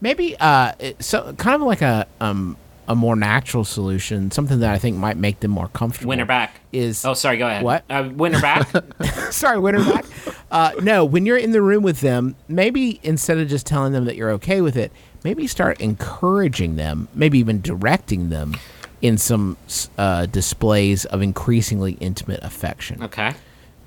Maybe 0.00 0.36
uh, 0.38 0.72
so 0.98 1.32
kind 1.34 1.54
of 1.54 1.62
like 1.62 1.80
a 1.82 2.06
um 2.20 2.56
a 2.88 2.94
more 2.96 3.14
natural 3.14 3.64
solution, 3.64 4.32
something 4.32 4.58
that 4.60 4.74
I 4.74 4.78
think 4.78 4.96
might 4.96 5.16
make 5.16 5.40
them 5.40 5.52
more 5.52 5.68
comfortable. 5.68 6.08
Winter 6.08 6.24
back. 6.24 6.60
is 6.72 7.04
Oh, 7.04 7.14
sorry. 7.14 7.36
Go 7.36 7.46
ahead. 7.46 7.62
What? 7.62 7.84
Uh, 7.88 8.10
winter 8.12 8.40
back. 8.40 8.68
sorry, 9.30 9.60
winter 9.60 9.84
back. 9.84 10.04
Uh, 10.50 10.72
no, 10.82 11.04
when 11.04 11.24
you're 11.24 11.38
in 11.38 11.52
the 11.52 11.62
room 11.62 11.84
with 11.84 12.00
them, 12.00 12.34
maybe 12.48 12.98
instead 13.04 13.38
of 13.38 13.48
just 13.48 13.64
telling 13.64 13.92
them 13.92 14.06
that 14.06 14.16
you're 14.16 14.32
okay 14.32 14.60
with 14.60 14.76
it, 14.76 14.90
maybe 15.22 15.46
start 15.46 15.80
encouraging 15.80 16.74
them, 16.74 17.06
maybe 17.14 17.38
even 17.38 17.60
directing 17.60 18.28
them 18.30 18.56
in 19.02 19.16
some 19.18 19.56
uh, 19.98 20.26
displays 20.26 21.04
of 21.06 21.22
increasingly 21.22 21.92
intimate 22.00 22.40
affection. 22.42 23.02
okay. 23.04 23.32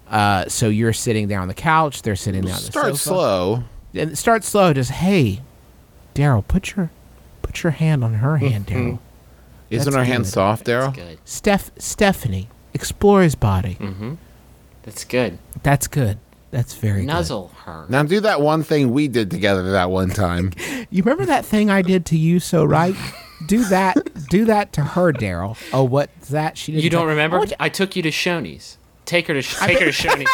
Uh, 0.10 0.47
so 0.47 0.67
you're 0.69 0.93
sitting 0.93 1.28
there 1.28 1.39
on 1.39 1.47
the 1.47 1.54
couch, 1.54 2.02
they're 2.04 2.15
sitting 2.15 2.43
there 2.43 2.54
on 2.54 2.60
the 2.62 2.65
Start 2.71 2.86
sofa. 2.88 2.97
slow. 2.99 3.63
and 3.95 4.17
start 4.17 4.43
slow. 4.43 4.73
Just 4.73 4.91
hey, 4.91 5.41
Daryl, 6.13 6.45
put 6.47 6.76
your 6.76 6.91
put 7.41 7.63
your 7.63 7.71
hand 7.71 8.04
on 8.04 8.15
her 8.15 8.38
hand, 8.38 8.67
Daryl. 8.67 8.99
Isn't 9.69 9.86
That's 9.86 9.95
our 9.97 10.04
hand 10.04 10.28
soft, 10.28 10.65
Daryl? 10.65 10.93
Good. 10.93 11.17
Steph, 11.26 11.71
Stephanie, 11.80 12.47
explore 12.76 13.23
his 13.23 13.34
body. 13.34 13.76
Mm-hmm. 13.80 14.15
That's 14.84 15.04
good. 15.04 15.39
That's 15.63 15.88
good. 15.88 16.19
That's 16.52 16.76
very 16.76 17.02
good. 17.02 17.08
Nuzzle 17.08 17.52
her. 17.65 17.86
Now 17.89 18.04
do 18.04 18.19
that 18.19 18.39
one 18.41 18.62
thing 18.62 18.91
we 18.91 19.08
did 19.08 19.32
together 19.32 19.71
that 19.71 19.89
one 19.89 20.10
time. 20.10 20.52
You 20.91 21.02
remember 21.02 21.26
that 21.26 21.43
thing 21.43 21.71
I 21.71 21.82
did 21.82 22.06
to 22.08 22.17
you 22.17 22.39
so 22.39 22.63
right? 22.65 22.95
do 23.48 23.64
that. 23.66 23.98
Do 24.30 24.46
that 24.46 24.74
to 24.74 24.82
her, 24.82 25.12
Daryl. 25.14 25.58
Oh, 25.74 25.84
what's 25.84 26.30
that? 26.30 26.58
She 26.58 26.72
didn't 26.72 26.84
You 26.84 26.90
don't 26.90 27.02
tell- 27.02 27.08
remember? 27.08 27.40
I 27.40 27.48
I 27.66 27.70
took 27.70 27.96
you 27.96 28.02
to 28.04 28.10
Shoney's. 28.12 28.78
Take 29.06 29.28
her 29.28 29.34
to 29.34 29.42
sh- 29.42 29.58
take 29.60 29.80
her 29.80 29.86
to 29.86 29.92
Shoney's 29.92 30.30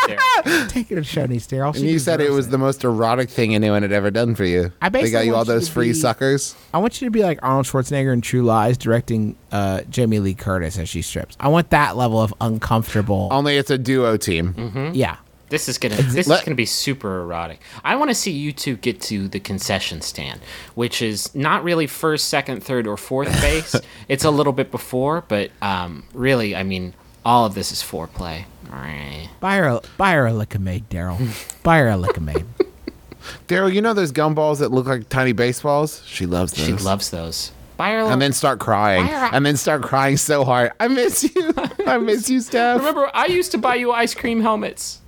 there. 0.45 0.67
take 0.67 0.89
her 0.89 0.95
to 0.98 1.02
Shoney's, 1.02 1.48
Daryl. 1.48 1.76
And 1.76 1.86
you 1.86 1.98
said 1.98 2.22
it 2.22 2.30
was 2.32 2.50
the 2.50 2.60
most 2.60 2.84
erotic 2.84 3.28
thing 3.28 3.56
anyone 3.56 3.82
had 3.82 3.91
ever 3.91 4.12
done 4.12 4.36
for 4.36 4.45
you. 4.45 4.72
I 4.80 4.89
they 4.89 5.00
got 5.00 5.02
basically 5.02 5.26
you 5.26 5.32
all 5.32 5.38
want 5.39 5.48
you 5.48 5.54
those 5.56 5.67
to 5.67 5.74
free 5.74 5.88
be- 5.88 5.93
suckers. 5.95 6.56
I 6.72 6.78
want 6.78 7.02
you 7.02 7.08
to 7.08 7.12
be 7.12 7.24
like 7.24 7.39
Arnold 7.41 7.65
Schwarzenegger 7.65 8.13
in 8.13 8.22
True 8.22 8.43
Lies, 8.43 8.78
directing 8.78 9.36
uh, 9.52 9.82
Jamie 9.89 10.19
Lee 10.19 10.36
Curtis 10.36 10.78
as 10.78 10.88
she 10.88 11.02
strips. 11.02 11.36
I 11.39 11.48
want 11.48 11.72
that 11.72 11.98
level 11.98 12.22
of 12.22 12.32
uncomfortable. 12.41 13.30
Only 13.32 13.57
it's 13.57 13.72
a 13.72 13.78
duo 13.80 14.18
team. 14.18 14.53
Mm-hmm. 14.53 14.91
Yeah. 14.93 15.18
This 15.50 15.68
is 15.68 15.78
gonna 15.78 15.95
this 15.95 16.28
is 16.30 16.41
gonna 16.41 16.56
be 16.56 16.66
super 16.66 17.22
erotic. 17.22 17.60
I 17.84 17.95
want 17.95 18.10
to 18.12 18.16
see 18.16 18.32
you 18.32 18.52
two 18.54 18.76
get 18.78 19.02
to 19.04 19.28
the 19.28 19.39
concession 19.39 20.02
stand, 20.02 20.41
which 20.76 21.02
is 21.02 21.34
not 21.36 21.64
really 21.64 21.88
first, 21.88 22.28
second, 22.28 22.64
third, 22.64 22.86
or 22.88 22.97
fourth 22.97 23.32
base. 23.41 23.76
it's 24.08 24.24
a 24.24 24.32
little 24.32 24.54
bit 24.54 24.72
before, 24.72 25.24
but 25.28 25.52
um, 25.62 26.04
really, 26.14 26.56
I 26.56 26.64
mean, 26.64 26.93
all 27.26 27.45
of 27.45 27.54
this 27.56 27.72
is 27.72 27.82
foreplay. 27.82 28.45
Alright. 28.72 29.30
Buy 29.39 29.56
her, 29.58 29.68
a- 29.68 29.82
buy 29.97 30.12
her 30.14 30.28
a 30.28 30.34
Lik-M-Aid, 30.34 30.89
Daryl. 30.89 31.18
buy 31.64 31.80
her 31.80 31.88
a 31.89 31.97
Lik-M-Aid. 31.97 32.45
Daryl, 33.47 33.74
you 33.74 33.82
know 33.82 33.93
those 33.93 34.12
gumballs 34.12 34.60
that 34.60 34.70
look 34.70 34.86
like 34.86 35.10
tiny 35.10 35.32
baseballs? 35.34 36.04
She 36.06 36.26
loves 36.26 36.54
those. 36.54 36.66
She 36.66 36.74
loves 36.74 37.10
those. 37.10 37.52
Buy 37.78 37.91
her. 37.91 38.00
and 38.02 38.22
then 38.22 38.34
start 38.34 38.60
crying. 38.60 39.06
Buy 39.08 39.12
a- 39.12 39.36
And 39.36 39.45
then 39.45 39.58
start 39.58 39.82
crying 39.82 40.18
so 40.18 40.43
hard. 40.43 40.72
I 40.80 40.88
miss 40.88 41.24
you. 41.24 41.54
I 41.88 41.97
miss 41.97 42.30
you, 42.30 42.41
Steph. 42.41 42.78
remember, 42.80 43.10
I 43.14 43.26
used 43.28 43.52
to 43.54 43.58
buy 43.58 43.76
you 43.76 43.91
ice 43.91 44.14
cream 44.14 44.41
helmets. 44.41 45.00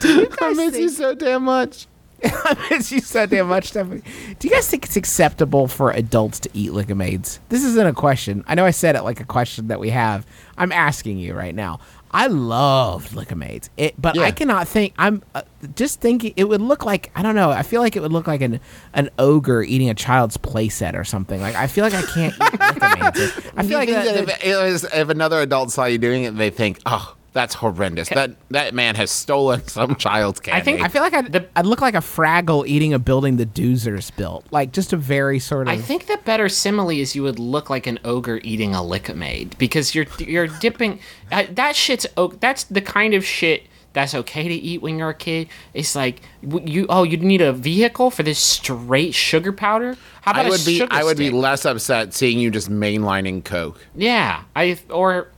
I 0.00 0.54
miss 0.56 0.78
you 0.78 0.88
so 0.88 1.14
damn 1.14 1.44
much. 1.44 1.86
I 2.24 2.68
miss 2.70 2.92
you 2.92 3.00
so 3.00 3.26
damn 3.26 3.48
much, 3.48 3.68
Stephanie. 3.68 4.02
Do 4.38 4.46
you 4.48 4.54
guys 4.54 4.68
think 4.68 4.84
it's 4.84 4.96
acceptable 4.96 5.66
for 5.66 5.90
adults 5.90 6.38
to 6.40 6.50
eat 6.54 6.72
Lik-M-Aids? 6.72 7.40
This 7.48 7.64
isn't 7.64 7.86
a 7.86 7.92
question. 7.92 8.44
I 8.46 8.54
know 8.54 8.64
I 8.64 8.70
said 8.70 8.94
it 8.94 9.02
like 9.02 9.18
a 9.20 9.24
question 9.24 9.68
that 9.68 9.80
we 9.80 9.90
have. 9.90 10.24
I'm 10.56 10.70
asking 10.70 11.18
you 11.18 11.34
right 11.34 11.54
now. 11.54 11.80
I 12.14 12.26
loved 12.26 13.14
Lik-M-Aids, 13.14 13.70
it, 13.78 13.94
but 14.00 14.18
I 14.18 14.30
cannot 14.32 14.68
think. 14.68 14.92
I'm 14.98 15.22
uh, 15.34 15.42
just 15.74 16.00
thinking 16.02 16.34
it 16.36 16.44
would 16.44 16.60
look 16.60 16.84
like 16.84 17.10
I 17.14 17.22
don't 17.22 17.34
know. 17.34 17.50
I 17.50 17.62
feel 17.62 17.80
like 17.80 17.96
it 17.96 18.02
would 18.02 18.12
look 18.12 18.26
like 18.26 18.42
an 18.42 18.60
an 18.92 19.08
ogre 19.18 19.62
eating 19.62 19.88
a 19.88 19.94
child's 19.94 20.36
playset 20.36 20.94
or 20.94 21.04
something. 21.04 21.40
Like 21.40 21.54
I 21.54 21.66
feel 21.66 21.84
like 21.84 21.94
I 21.94 22.02
can't 22.02 22.34
eat 22.34 22.40
Lik-M-Aids. 22.60 23.50
I 23.56 23.62
feel 23.62 23.70
you 23.70 23.76
like 23.78 23.88
that- 23.88 24.26
that 24.26 24.44
if, 24.44 24.94
if 24.94 25.08
another 25.08 25.40
adult 25.40 25.70
saw 25.72 25.86
you 25.86 25.96
doing 25.96 26.24
it, 26.24 26.36
they 26.36 26.50
think, 26.50 26.80
"Oh, 26.84 27.16
that's 27.32 27.54
horrendous. 27.54 28.08
That 28.10 28.32
that 28.50 28.74
man 28.74 28.94
has 28.96 29.10
stolen 29.10 29.66
some 29.68 29.96
child's 29.96 30.40
candy." 30.40 30.60
I 30.60 30.64
think- 30.64 30.80
I 30.82 30.88
feel 30.88 31.02
like 31.02 31.14
I'd, 31.14 31.32
The- 31.32 31.48
I'd 31.56 31.66
look 31.66 31.80
like 31.80 31.94
a 31.94 31.98
Fraggle 31.98 32.66
eating 32.66 32.92
a 32.92 32.98
building 32.98 33.36
the 33.36 33.46
Doozers 33.46 34.14
built. 34.16 34.46
Like 34.50 34.72
just 34.72 34.92
a 34.92 34.96
very 34.96 35.38
sort 35.38 35.68
of. 35.68 35.72
I 35.72 35.78
think 35.78 36.06
the 36.06 36.18
better 36.24 36.48
simile 36.48 36.90
is 36.90 37.14
you 37.16 37.22
would 37.22 37.38
look 37.38 37.70
like 37.70 37.86
an 37.86 37.98
ogre 38.04 38.40
eating 38.44 38.74
a 38.74 38.82
Lik-M-Aid 38.82 39.56
because 39.58 39.94
you're 39.94 40.06
you're 40.18 40.46
dipping 40.48 41.00
uh, 41.30 41.44
that 41.52 41.74
shit's 41.76 42.06
o- 42.16 42.28
that's 42.40 42.64
the 42.64 42.80
kind 42.80 43.14
of 43.14 43.24
shit 43.24 43.64
that's 43.94 44.14
okay 44.14 44.48
to 44.48 44.54
eat 44.54 44.80
when 44.80 44.98
you're 44.98 45.10
a 45.10 45.14
kid. 45.14 45.48
It's 45.74 45.94
like 45.94 46.22
w- 46.42 46.66
you 46.66 46.86
oh 46.88 47.02
you 47.02 47.18
need 47.18 47.42
a 47.42 47.52
vehicle 47.52 48.10
for 48.10 48.22
this 48.22 48.38
straight 48.38 49.14
sugar 49.14 49.52
powder. 49.52 49.96
How 50.22 50.30
about 50.32 50.44
I 50.46 50.48
a 50.48 50.50
would 50.50 50.64
be 50.64 50.78
sugar 50.78 50.88
I 50.94 51.04
would 51.04 51.16
be 51.18 51.26
stick? 51.26 51.34
less 51.34 51.64
upset 51.66 52.14
seeing 52.14 52.38
you 52.38 52.50
just 52.50 52.70
mainlining 52.70 53.44
Coke. 53.44 53.80
Yeah, 53.94 54.44
I 54.56 54.78
or 54.90 55.28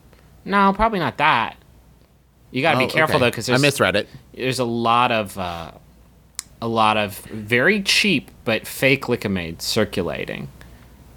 no, 0.44 0.72
probably 0.74 0.98
not 1.00 1.16
that. 1.18 1.56
You 2.54 2.62
got 2.62 2.72
to 2.72 2.78
Oh, 2.78 2.86
be 2.86 2.92
careful 2.92 3.16
okay. 3.16 3.24
though, 3.24 3.30
because 3.30 3.50
I 3.50 3.56
misread 3.58 3.96
it. 3.96 4.08
there's 4.32 4.60
a 4.60 4.64
lot 4.64 5.10
of 5.10 5.36
uh, 5.36 5.72
a 6.62 6.68
lot 6.68 6.96
of 6.96 7.18
very 7.26 7.82
cheap 7.82 8.30
but 8.44 8.66
fake 8.66 9.08
Lik-M-Aid 9.08 9.60
circulating. 9.60 10.48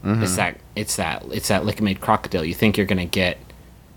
Mm-hmm. 0.03 0.23
It's 0.23 0.35
that 0.35 0.57
it's 0.75 0.95
that 0.95 1.23
it's 1.31 1.47
that 1.49 1.63
Lik-M-Aid 1.65 2.01
krokodil. 2.01 2.47
You 2.47 2.53
think 2.55 2.75
you're 2.75 2.87
gonna 2.87 3.05
get 3.05 3.37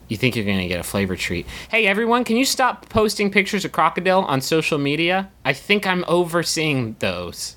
you 0.09 0.17
think 0.19 0.37
you're 0.37 0.45
gonna 0.45 0.69
get 0.69 0.81
a 0.81 0.83
flavor 0.83 1.17
treat. 1.17 1.47
Hey 1.71 1.87
everyone, 1.87 2.25
can 2.25 2.37
you 2.37 2.45
stop 2.45 2.89
posting 2.91 3.31
pictures 3.31 3.65
of 3.65 3.73
krokodil 3.73 4.23
on 4.25 4.41
social 4.43 4.77
media? 4.79 5.31
I 5.45 5.53
think 5.55 5.87
I'm 5.87 6.05
overseeing 6.09 6.97
those. 6.99 7.57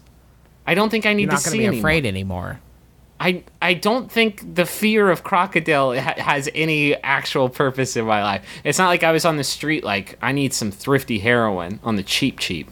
I 0.66 0.76
don't 0.76 0.90
think 0.90 1.06
I 1.06 1.12
need 1.14 1.24
you're 1.24 1.32
not 1.34 1.40
to 1.42 1.50
going 1.50 1.52
see 1.52 1.58
to 1.58 1.62
be 1.62 1.68
anymore. 1.68 1.80
afraid 1.82 2.06
anymore. 2.06 2.60
I 3.20 3.43
I 3.61 3.74
don't 3.74 4.11
think 4.11 4.55
the 4.55 4.66
fear 4.66 5.09
of 5.09 5.24
krokodil 5.24 5.99
ha- 5.99 6.22
has 6.22 6.49
any 6.53 6.95
actual 6.95 7.49
purpose 7.49 7.95
in 7.95 8.05
my 8.05 8.22
life. 8.24 8.45
It's 8.64 8.78
not 8.78 8.88
like 8.88 9.03
I 9.03 9.11
was 9.11 9.26
on 9.26 9.38
the 9.38 9.43
street 9.43 9.84
like 9.84 10.18
I 10.22 10.32
need 10.32 10.53
some 10.53 10.72
thrifty 10.72 11.20
heroin 11.20 11.80
on 11.84 11.95
the 11.95 12.03
cheap 12.03 12.39
cheap. 12.39 12.70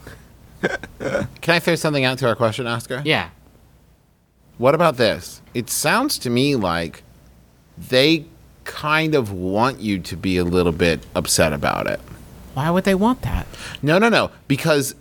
Can 1.00 1.54
I 1.54 1.58
throw 1.58 1.74
something 1.74 2.04
out 2.04 2.18
to 2.18 2.28
our 2.28 2.36
question, 2.36 2.66
Oscar? 2.66 3.02
Yeah. 3.04 3.30
What 4.58 4.74
about 4.74 4.96
this? 4.96 5.42
It 5.54 5.70
sounds 5.70 6.18
to 6.18 6.30
me 6.30 6.54
like 6.54 7.02
they 7.76 8.26
kind 8.64 9.14
of 9.14 9.32
want 9.32 9.80
you 9.80 9.98
to 9.98 10.16
be 10.16 10.36
a 10.36 10.44
little 10.44 10.72
bit 10.72 11.04
upset 11.14 11.52
about 11.52 11.86
it. 11.86 12.00
Why 12.54 12.70
would 12.70 12.84
they 12.84 12.94
want 12.94 13.22
that? 13.22 13.46
No, 13.80 13.98
no, 13.98 14.08
no. 14.08 14.30
Because 14.46 14.94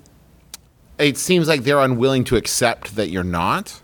it 0.98 1.18
seems 1.18 1.48
like 1.48 1.64
they're 1.64 1.80
unwilling 1.80 2.24
to 2.26 2.38
accept 2.38 2.96
that 2.96 3.10
you're 3.10 3.24
not. 3.24 3.82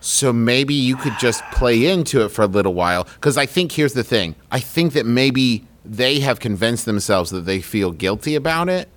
So 0.00 0.32
maybe 0.32 0.74
you 0.74 0.96
could 0.96 1.18
just 1.18 1.44
play 1.52 1.86
into 1.86 2.24
it 2.24 2.30
for 2.30 2.42
a 2.42 2.46
little 2.46 2.74
while. 2.74 3.04
Because 3.04 3.36
I 3.36 3.46
think 3.46 3.72
here's 3.72 3.92
the 3.92 4.04
thing 4.04 4.34
I 4.50 4.60
think 4.60 4.94
that 4.94 5.06
maybe 5.06 5.66
they 5.84 6.20
have 6.20 6.40
convinced 6.40 6.86
themselves 6.86 7.30
that 7.30 7.42
they 7.42 7.60
feel 7.60 7.92
guilty 7.92 8.34
about 8.34 8.68
it. 8.68 8.88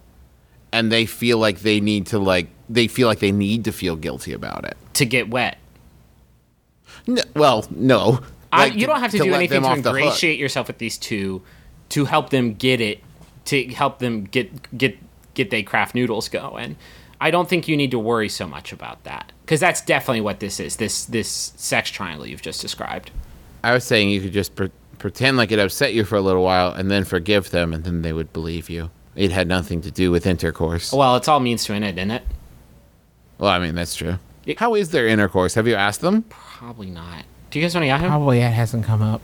And 0.71 0.91
they 0.91 1.05
feel 1.05 1.37
like 1.37 1.59
they 1.59 1.79
need 1.79 2.07
to, 2.07 2.17
like, 2.19 2.47
they 2.67 2.87
feel 2.87 3.07
like 3.07 3.19
they 3.19 3.31
need 3.31 3.65
to 3.65 3.71
feel 3.71 3.95
guilty 3.95 4.33
about 4.33 4.65
it. 4.65 4.75
To 4.95 5.05
get 5.05 5.29
wet. 5.29 5.59
N- 7.07 7.19
well, 7.35 7.67
no. 7.69 8.21
I, 8.51 8.69
Like, 8.69 8.75
you 8.75 8.87
don't 8.87 8.99
have 8.99 9.11
to, 9.11 9.17
do 9.19 9.33
anything 9.33 9.61
to 9.61 9.67
off 9.67 9.81
the 9.83 9.91
hook. 9.91 9.99
ingratiate 9.99 10.39
yourself 10.39 10.67
with 10.67 10.79
these 10.79 10.97
two 10.97 11.43
to 11.89 12.05
help 12.05 12.29
them 12.31 12.53
get 12.53 12.81
it 12.81 13.01
to 13.45 13.65
help 13.73 13.99
them 13.99 14.23
get 14.23 14.75
get 14.77 14.97
get 15.33 15.49
their 15.51 15.63
craft 15.63 15.95
noodles 15.95 16.29
going. 16.29 16.77
I 17.19 17.29
don't 17.29 17.49
think 17.49 17.67
you 17.67 17.75
need 17.75 17.91
to 17.91 17.99
worry 17.99 18.29
so 18.29 18.47
much 18.47 18.71
about 18.71 19.03
that 19.03 19.32
because 19.45 19.59
that's 19.59 19.81
definitely 19.81 20.21
what 20.21 20.39
this 20.39 20.59
is. 20.59 20.77
This 20.77 21.05
this 21.05 21.53
sex 21.55 21.89
triangle 21.89 22.25
you've 22.25 22.41
just 22.41 22.61
described. 22.61 23.11
I 23.63 23.73
was 23.73 23.83
saying 23.83 24.09
you 24.09 24.19
could 24.21 24.33
just 24.33 24.55
pre- 24.55 24.71
pretend 24.99 25.37
like 25.37 25.51
it 25.51 25.59
upset 25.59 25.93
you 25.93 26.03
for 26.03 26.15
a 26.15 26.21
little 26.21 26.43
while 26.43 26.73
and 26.73 26.89
then 26.91 27.03
forgive 27.05 27.51
them, 27.51 27.73
and 27.73 27.83
then 27.83 28.01
they 28.01 28.13
would 28.13 28.33
believe 28.33 28.69
you. 28.69 28.89
It 29.15 29.31
had 29.31 29.47
nothing 29.47 29.81
to 29.81 29.91
do 29.91 30.09
with 30.11 30.25
intercourse. 30.25 30.91
Well, 30.91 31.15
it's 31.15 31.27
all 31.27 31.39
means 31.39 31.63
to 31.65 31.73
an 31.73 31.83
end, 31.83 31.97
isn't 31.99 32.11
it? 32.11 32.23
Well, 33.37 33.51
I 33.51 33.59
mean, 33.59 33.75
that's 33.75 33.95
true. 33.95 34.17
It- 34.45 34.59
How 34.59 34.75
is 34.75 34.89
their 34.89 35.07
intercourse? 35.07 35.53
Have 35.53 35.67
you 35.67 35.75
asked 35.75 36.01
them? 36.01 36.23
Probably 36.29 36.89
not. 36.89 37.23
Do 37.51 37.59
you 37.59 37.63
guys 37.65 37.75
want 37.75 37.83
a 37.83 37.87
Yahoo? 37.87 38.07
Probably 38.07 38.39
it 38.39 38.51
hasn't 38.51 38.85
come 38.85 39.01
up. 39.01 39.21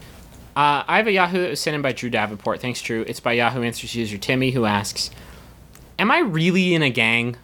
Uh, 0.55 0.83
I 0.87 0.97
have 0.97 1.07
a 1.07 1.11
Yahoo 1.11 1.41
that 1.41 1.49
was 1.49 1.59
sent 1.59 1.75
in 1.75 1.81
by 1.81 1.91
Drew 1.93 2.09
Davenport. 2.09 2.59
Thanks, 2.61 2.81
Drew. 2.81 3.01
It's 3.07 3.19
by 3.19 3.33
Yahoo 3.33 3.63
Answers 3.63 3.95
user 3.95 4.17
Timmy, 4.17 4.51
who 4.51 4.65
asks, 4.65 5.09
"Am 5.97 6.11
I 6.11 6.19
really 6.19 6.73
in 6.75 6.81
a 6.83 6.89
gang?" 6.89 7.35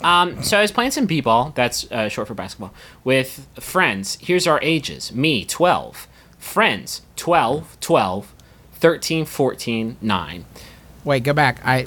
Um, 0.00 0.42
so 0.42 0.58
I 0.58 0.62
was 0.62 0.70
playing 0.72 0.92
some 0.92 1.06
b-ball. 1.06 1.52
That's 1.54 1.90
uh, 1.90 2.08
short 2.08 2.28
for 2.28 2.34
basketball 2.34 2.72
with 3.04 3.46
friends. 3.58 4.16
Here's 4.20 4.46
our 4.46 4.60
ages: 4.62 5.12
me, 5.12 5.44
12; 5.44 6.06
friends, 6.38 7.02
12, 7.16 7.76
12, 7.80 8.34
13, 8.74 9.24
14, 9.24 9.96
9. 10.00 10.44
Wait, 11.04 11.22
go 11.24 11.32
back. 11.32 11.60
I 11.64 11.86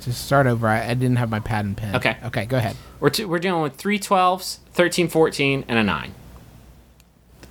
just 0.00 0.24
start 0.24 0.46
over. 0.46 0.66
I, 0.66 0.90
I 0.90 0.94
didn't 0.94 1.16
have 1.16 1.30
my 1.30 1.40
pad 1.40 1.64
and 1.64 1.76
pen. 1.76 1.94
Okay. 1.96 2.16
Okay, 2.24 2.44
go 2.46 2.56
ahead. 2.56 2.76
We're 3.00 3.10
t- 3.10 3.24
we're 3.24 3.38
dealing 3.38 3.62
with 3.62 3.74
three 3.76 3.98
12s, 3.98 4.58
13, 4.72 5.08
14, 5.08 5.64
and 5.68 5.78
a 5.78 5.82
nine. 5.82 6.14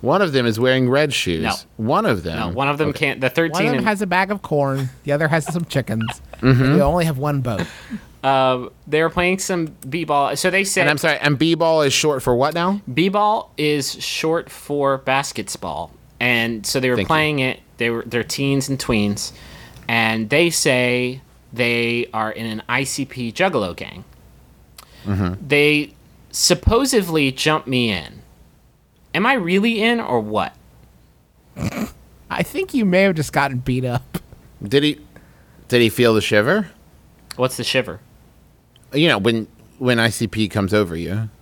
One 0.00 0.20
of 0.20 0.32
them 0.32 0.46
is 0.46 0.58
wearing 0.58 0.90
red 0.90 1.12
shoes. 1.14 1.44
No. 1.44 1.54
One 1.76 2.06
of 2.06 2.24
them. 2.24 2.36
No, 2.38 2.48
one 2.48 2.68
of 2.68 2.76
them 2.78 2.88
Okay. 2.88 2.98
can't. 3.06 3.20
The 3.20 3.30
13 3.30 3.52
One 3.52 3.62
of 3.62 3.68
them 3.68 3.78
and- 3.78 3.86
has 3.86 4.02
a 4.02 4.06
bag 4.06 4.32
of 4.32 4.42
corn. 4.42 4.90
The 5.04 5.12
other 5.12 5.28
has 5.28 5.46
some 5.46 5.64
chickens. 5.66 6.04
Mm-hmm. 6.40 6.62
And 6.64 6.74
you 6.76 6.82
only 6.82 7.04
have 7.04 7.18
one 7.18 7.40
boat. 7.40 7.64
Uh, 8.22 8.68
they 8.86 9.02
were 9.02 9.10
playing 9.10 9.38
some 9.38 9.66
b-ball. 9.88 10.36
So 10.36 10.50
they 10.50 10.64
said 10.64 10.82
And 10.82 10.90
I'm 10.90 10.98
sorry. 10.98 11.18
And 11.18 11.38
b-ball 11.38 11.82
is 11.82 11.92
short 11.92 12.22
for 12.22 12.34
what 12.34 12.54
now? 12.54 12.80
B-ball 12.92 13.52
is 13.56 14.02
short 14.02 14.50
for 14.50 14.98
basketball, 14.98 15.92
and 16.20 16.64
so 16.64 16.80
they 16.80 16.90
were 16.90 16.96
Thank 16.96 17.06
you. 17.06 17.08
playing 17.08 17.38
it. 17.40 17.60
They 17.78 17.90
were 17.90 18.02
they're 18.06 18.22
teens 18.22 18.68
and 18.68 18.78
tweens, 18.78 19.32
and 19.88 20.30
they 20.30 20.50
say 20.50 21.20
they 21.52 22.08
are 22.14 22.30
in 22.30 22.46
an 22.46 22.62
ICP 22.68 23.34
Juggalo 23.34 23.74
gang. 23.74 24.04
Mm-hmm. 25.04 25.46
They 25.46 25.92
supposedly 26.30 27.32
jump 27.32 27.66
me 27.66 27.90
in. 27.90 28.22
Am 29.14 29.26
I 29.26 29.34
really 29.34 29.82
in 29.82 30.00
or 30.00 30.20
what? 30.20 30.54
I 32.30 32.42
think 32.42 32.72
you 32.72 32.84
may 32.84 33.02
have 33.02 33.16
just 33.16 33.32
gotten 33.32 33.58
beat 33.58 33.84
up. 33.84 34.18
Did 34.62 34.84
he? 34.84 35.00
Did 35.68 35.82
he 35.82 35.88
feel 35.88 36.14
the 36.14 36.20
shiver? 36.20 36.70
What's 37.36 37.56
the 37.56 37.64
shiver? 37.64 38.00
You 38.94 39.08
know 39.08 39.18
when 39.18 39.46
when 39.78 39.98
ICP 39.98 40.50
comes 40.50 40.72
over 40.74 40.94
you. 40.96 41.28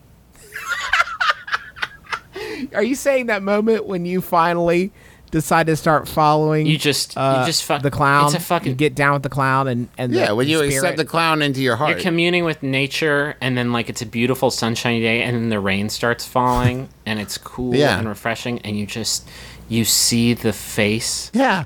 Are 2.74 2.82
you 2.82 2.94
saying 2.94 3.26
that 3.26 3.42
moment 3.42 3.86
when 3.86 4.04
you 4.06 4.20
finally 4.20 4.92
decide 5.30 5.66
to 5.68 5.76
start 5.76 6.08
following 6.08 6.66
You 6.66 6.76
just 6.76 7.16
uh, 7.16 7.38
you 7.40 7.46
just 7.46 7.64
fuck 7.64 7.82
the 7.82 7.90
clown? 7.90 8.26
It's 8.26 8.34
a 8.34 8.40
fucking 8.40 8.68
you 8.70 8.74
get 8.74 8.94
down 8.94 9.14
with 9.14 9.22
the 9.22 9.28
clown 9.28 9.68
and 9.68 9.88
and 9.98 10.12
Yeah, 10.12 10.28
the, 10.28 10.34
when 10.36 10.48
you 10.48 10.58
the 10.58 10.66
accept 10.66 10.96
the 10.96 11.04
clown 11.04 11.42
into 11.42 11.62
your 11.62 11.76
heart. 11.76 11.90
You're 11.90 12.00
communing 12.00 12.44
with 12.44 12.62
nature, 12.62 13.36
and 13.40 13.56
then 13.56 13.72
like 13.72 13.88
it's 13.88 14.02
a 14.02 14.06
beautiful 14.06 14.50
sunshiny 14.50 15.00
day, 15.00 15.22
and 15.22 15.36
then 15.36 15.48
the 15.48 15.60
rain 15.60 15.88
starts 15.88 16.26
falling, 16.26 16.88
and 17.06 17.18
it's 17.18 17.38
cool 17.38 17.74
Yeah. 17.74 17.98
and 17.98 18.08
refreshing, 18.08 18.60
and 18.60 18.78
you 18.78 18.86
just 18.86 19.28
you 19.68 19.84
see 19.84 20.34
the 20.34 20.52
face. 20.52 21.30
yeah. 21.34 21.64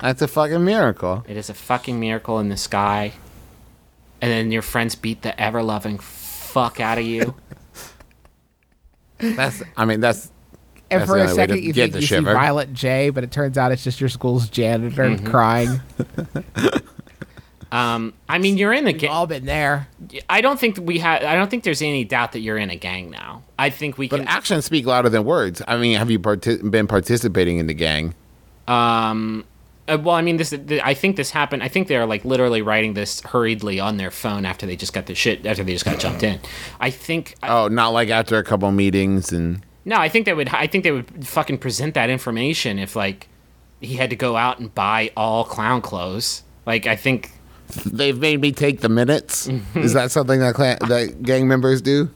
That's 0.00 0.20
a 0.20 0.28
fucking 0.28 0.62
miracle. 0.64 1.24
It 1.26 1.36
is 1.38 1.48
a 1.48 1.54
fucking 1.54 1.98
miracle 1.98 2.38
in 2.38 2.50
the 2.50 2.58
sky, 2.58 3.12
and 4.24 4.32
then 4.32 4.50
your 4.50 4.62
friends 4.62 4.94
beat 4.94 5.20
the 5.22 5.38
ever 5.38 5.62
loving 5.62 5.98
fuck 5.98 6.80
out 6.80 6.96
of 6.98 7.04
you. 7.04 7.34
That's. 9.18 9.62
I 9.76 9.84
mean, 9.84 10.00
that's. 10.00 10.30
And 10.90 11.02
for 11.04 11.18
the 11.18 11.24
a 11.24 11.30
only 11.30 11.36
way 11.38 11.46
to 11.46 11.52
second, 11.52 11.64
you 11.64 11.72
get 11.72 11.92
think 11.92 12.00
you 12.02 12.06
shiver. 12.06 12.30
see 12.30 12.34
Violent 12.34 12.72
J, 12.72 13.10
but 13.10 13.24
it 13.24 13.32
turns 13.32 13.58
out 13.58 13.72
it's 13.72 13.82
just 13.84 14.00
your 14.00 14.08
school's 14.08 14.48
janitor 14.48 15.04
Mm-hmm. 15.04 15.26
crying. 15.26 15.80
Um, 17.72 18.14
I 18.28 18.38
mean, 18.38 18.56
you're 18.56 18.72
in 18.72 18.84
the 18.84 18.92
We've 18.92 19.00
gang. 19.00 19.10
all 19.10 19.26
been 19.26 19.46
there. 19.46 19.88
I 20.30 20.42
don't 20.42 20.60
think 20.60 20.78
we 20.80 20.98
have. 21.00 21.24
I 21.24 21.34
don't 21.34 21.50
think 21.50 21.64
there's 21.64 21.82
any 21.82 22.04
doubt 22.04 22.30
that 22.32 22.38
you're 22.38 22.56
in 22.58 22.70
a 22.70 22.76
gang 22.76 23.10
now. 23.10 23.42
I 23.58 23.70
think 23.70 23.98
we 23.98 24.06
But 24.06 24.18
can. 24.20 24.28
actions 24.28 24.64
speak 24.64 24.86
louder 24.86 25.08
than 25.08 25.24
words. 25.24 25.60
I 25.66 25.76
mean, 25.76 25.98
have 25.98 26.08
you 26.08 26.20
parti- 26.20 26.58
been 26.62 26.86
participating 26.86 27.58
in 27.58 27.66
the 27.66 27.74
gang? 27.74 28.14
Um, 28.68 29.44
uh, 29.86 29.98
well, 30.02 30.14
I 30.14 30.22
mean, 30.22 30.36
this. 30.36 30.50
th- 30.50 30.80
I 30.82 30.94
think 30.94 31.16
this 31.16 31.30
happened. 31.30 31.62
I 31.62 31.68
think 31.68 31.88
they're 31.88 32.06
like 32.06 32.24
literally 32.24 32.62
writing 32.62 32.94
this 32.94 33.20
hurriedly 33.20 33.80
on 33.80 33.96
their 33.96 34.10
phone 34.10 34.44
after 34.44 34.66
they 34.66 34.76
just 34.76 34.92
got 34.92 35.06
the 35.06 35.14
shit. 35.14 35.44
After 35.46 35.62
they 35.64 35.72
just 35.72 35.84
got 35.84 35.98
jumped 35.98 36.22
in. 36.22 36.40
I 36.80 36.90
think. 36.90 37.34
Oh, 37.42 37.68
not 37.68 37.90
like 37.90 38.08
after 38.08 38.38
a 38.38 38.44
couple 38.44 38.70
meetings 38.72 39.32
and. 39.32 39.64
No, 39.84 39.96
I 39.96 40.08
think 40.08 40.24
they 40.24 40.32
would. 40.32 40.48
I 40.48 40.66
think 40.66 40.84
they 40.84 40.92
would 40.92 41.26
fucking 41.26 41.58
present 41.58 41.94
that 41.94 42.08
information 42.08 42.78
if 42.78 42.96
like 42.96 43.28
he 43.80 43.96
had 43.96 44.10
to 44.10 44.16
go 44.16 44.36
out 44.36 44.58
and 44.58 44.74
buy 44.74 45.10
all 45.16 45.44
clown 45.44 45.82
clothes. 45.82 46.42
Like 46.64 46.86
I 46.86 46.96
think 46.96 47.30
They've 47.86 48.18
made 48.18 48.40
me 48.40 48.52
take 48.52 48.80
the 48.80 48.88
minutes. 48.88 49.48
Is 49.74 49.94
that 49.94 50.10
something 50.10 50.40
that 50.40 50.54
clan, 50.54 50.78
that 50.88 51.22
gang 51.22 51.48
members 51.48 51.80
do? 51.82 52.10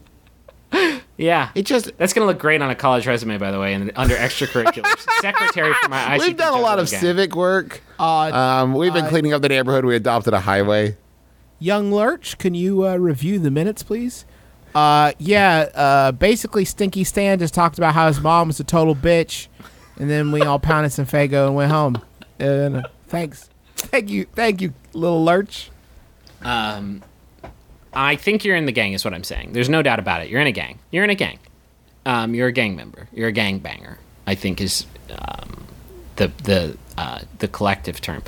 Yeah. 1.19 1.51
It 1.55 1.67
just 1.67 1.91
That's 1.99 2.13
gonna 2.15 2.27
look 2.27 2.39
great 2.39 2.63
on 2.63 2.71
a 2.71 2.75
college 2.75 3.07
resume, 3.07 3.37
by 3.39 3.51
the 3.51 3.59
way, 3.61 3.75
and 3.75 3.93
under 3.97 4.15
extracurriculars. 4.15 5.05
Secretary 5.21 5.75
for 5.83 5.89
my 5.91 6.17
ICP 6.17 6.19
we've 6.21 6.37
done 6.37 6.55
a 6.55 6.61
lot 6.61 6.79
of 6.79 6.87
Juggalo 6.87 6.91
gang. 6.93 7.01
civic 7.01 7.37
work. 7.37 7.83
Uh, 7.99 8.31
Um, 8.33 8.73
we've 8.73 8.93
been 8.95 9.07
cleaning 9.09 9.33
up 9.35 9.43
the 9.43 9.49
neighborhood. 9.51 9.85
We 9.85 9.97
adopted 9.97 10.33
a 10.33 10.41
highway. 10.41 10.97
Young 11.59 11.93
Lurch, 11.93 12.39
can 12.39 12.55
you 12.55 12.87
uh, 12.87 12.95
review 12.97 13.41
the 13.41 13.51
minutes, 13.51 13.83
please? 13.83 14.25
Uh, 14.77 15.13
yeah. 15.19 15.69
Uh, 15.75 16.13
basically, 16.13 16.65
Stinky 16.65 17.03
Stan 17.03 17.41
just 17.41 17.53
talked 17.53 17.79
about 17.79 17.95
how 17.95 18.07
his 18.07 18.21
mom 18.21 18.47
was 18.47 18.61
a 18.61 18.65
total 18.65 18.95
bitch, 18.95 19.49
and 19.99 20.09
then 20.09 20.31
we 20.31 20.43
all 20.43 20.61
pounded 20.61 20.93
some 20.93 21.05
Faygo 21.05 21.47
and 21.49 21.57
went 21.57 21.73
home. 21.73 22.01
And 22.39 22.77
uh, 22.77 22.83
thanks, 23.09 23.51
thank 23.75 24.09
you, 24.09 24.27
thank 24.37 24.61
you, 24.61 24.73
little 24.93 25.25
Lurch. 25.25 25.73
Um, 26.43 27.03
I 27.93 28.17
think 28.17 28.45
you're 28.45 28.57
in 28.57 28.67
the 28.67 28.73
gang, 28.73 28.93
is 28.93 29.05
what 29.05 29.15
I'm 29.15 29.25
saying. 29.25 29.53
There's 29.53 29.69
no 29.69 29.83
doubt 29.83 29.99
about 29.99 30.23
it. 30.23 30.29
You're 30.29 30.41
in 30.41 30.47
a 30.47 30.53
gang. 30.53 30.79
You're 30.91 31.05
in 31.05 31.11
a 31.11 31.15
gang. 31.15 31.39
Um, 32.07 32.35
you're 32.35 32.49
a 32.49 32.53
gang 32.53 32.77
member. 32.77 33.09
You're 33.13 33.29
a 33.29 33.33
gang 33.33 33.59
banger. 33.59 33.99
I 34.27 34.35
think 34.35 34.61
is 34.61 34.87
um, 35.11 35.65
the 36.17 36.31
the 36.45 36.77
uh, 36.97 37.21
the 37.39 37.49
collective 37.49 38.01
term. 38.01 38.23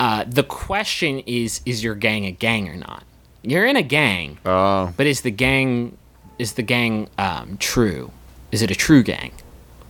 Uh, 0.00 0.24
the 0.28 0.42
question 0.42 1.20
is: 1.26 1.60
Is 1.66 1.82
your 1.84 1.94
gang 1.94 2.26
a 2.26 2.30
gang 2.32 2.68
or 2.68 2.76
not? 2.76 3.04
You're 3.42 3.66
in 3.66 3.76
a 3.76 3.82
gang, 3.82 4.38
Oh, 4.44 4.92
but 4.96 5.06
is 5.06 5.20
the 5.22 5.30
gang 5.30 5.96
is 6.38 6.54
the 6.54 6.62
gang 6.62 7.08
um, 7.18 7.56
true? 7.58 8.10
Is 8.52 8.62
it 8.62 8.70
a 8.70 8.74
true 8.74 9.02
gang? 9.02 9.32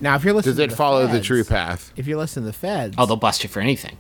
Now, 0.01 0.15
if 0.17 0.25
you're 0.25 0.33
listening, 0.35 0.53
does 0.53 0.59
to 0.59 0.65
it 0.65 0.71
the 0.71 0.77
follow 0.77 1.07
the 1.07 1.21
true 1.21 1.45
path? 1.45 1.93
If 1.97 2.07
you're 2.07 2.19
listening 2.19 2.45
to 2.45 2.47
the 2.49 2.53
feds, 2.53 2.95
Oh, 2.99 3.05
they'll 3.07 3.17
bust 3.17 3.43
you 3.43 3.49
for 3.49 3.61
anything. 3.61 3.97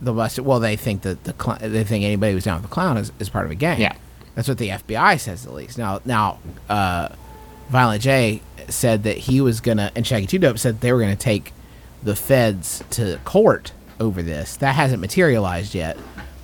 they'll 0.00 0.14
bust 0.14 0.36
it. 0.38 0.42
Well, 0.42 0.60
they 0.60 0.76
think 0.76 1.02
that 1.02 1.24
the 1.24 1.34
cl- 1.40 1.58
they 1.60 1.84
think 1.84 2.04
anybody 2.04 2.32
who's 2.32 2.44
down 2.44 2.60
with 2.60 2.68
the 2.70 2.74
clown 2.74 2.96
is, 2.98 3.12
is 3.18 3.28
part 3.28 3.46
of 3.46 3.50
a 3.50 3.54
gang. 3.54 3.80
Yeah. 3.80 3.94
That's 4.34 4.48
what 4.48 4.58
the 4.58 4.68
FBI 4.70 5.18
says 5.20 5.46
at 5.46 5.52
least. 5.52 5.78
Now, 5.78 6.00
now, 6.04 6.38
uh, 6.68 7.08
Violent 7.68 8.02
J 8.02 8.42
said 8.68 9.02
that 9.04 9.16
he 9.16 9.40
was 9.40 9.60
gonna, 9.60 9.90
and 9.94 10.06
Shaggy 10.06 10.26
Two 10.26 10.38
Dope 10.38 10.58
said 10.58 10.80
they 10.80 10.92
were 10.92 11.00
gonna 11.00 11.16
take 11.16 11.52
the 12.02 12.16
feds 12.16 12.82
to 12.90 13.18
court 13.24 13.72
over 14.00 14.22
this. 14.22 14.56
That 14.56 14.74
hasn't 14.74 15.00
materialized 15.00 15.74
yet, 15.74 15.96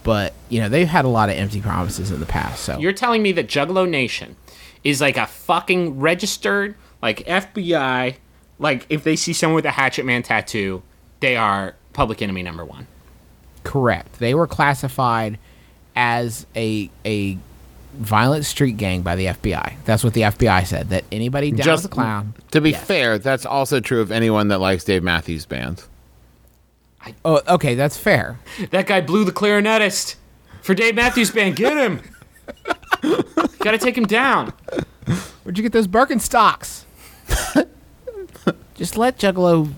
but 0.05 0.32
you 0.49 0.61
know 0.61 0.68
they've 0.68 0.89
had 0.89 1.05
a 1.05 1.09
lot 1.09 1.28
of 1.28 1.36
empty 1.36 1.61
promises 1.61 2.11
in 2.11 2.20
the 2.20 2.26
past. 2.26 2.64
So 2.64 2.78
You're 2.78 2.93
telling 2.93 3.22
me 3.22 3.32
that 3.32 3.47
Juggalo 3.49 3.89
Nation 3.89 4.36
is 4.84 5.01
like 5.01 5.16
a 5.16 5.26
fucking 5.26 5.99
registered, 5.99 6.74
like 7.03 7.26
FBI, 7.26 8.16
like 8.59 8.86
if 8.89 9.03
they 9.05 9.16
see 9.16 9.32
someone 9.32 9.57
with 9.57 9.66
a 9.66 9.72
Hatchet 9.72 10.05
Man 10.05 10.22
tattoo, 10.22 10.82
they 11.20 11.36
are 11.36 11.74
public 11.93 12.22
enemy 12.22 12.43
number 12.43 12.64
one. 12.64 12.86
correct. 13.64 14.18
They 14.18 14.34
were 14.34 14.47
classified 14.47 15.39
as 15.97 16.47
a 16.55 16.91
a 17.05 17.39
violent 17.95 18.45
street 18.45 18.76
gang 18.76 19.03
by 19.03 19.16
the 19.16 19.26
FBI. 19.26 19.74
That's 19.84 20.05
what 20.05 20.14
the 20.14 20.22
FBI 20.22 20.66
said. 20.66 20.91
That 20.91 21.05
anybody 21.11 21.51
down 21.51 21.72
with 21.72 21.82
the 21.82 21.89
clown. 21.89 22.34
To 22.53 22.61
be 22.61 22.70
Yes. 22.70 22.84
fair, 22.84 23.18
that's 23.18 23.45
also 23.47 23.80
true 23.80 24.01
of 24.01 24.11
anyone 24.12 24.49
that 24.49 24.59
likes 24.59 24.84
Dave 24.84 25.03
Matthews 25.03 25.47
Band. 25.47 25.84
Oh, 27.24 27.41
okay, 27.49 27.74
that's 27.74 27.97
fair. 27.97 28.39
That 28.70 28.86
guy 28.86 29.01
blew 29.01 29.24
the 29.24 29.32
clarinetist 29.32 30.16
for 30.62 30.74
Dave 30.74 30.95
Matthews 30.95 31.30
Band. 31.30 31.57
Get 31.57 31.76
him! 31.76 32.01
Gotta 33.61 33.78
take 33.78 33.97
him 33.97 34.05
down. 34.07 34.53
Where'd 35.43 35.57
you 35.57 35.62
get 35.62 35.72
those 35.72 35.86
Birkenstocks? 35.89 36.84
just 38.74 38.97
let 38.97 39.18
Juggalo, 39.18 39.72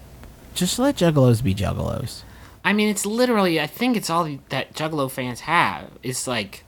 just 0.54 0.78
let 0.78 0.96
Juggalos 0.96 1.42
be 1.42 1.54
Juggalos. 1.54 2.22
I 2.64 2.72
mean, 2.72 2.88
it's 2.88 3.06
literally. 3.06 3.60
I 3.60 3.66
think 3.66 3.96
it's 3.96 4.10
all 4.10 4.24
that 4.50 4.74
Juggalo 4.74 5.10
fans 5.10 5.40
have. 5.40 5.90
It's 6.02 6.26
like, 6.26 6.64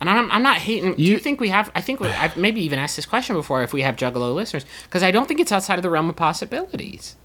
and 0.00 0.10
I'm, 0.10 0.30
I'm 0.30 0.42
not 0.42 0.58
hating. 0.58 0.94
do 0.94 1.02
you 1.02 1.18
think 1.18 1.40
we 1.40 1.48
have? 1.48 1.70
I 1.74 1.80
think 1.80 2.00
we, 2.00 2.08
I've 2.08 2.36
maybe 2.36 2.60
even 2.62 2.78
asked 2.78 2.96
this 2.96 3.06
question 3.06 3.34
before. 3.36 3.62
If 3.62 3.72
we 3.72 3.82
have 3.82 3.96
Juggalo 3.96 4.34
listeners, 4.34 4.66
because 4.84 5.02
I 5.02 5.10
don't 5.10 5.26
think 5.26 5.40
it's 5.40 5.52
outside 5.52 5.78
of 5.78 5.82
the 5.82 5.90
realm 5.90 6.10
of 6.10 6.16
possibilities. 6.16 7.16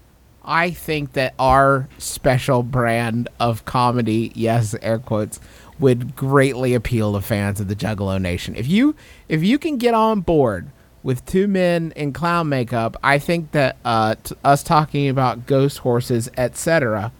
I 0.44 0.70
think 0.70 1.12
that 1.12 1.34
our 1.38 1.88
special 1.98 2.62
brand 2.62 3.28
of 3.38 3.64
comedy, 3.64 4.32
yes, 4.34 4.74
air 4.82 4.98
quotes, 4.98 5.38
would 5.78 6.16
greatly 6.16 6.74
appeal 6.74 7.12
to 7.12 7.20
fans 7.20 7.60
of 7.60 7.68
the 7.68 7.76
Juggalo 7.76 8.20
Nation. 8.20 8.56
If 8.56 8.66
you 8.66 8.96
if 9.28 9.42
you 9.42 9.58
can 9.58 9.76
get 9.76 9.94
on 9.94 10.20
board 10.20 10.70
with 11.02 11.24
two 11.26 11.48
men 11.48 11.92
in 11.96 12.12
clown 12.12 12.48
makeup, 12.48 12.96
I 13.02 13.18
think 13.18 13.52
that 13.52 13.76
uh, 13.84 14.14
t- 14.22 14.34
us 14.44 14.62
talking 14.62 15.08
about 15.08 15.46
ghost 15.46 15.78
horses, 15.78 16.30
etc., 16.36 17.12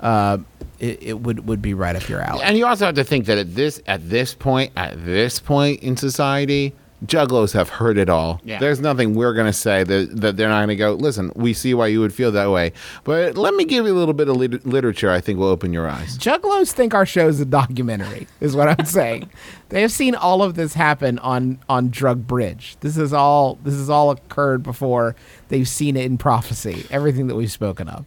uh, 0.00 0.38
it, 0.78 1.02
it 1.02 1.20
would 1.20 1.46
would 1.46 1.62
be 1.62 1.74
right 1.74 1.96
up 1.96 2.08
your 2.08 2.20
alley. 2.20 2.42
And 2.44 2.56
you 2.56 2.66
also 2.66 2.86
have 2.86 2.94
to 2.96 3.04
think 3.04 3.26
that 3.26 3.38
at 3.38 3.54
this 3.54 3.82
at 3.86 4.08
this 4.08 4.34
point 4.34 4.72
at 4.76 5.04
this 5.04 5.40
point 5.40 5.82
in 5.82 5.96
society, 5.96 6.72
juggalos 7.04 7.52
have 7.52 7.68
heard 7.68 7.98
it 7.98 8.08
all. 8.08 8.40
Yeah. 8.44 8.58
There's 8.58 8.80
nothing 8.80 9.14
we're 9.14 9.34
gonna 9.34 9.52
say 9.52 9.82
that 9.84 10.20
that 10.20 10.36
they're 10.36 10.48
not 10.48 10.60
gonna 10.60 10.76
go. 10.76 10.94
Listen, 10.94 11.32
we 11.34 11.52
see 11.52 11.74
why 11.74 11.88
you 11.88 12.00
would 12.00 12.12
feel 12.14 12.30
that 12.32 12.50
way, 12.50 12.72
but 13.04 13.36
let 13.36 13.54
me 13.54 13.64
give 13.64 13.86
you 13.86 13.92
a 13.92 13.98
little 13.98 14.14
bit 14.14 14.28
of 14.28 14.36
lit- 14.36 14.64
literature. 14.66 15.10
I 15.10 15.20
think 15.20 15.38
will 15.38 15.46
open 15.48 15.72
your 15.72 15.88
eyes. 15.88 16.16
Juggalos 16.18 16.72
think 16.72 16.94
our 16.94 17.06
show 17.06 17.28
is 17.28 17.40
a 17.40 17.44
documentary, 17.44 18.26
is 18.40 18.54
what 18.54 18.68
I'm 18.68 18.86
saying. 18.86 19.30
they 19.70 19.80
have 19.82 19.92
seen 19.92 20.14
all 20.14 20.42
of 20.42 20.54
this 20.54 20.74
happen 20.74 21.18
on 21.20 21.58
on 21.68 21.90
Drug 21.90 22.26
Bridge. 22.26 22.76
This 22.80 22.96
is 22.96 23.12
all 23.12 23.58
this 23.64 23.74
has 23.74 23.90
all 23.90 24.10
occurred 24.10 24.62
before 24.62 25.16
they've 25.48 25.68
seen 25.68 25.96
it 25.96 26.06
in 26.06 26.18
prophecy. 26.18 26.86
Everything 26.90 27.26
that 27.26 27.34
we've 27.34 27.52
spoken 27.52 27.88
of. 27.88 28.04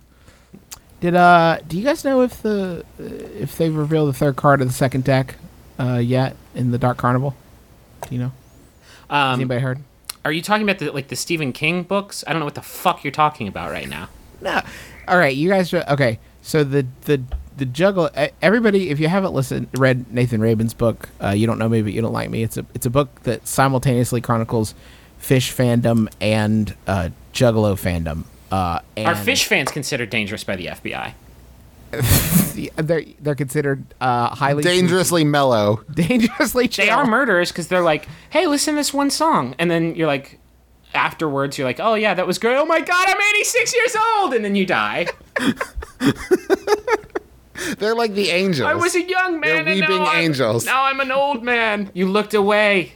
Did 1.01 1.15
uh 1.15 1.57
do 1.67 1.77
you 1.77 1.83
guys 1.83 2.03
know 2.05 2.21
if 2.21 2.41
the 2.41 2.85
if 2.99 3.57
they've 3.57 3.75
revealed 3.75 4.09
the 4.09 4.13
third 4.17 4.35
card 4.35 4.61
of 4.61 4.67
the 4.67 4.73
second 4.73 5.03
deck 5.03 5.35
uh 5.79 5.97
yet 5.97 6.35
in 6.55 6.71
the 6.71 6.77
Dark 6.77 6.97
Carnival? 6.97 7.35
Do 8.07 8.15
you 8.15 8.21
know? 8.21 8.31
Has 9.09 9.33
Um, 9.33 9.39
anybody 9.41 9.61
heard? 9.61 9.79
are 10.23 10.31
you 10.31 10.41
talking 10.43 10.63
about 10.63 10.77
the 10.79 10.91
like 10.91 11.07
the 11.09 11.15
Stephen 11.15 11.51
King 11.53 11.83
books? 11.83 12.23
I 12.27 12.31
don't 12.31 12.39
know 12.39 12.45
what 12.45 12.55
the 12.55 12.61
fuck 12.61 13.03
you're 13.03 13.11
talking 13.11 13.47
about 13.47 13.71
right 13.71 13.89
now. 13.89 14.07
No. 14.41 14.61
All 15.07 15.17
right, 15.17 15.35
you 15.35 15.49
guys. 15.49 15.73
are- 15.73 15.83
Okay, 15.89 16.19
so 16.43 16.63
the 16.63 16.85
the 17.05 17.21
the 17.57 17.65
juggle. 17.65 18.09
Everybody, 18.41 18.89
if 18.91 18.99
you 18.99 19.07
haven't 19.07 19.33
listened, 19.33 19.67
read 19.73 20.11
Nathan 20.13 20.39
Rabin's 20.41 20.73
book, 20.75 21.09
uh, 21.23 21.29
you 21.29 21.45
don't 21.47 21.57
know 21.59 21.67
me, 21.69 21.81
but 21.81 21.93
you 21.93 22.01
don't 22.01 22.13
like 22.13 22.29
me. 22.29 22.43
It's 22.43 22.57
a 22.57 22.65
it's 22.75 22.85
a 22.85 22.89
book 22.91 23.23
that 23.23 23.47
simultaneously 23.47 24.21
chronicles 24.21 24.75
Phish 25.19 25.51
fandom 25.53 26.07
and 26.21 26.75
uh, 26.87 27.09
Juggalo 27.33 27.73
fandom. 27.73 28.25
Uh, 28.51 28.79
and 28.97 29.07
Are 29.07 29.15
Phish 29.15 29.45
fans 29.45 29.71
considered 29.71 30.09
dangerous 30.09 30.43
by 30.43 30.55
the 30.55 30.65
FBI? 30.67 31.13
They're 32.77 33.03
they're 33.19 33.35
considered 33.35 33.83
uh, 33.99 34.29
highly 34.35 34.63
Dangerously 34.63 35.25
mellow. 35.25 35.83
dangerously. 35.93 36.67
They 36.67 36.89
are 36.89 37.05
murderers 37.05 37.51
because 37.51 37.67
they're 37.67 37.81
like, 37.81 38.07
hey, 38.29 38.47
listen 38.47 38.75
to 38.75 38.79
this 38.79 38.93
one 38.93 39.09
song, 39.09 39.55
and 39.59 39.69
then 39.69 39.95
you're 39.95 40.07
like, 40.07 40.39
afterwards 40.93 41.57
you're 41.57 41.67
like, 41.67 41.79
oh 41.81 41.95
yeah, 41.95 42.13
that 42.13 42.25
was 42.27 42.37
great. 42.39 42.55
Oh 42.55 42.65
my 42.65 42.79
god, 42.79 43.05
I'm 43.09 43.17
86 43.35 43.75
years 43.75 43.95
old, 44.17 44.33
and 44.33 44.43
then 44.45 44.55
you 44.55 44.65
die. 44.65 45.07
They're 47.77 47.93
like 47.95 48.13
the 48.13 48.29
angels. 48.29 48.67
I 48.67 48.73
was 48.73 48.95
a 48.95 49.03
young 49.03 49.39
man. 49.39 49.65
They're 49.65 49.73
and 49.73 49.81
now 49.81 49.87
weeping 49.87 50.01
I'm- 50.07 50.23
angels. 50.23 50.65
Now 50.65 50.85
I'm 50.85 50.99
an 50.99 51.11
old 51.11 51.43
man. 51.43 51.91
You 51.93 52.07
looked 52.07 52.33
away. 52.33 52.93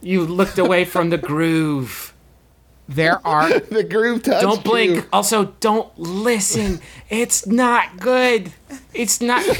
You 0.00 0.24
looked 0.24 0.58
away 0.58 0.84
from 0.84 1.10
the 1.10 1.18
groove. 1.18 2.13
There 2.88 3.26
are 3.26 3.58
the 3.70 3.82
groove 3.82 4.22
touch. 4.22 4.42
Don't 4.42 4.62
blink. 4.62 5.06
Also, 5.12 5.46
don't 5.60 5.96
listen. 5.98 6.80
It's 7.08 7.46
not 7.46 7.98
good. 7.98 8.52
It's 8.92 9.20
not. 9.20 9.42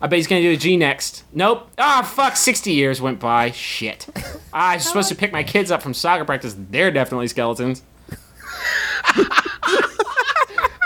I 0.00 0.06
bet 0.06 0.16
he's 0.18 0.26
gonna 0.26 0.42
do 0.42 0.52
a 0.52 0.56
G 0.56 0.76
next. 0.76 1.24
Nope. 1.32 1.70
Ah, 1.78 2.02
fuck. 2.02 2.36
Sixty 2.36 2.72
years 2.72 3.00
went 3.00 3.18
by. 3.18 3.50
Shit. 3.50 4.06
Ah, 4.52 4.70
I 4.70 4.74
was 4.76 4.86
supposed 4.86 5.08
to 5.08 5.14
pick 5.14 5.32
my 5.32 5.42
kids 5.42 5.70
up 5.70 5.82
from 5.82 5.92
soccer 5.94 6.24
practice. 6.24 6.54
They're 6.70 6.90
definitely 6.92 7.28
skeletons. 7.28 7.82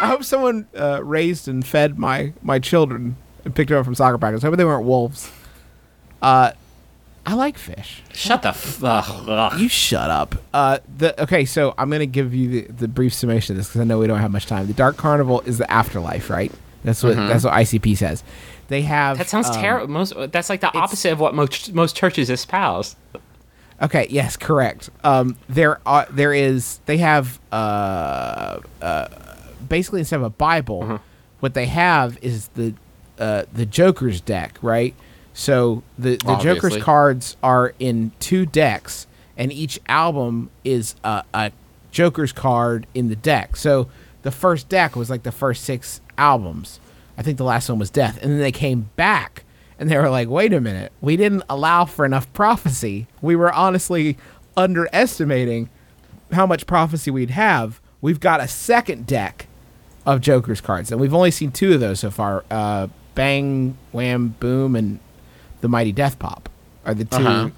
I 0.01 0.07
hope 0.07 0.24
someone 0.24 0.66
uh, 0.76 1.03
raised 1.05 1.49
and 1.49 1.66
fed 1.66 1.99
my 1.99 2.32
my 2.43 2.59
children 2.59 3.16
and 3.45 3.55
picked 3.55 3.68
them 3.70 3.78
up 3.78 3.84
from 3.84 3.95
soccer 3.95 4.16
practice. 4.18 4.45
I 4.45 4.47
hope 4.47 4.57
they 4.57 4.64
weren't 4.64 4.86
wolves. 4.86 5.30
Uh, 6.22 6.53
I 7.28 7.34
like 7.34 7.58
Phish. 7.58 8.00
Shut 8.14 8.40
the 8.40 8.52
fuck. 8.54 9.06
Up. 9.28 9.58
You 9.58 9.68
shut 9.68 10.10
up. 10.10 10.34
Uh, 10.54 10.78
the 10.96 11.20
okay, 11.24 11.44
so 11.44 11.74
I'm 11.76 11.90
gonna 11.90 12.06
give 12.06 12.34
you 12.34 12.48
the, 12.62 12.72
the 12.72 12.88
brief 12.88 13.12
summation 13.12 13.52
of 13.52 13.58
this 13.58 13.68
because 13.68 13.82
I 13.82 13.84
know 13.84 13.98
we 13.98 14.06
don't 14.06 14.18
have 14.20 14.30
much 14.30 14.46
time. 14.46 14.66
The 14.66 14.72
Dark 14.72 14.96
Carnival 14.96 15.42
is 15.42 15.58
the 15.58 15.70
afterlife, 15.70 16.30
right? 16.30 16.50
That's 16.84 17.02
what 17.02 17.16
that's 17.16 17.44
what 17.44 17.52
ICP 17.52 17.98
says. 17.98 18.24
They 18.68 18.80
have 18.82 19.16
Mm-hmm. 19.16 19.18
That 19.18 19.28
sounds 19.28 19.48
um, 19.48 19.54
terrible. 19.60 19.88
Most 19.92 20.14
that's 20.32 20.48
like 20.48 20.62
the 20.62 20.74
opposite 20.74 21.12
of 21.12 21.20
what 21.20 21.34
most 21.34 21.74
most 21.74 21.94
churches 21.94 22.30
espouse. 22.30 22.96
Okay, 23.82 24.06
yes, 24.08 24.36
correct. 24.38 24.88
Um, 25.04 25.36
there 25.50 25.80
are 25.86 26.06
there 26.10 26.32
is 26.32 26.80
they 26.86 26.96
have 26.96 27.38
uh, 27.52 28.60
uh, 28.80 29.08
basically 29.68 30.00
instead 30.00 30.16
of 30.16 30.22
a 30.22 30.30
Bible, 30.30 30.80
Mm-hmm. 30.82 30.96
what 31.40 31.52
they 31.52 31.66
have 31.66 32.18
is 32.22 32.48
the 32.54 32.72
uh, 33.18 33.42
the 33.52 33.66
Joker's 33.66 34.22
deck, 34.22 34.58
right? 34.62 34.94
So 35.39 35.84
the 35.97 36.16
the 36.16 36.36
Joker's 36.39 36.76
cards 36.78 37.36
are 37.45 37.72
in 37.78 38.11
two 38.18 38.45
decks, 38.45 39.07
and 39.36 39.53
each 39.53 39.78
album 39.86 40.51
is 40.64 40.97
a, 41.05 41.22
a 41.32 41.53
Joker's 41.93 42.32
card 42.32 42.89
in 42.93 43.09
the 43.09 43.14
deck. 43.14 43.55
So 43.55 43.89
the 44.22 44.32
first 44.32 44.68
deck 44.68 44.97
was 44.97 45.09
like 45.09 45.22
the 45.22 45.30
first 45.30 45.62
six 45.62 46.01
albums. 46.18 46.80
I 47.16 47.22
think 47.22 47.39
the 47.39 47.45
last 47.45 47.68
one 47.68 47.78
was 47.78 47.89
death. 47.89 48.18
And 48.20 48.32
then 48.32 48.41
they 48.41 48.51
came 48.51 48.91
back 48.97 49.45
and 49.78 49.89
they 49.89 49.97
were 49.97 50.11
like, 50.11 50.28
wait 50.28 50.53
a 50.53 50.61
minute, 50.61 50.91
we 51.01 51.16
didn't 51.16 51.45
allow 51.49 51.84
for 51.84 52.05
enough 52.05 52.30
prophecy. 52.32 53.07
We 53.22 53.36
were 53.36 53.53
honestly 53.53 54.18
underestimating 54.57 55.68
how 56.32 56.47
much 56.47 56.66
prophecy 56.66 57.12
we'd 57.12 57.30
have. 57.30 57.80
We've 58.01 58.18
got 58.18 58.41
a 58.41 58.49
second 58.49 59.07
deck 59.07 59.47
of 60.05 60.20
Joker's 60.20 60.61
cards, 60.61 60.91
and 60.91 61.01
we've 61.01 61.14
only 61.14 61.30
seen 61.30 61.53
two 61.53 61.74
of 61.74 61.80
those 61.80 62.01
so 62.01 62.11
far. 62.11 62.45
Uh, 62.51 62.89
Bang, 63.14 63.78
Wham, 63.93 64.34
Boom, 64.41 64.74
and 64.74 64.99
the 65.61 65.68
Mighty 65.68 65.92
Death 65.92 66.18
Pop 66.18 66.48
are 66.84 66.94
the 66.94 67.04
2 67.04 67.16
Uh-huh. 67.16 67.50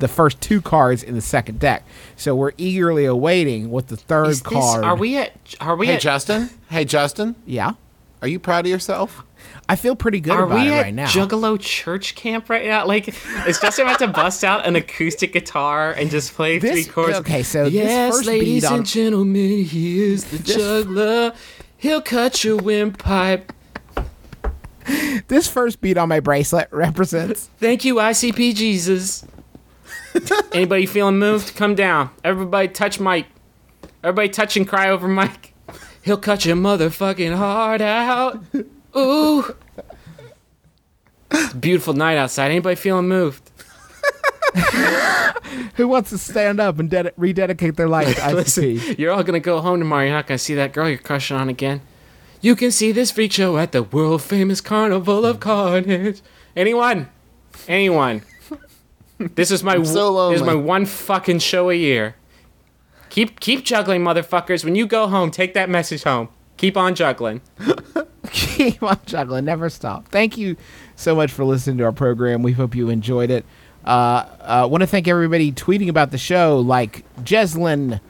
the 0.00 0.08
first 0.08 0.40
two 0.40 0.60
cards 0.60 1.02
in 1.02 1.14
the 1.14 1.20
second 1.20 1.60
deck. 1.60 1.84
So 2.16 2.34
we're 2.34 2.52
eagerly 2.58 3.04
awaiting 3.04 3.70
what 3.70 3.88
the 3.88 3.96
third 3.96 4.28
this, 4.28 4.40
card. 4.42 4.84
are 4.84 4.96
we 4.96 5.16
at? 5.16 5.32
Are 5.60 5.76
we 5.76 5.86
at 5.86 5.90
Hey, 5.90 5.94
at? 5.96 6.00
Justin. 6.02 6.50
Hey, 6.70 6.84
Justin. 6.84 7.36
Yeah, 7.46 7.72
Are 8.20 8.26
you 8.28 8.40
proud 8.40 8.66
of 8.66 8.70
yourself? 8.70 9.22
I 9.68 9.76
feel 9.76 9.94
pretty 9.94 10.18
good 10.18 10.32
Are 10.32 10.42
about 10.44 10.56
we 10.56 10.66
it 10.68 10.72
at 10.72 10.82
right 10.82 10.94
now. 10.94 11.06
Juggalo 11.06 11.60
church 11.60 12.16
camp 12.16 12.50
right 12.50 12.66
now? 12.66 12.84
Like, 12.86 13.06
is 13.46 13.60
Justin 13.60 13.86
about 13.86 14.00
to 14.00 14.08
bust 14.08 14.42
out 14.42 14.66
an 14.66 14.74
acoustic 14.74 15.32
guitar 15.32 15.92
and 15.92 16.10
just 16.10 16.34
play 16.34 16.58
This- 16.58 16.72
three 16.72 16.84
chords? 16.84 17.16
okay, 17.18 17.44
so 17.44 17.64
this 17.64 17.74
yes, 17.74 18.12
first 18.16 18.26
ladies 18.26 18.62
beat 18.62 18.66
on- 18.68 18.76
and 18.78 18.86
gentlemen, 18.86 19.62
he 19.64 20.02
is 20.02 20.24
the 20.24 20.38
juggler. 20.40 21.32
He'll 21.76 22.02
cut 22.02 22.42
your 22.42 22.56
windpipe. 22.56 23.52
this 25.28 25.48
first 25.48 25.80
beat 25.80 25.96
on 25.96 26.08
my 26.08 26.20
bracelet 26.20 26.68
represents. 26.72 27.50
Thank 27.58 27.84
you, 27.84 27.96
ICP 27.96 28.54
Jesus. 28.54 29.24
Anybody 30.52 30.86
feeling 30.86 31.18
moved? 31.18 31.54
Come 31.56 31.74
down. 31.74 32.10
Everybody 32.24 32.68
touch 32.68 32.98
Mike. 32.98 33.26
Everybody 34.02 34.28
touch 34.28 34.56
and 34.56 34.66
cry 34.66 34.90
over 34.90 35.08
Mike. 35.08 35.54
He'll 36.02 36.16
cut 36.16 36.44
your 36.44 36.56
motherfucking 36.56 37.36
heart 37.36 37.80
out. 37.80 38.42
Ooh. 38.96 39.54
It's 41.30 41.52
a 41.52 41.56
beautiful 41.56 41.92
night 41.92 42.16
outside. 42.16 42.50
Anybody 42.50 42.76
feeling 42.76 43.08
moved? 43.08 43.50
Who 45.74 45.86
wants 45.88 46.10
to 46.10 46.18
stand 46.18 46.58
up 46.58 46.78
and 46.78 46.90
dedi- 46.90 47.12
rededicate 47.16 47.76
their 47.76 47.88
life 47.88 48.16
to 48.16 48.34
Listen, 48.34 48.80
you're 48.96 49.12
all 49.12 49.22
gonna 49.22 49.40
go 49.40 49.60
home 49.60 49.78
tomorrow. 49.78 50.04
You're 50.04 50.14
not 50.14 50.26
gonna 50.26 50.38
see 50.38 50.54
that 50.54 50.72
girl 50.72 50.88
you're 50.88 50.98
crushing 50.98 51.36
on 51.36 51.48
again. 51.48 51.80
You 52.40 52.54
can 52.54 52.70
see 52.70 52.92
this 52.92 53.10
freak 53.10 53.32
show 53.32 53.58
at 53.58 53.72
the 53.72 53.82
world 53.82 54.22
famous 54.22 54.60
Carnival 54.60 55.26
of 55.26 55.40
Carnage. 55.40 56.20
Anyone? 56.56 57.08
Anyone? 57.66 58.22
This 59.18 59.50
is 59.50 59.64
my 59.64 59.82
so 59.82 60.30
this 60.30 60.40
is 60.40 60.46
my 60.46 60.54
one 60.54 60.86
fucking 60.86 61.40
show 61.40 61.70
a 61.70 61.74
year. 61.74 62.14
Keep 63.10 63.40
keep 63.40 63.64
juggling, 63.64 64.02
motherfuckers. 64.02 64.64
When 64.64 64.76
you 64.76 64.86
go 64.86 65.08
home, 65.08 65.32
take 65.32 65.54
that 65.54 65.68
message 65.68 66.04
home. 66.04 66.28
Keep 66.56 66.76
on 66.76 66.94
juggling. 66.94 67.40
Keep 68.30 68.82
on 68.82 68.98
juggling, 69.06 69.46
never 69.46 69.70
stop. 69.70 70.08
Thank 70.08 70.36
you 70.36 70.56
so 70.96 71.16
much 71.16 71.32
for 71.32 71.44
listening 71.44 71.78
to 71.78 71.84
our 71.84 71.92
program. 71.92 72.42
We 72.42 72.52
hope 72.52 72.74
you 72.74 72.90
enjoyed 72.90 73.30
it. 73.30 73.44
Uh, 73.84 74.26
I 74.42 74.64
want 74.66 74.82
to 74.82 74.86
thank 74.86 75.08
everybody 75.08 75.50
tweeting 75.50 75.88
about 75.88 76.10
the 76.10 76.18
show, 76.18 76.58
like 76.58 77.04
Jeslyn, 77.22 78.00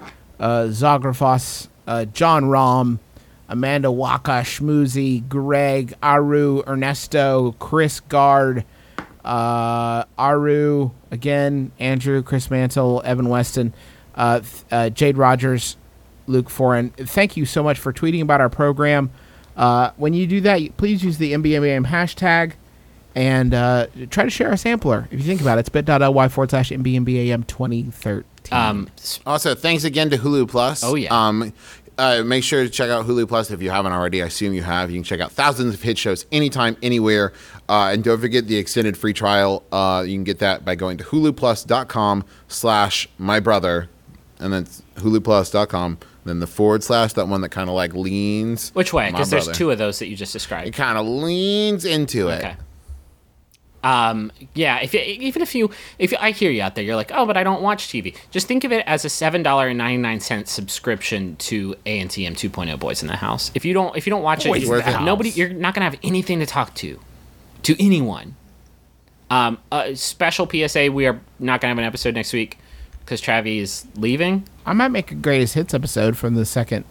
uh, 0.40 0.62
Zografos, 0.64 1.68
uh, 1.86 2.06
John 2.06 2.46
Rom, 2.46 2.98
Amanda 3.48 3.90
Waka, 3.90 4.42
Schmoozy, 4.42 5.26
Greg, 5.28 5.94
Aru, 6.02 6.62
Ernesto, 6.66 7.54
Chris 7.58 8.00
Guard, 8.00 8.64
uh, 9.24 10.04
Aru, 10.18 10.90
again, 11.10 11.72
Andrew, 11.78 12.22
Chris 12.22 12.50
Mantle, 12.50 13.02
Evan 13.04 13.28
Weston, 13.28 13.72
uh, 14.14 14.40
uh, 14.70 14.90
Jade 14.90 15.16
Rogers, 15.16 15.76
Luke 16.26 16.48
Foran. 16.48 16.92
Thank 16.94 17.36
you 17.36 17.46
so 17.46 17.62
much 17.62 17.78
for 17.78 17.92
tweeting 17.92 18.20
about 18.22 18.40
our 18.40 18.50
program. 18.50 19.10
Uh, 19.56 19.90
when 19.96 20.12
you 20.14 20.26
do 20.26 20.40
that, 20.42 20.76
please 20.76 21.02
use 21.02 21.18
the 21.18 21.32
MBMBaM 21.32 21.86
hashtag 21.86 22.52
and 23.14 23.52
uh, 23.54 23.86
try 24.10 24.24
to 24.24 24.30
share 24.30 24.52
a 24.52 24.56
sampler. 24.56 25.08
If 25.10 25.18
you 25.18 25.24
think 25.26 25.40
about 25.40 25.58
it, 25.58 25.60
it's 25.60 25.68
bit.ly 25.70 26.28
forward 26.28 26.50
slash 26.50 26.70
MBMBAM 26.70 27.46
2013. 27.46 28.24
Um, 28.52 28.88
Also, 29.26 29.54
thanks 29.54 29.84
again 29.84 30.10
to 30.10 30.18
Hulu 30.18 30.48
Plus. 30.48 30.84
Oh, 30.84 30.94
yeah. 30.94 31.08
Um, 31.10 31.52
uh, 31.98 32.22
make 32.24 32.44
sure 32.44 32.62
to 32.62 32.70
check 32.70 32.88
out 32.90 33.06
Hulu 33.06 33.28
Plus 33.28 33.50
if 33.50 33.60
you 33.60 33.70
haven't 33.70 33.92
already. 33.92 34.22
I 34.22 34.26
assume 34.26 34.54
you 34.54 34.62
have. 34.62 34.90
You 34.90 34.96
can 34.96 35.04
check 35.04 35.20
out 35.20 35.32
thousands 35.32 35.74
of 35.74 35.82
hit 35.82 35.98
shows 35.98 36.24
anytime, 36.32 36.76
anywhere. 36.82 37.32
Uh, 37.68 37.90
and 37.92 38.02
don't 38.02 38.20
forget 38.20 38.46
the 38.46 38.56
extended 38.56 38.96
free 38.96 39.12
trial. 39.12 39.62
Uh, 39.70 40.04
you 40.06 40.14
can 40.14 40.24
get 40.24 40.38
that 40.38 40.64
by 40.64 40.74
going 40.74 40.96
to 40.98 41.04
huluplus.com 41.04 42.24
slash 42.46 43.08
my 43.18 43.40
brother. 43.40 43.88
And 44.38 44.52
then 44.52 44.64
huluplus.com. 44.96 45.98
Then 46.24 46.40
the 46.40 46.46
forward 46.46 46.84
slash, 46.84 47.14
that 47.14 47.26
one 47.26 47.40
that 47.40 47.48
kind 47.48 47.68
of 47.68 47.74
like 47.74 47.94
leans. 47.94 48.70
which 48.70 48.92
way? 48.92 49.10
Because 49.10 49.30
there's 49.30 49.48
two 49.48 49.70
of 49.70 49.78
those 49.78 49.98
that 49.98 50.08
you 50.08 50.16
just 50.16 50.32
described. 50.32 50.68
It 50.68 50.74
kind 50.74 50.98
of 50.98 51.06
leans 51.06 51.84
into 51.84 52.28
it. 52.28 52.44
Okay. 52.44 52.56
Um, 53.84 54.32
yeah, 54.54 54.80
if 54.80 54.92
even 54.94 55.40
if 55.40 55.54
you 55.54 55.70
if 56.00 56.12
I 56.18 56.32
hear 56.32 56.50
you 56.50 56.62
out 56.62 56.74
there, 56.74 56.82
you're 56.82 56.96
like, 56.96 57.12
oh, 57.14 57.24
but 57.26 57.36
I 57.36 57.44
don't 57.44 57.62
watch 57.62 57.86
TV. 57.88 58.16
Just 58.32 58.48
think 58.48 58.64
of 58.64 58.72
it 58.72 58.82
as 58.88 59.04
a 59.04 59.08
seven 59.08 59.42
dollar 59.44 59.68
and 59.68 59.78
ninety 59.78 59.98
nine 59.98 60.18
cent 60.20 60.48
subscription 60.48 61.36
to 61.36 61.76
A 61.86 62.00
and 62.00 62.10
TM 62.10 62.32
2.0 62.32 62.78
Boys 62.80 63.02
in 63.02 63.06
the 63.08 63.16
House. 63.16 63.52
If 63.54 63.64
you 63.64 63.72
don't 63.74 63.96
if 63.96 64.04
you 64.06 64.10
don't 64.10 64.24
watch 64.24 64.44
Boys 64.46 64.62
it, 64.64 64.66
in 64.66 64.70
you- 64.70 64.76
the 64.78 64.82
House. 64.82 65.04
nobody 65.06 65.30
you're 65.30 65.50
not 65.50 65.74
gonna 65.74 65.84
have 65.88 65.98
anything 66.02 66.40
to 66.40 66.46
talk 66.46 66.74
to, 66.76 66.98
to 67.62 67.80
anyone. 67.84 68.34
Um, 69.30 69.58
a 69.70 69.94
special 69.94 70.48
PSA: 70.50 70.90
We 70.90 71.06
are 71.06 71.20
not 71.38 71.60
gonna 71.60 71.70
have 71.70 71.78
an 71.78 71.84
episode 71.84 72.14
next 72.14 72.32
week 72.32 72.58
because 73.04 73.22
Travi 73.22 73.58
is 73.60 73.86
leaving. 73.94 74.42
I 74.66 74.72
might 74.72 74.88
make 74.88 75.12
a 75.12 75.14
greatest 75.14 75.54
hits 75.54 75.72
episode 75.72 76.16
from 76.16 76.34
the 76.34 76.44
second 76.44 76.84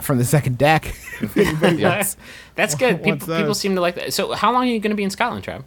from 0.00 0.18
the 0.18 0.24
second 0.24 0.56
deck. 0.58 0.94
Wants- 1.36 2.16
That's 2.54 2.74
good. 2.74 3.02
People, 3.04 3.36
people 3.36 3.54
seem 3.54 3.74
to 3.74 3.80
like 3.80 3.94
that. 3.96 4.12
So, 4.14 4.32
how 4.32 4.52
long 4.52 4.64
are 4.64 4.72
you 4.72 4.80
going 4.80 4.90
to 4.90 4.96
be 4.96 5.04
in 5.04 5.10
Scotland, 5.10 5.44
Trav? 5.44 5.62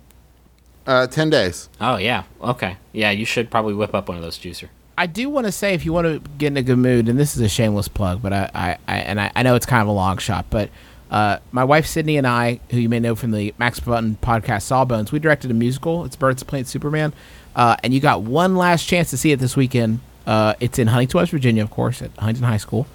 Uh, 0.87 1.07
10 1.07 1.29
days. 1.29 1.69
Oh 1.79 1.97
yeah, 1.97 2.23
okay, 2.41 2.77
yeah. 2.91 3.11
You 3.11 3.25
should 3.25 3.51
probably 3.51 3.73
whip 3.73 3.93
up 3.93 4.07
one 4.07 4.17
of 4.17 4.23
those 4.23 4.37
juicer. 4.39 4.69
I 4.97 5.07
do 5.07 5.29
want 5.29 5.45
to 5.45 5.51
say 5.51 5.73
if 5.73 5.85
you 5.85 5.93
want 5.93 6.05
to 6.05 6.29
get 6.37 6.47
in 6.47 6.57
a 6.57 6.63
good 6.63 6.77
mood, 6.77 7.07
and 7.07 7.19
this 7.19 7.35
is 7.35 7.41
a 7.41 7.49
shameless 7.49 7.87
plug, 7.87 8.21
but 8.21 8.33
I, 8.33 8.49
I, 8.53 8.77
I 8.87 8.97
and 8.97 9.21
I, 9.21 9.31
I 9.35 9.43
know 9.43 9.55
it's 9.55 9.65
kind 9.65 9.81
of 9.81 9.87
a 9.87 9.91
long 9.91 10.17
shot, 10.17 10.45
but 10.49 10.69
uh, 11.09 11.37
my 11.51 11.63
wife 11.63 11.85
Sydnee 11.85 12.17
and 12.17 12.25
I, 12.25 12.59
who 12.71 12.77
you 12.77 12.89
may 12.89 12.99
know 12.99 13.15
from 13.15 13.31
the 13.31 13.53
Max 13.57 13.79
Button 13.79 14.17
podcast 14.21 14.63
Sawbones, 14.63 15.11
we 15.11 15.19
directed 15.19 15.51
a 15.51 15.53
musical. 15.53 16.05
It's 16.05 16.15
Birds 16.15 16.41
of 16.41 16.47
Planet 16.47 16.67
Superman, 16.67 17.13
uh, 17.55 17.75
and 17.83 17.93
you 17.93 17.99
got 17.99 18.23
one 18.23 18.55
last 18.55 18.85
chance 18.87 19.09
to 19.11 19.17
see 19.17 19.31
it 19.31 19.39
this 19.39 19.55
weekend. 19.55 19.99
Uh, 20.25 20.55
it's 20.59 20.79
in 20.79 20.87
Huntington, 20.87 21.17
West 21.19 21.31
Virginia, 21.31 21.63
of 21.63 21.69
course, 21.69 22.01
at 22.01 22.11
Huntington 22.17 22.45
High 22.45 22.57
School, 22.57 22.87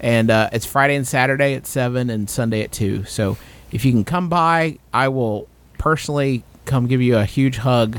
and 0.00 0.30
uh, 0.30 0.50
it's 0.52 0.66
Friday 0.66 0.96
and 0.96 1.06
Saturday 1.06 1.54
at 1.54 1.66
seven, 1.66 2.08
and 2.10 2.30
Sunday 2.30 2.62
at 2.62 2.72
two. 2.72 3.04
So 3.04 3.36
if 3.70 3.84
you 3.84 3.92
can 3.92 4.04
come 4.04 4.28
by, 4.28 4.78
I 4.92 5.08
will 5.08 5.48
personally 5.78 6.44
come 6.64 6.86
give 6.86 7.00
you 7.02 7.16
a 7.16 7.24
huge 7.24 7.58
hug 7.58 7.98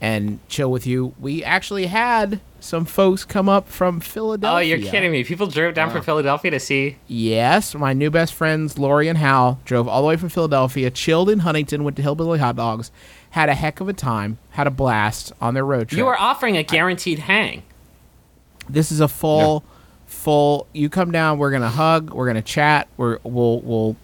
and 0.00 0.38
chill 0.48 0.70
with 0.70 0.86
you. 0.86 1.14
We 1.18 1.42
actually 1.42 1.86
had 1.86 2.40
some 2.60 2.84
folks 2.84 3.24
come 3.24 3.48
up 3.48 3.68
from 3.68 4.00
Philadelphia. 4.00 4.56
Oh, 4.56 4.60
you're 4.60 4.90
kidding 4.90 5.10
me! 5.12 5.24
People 5.24 5.46
drove 5.48 5.74
down 5.74 5.90
from 5.90 6.02
Philadelphia 6.02 6.50
to 6.52 6.60
see. 6.60 6.96
Yes, 7.06 7.74
my 7.74 7.92
new 7.92 8.10
best 8.10 8.34
friends 8.34 8.78
Lori 8.78 9.08
and 9.08 9.18
Hal 9.18 9.60
drove 9.64 9.88
all 9.88 10.02
the 10.02 10.08
way 10.08 10.16
from 10.16 10.28
Philadelphia, 10.28 10.90
chilled 10.90 11.30
in 11.30 11.40
Huntington, 11.40 11.84
went 11.84 11.96
to 11.96 12.02
Hillbilly 12.02 12.38
Hot 12.38 12.56
Dogs, 12.56 12.90
had 13.30 13.48
a 13.48 13.54
heck 13.54 13.80
of 13.80 13.88
a 13.88 13.92
time, 13.92 14.38
had 14.50 14.66
a 14.66 14.70
blast 14.70 15.32
on 15.40 15.54
their 15.54 15.64
road 15.64 15.88
trip. 15.88 15.98
You 15.98 16.06
are 16.06 16.18
offering 16.18 16.56
a 16.56 16.62
guaranteed 16.62 17.20
hang. 17.20 17.62
this 18.68 18.90
is 18.92 19.00
a 19.00 19.08
full, 19.08 19.64
full. 20.06 20.66
You 20.72 20.88
come 20.88 21.10
down, 21.10 21.38
we're 21.38 21.50
gonna 21.50 21.68
hug, 21.70 22.10
we're 22.10 22.26
gonna 22.26 22.42
chat, 22.42 22.88
we're 22.96 23.18
we'll 23.24 23.60
we'll. 23.60 23.96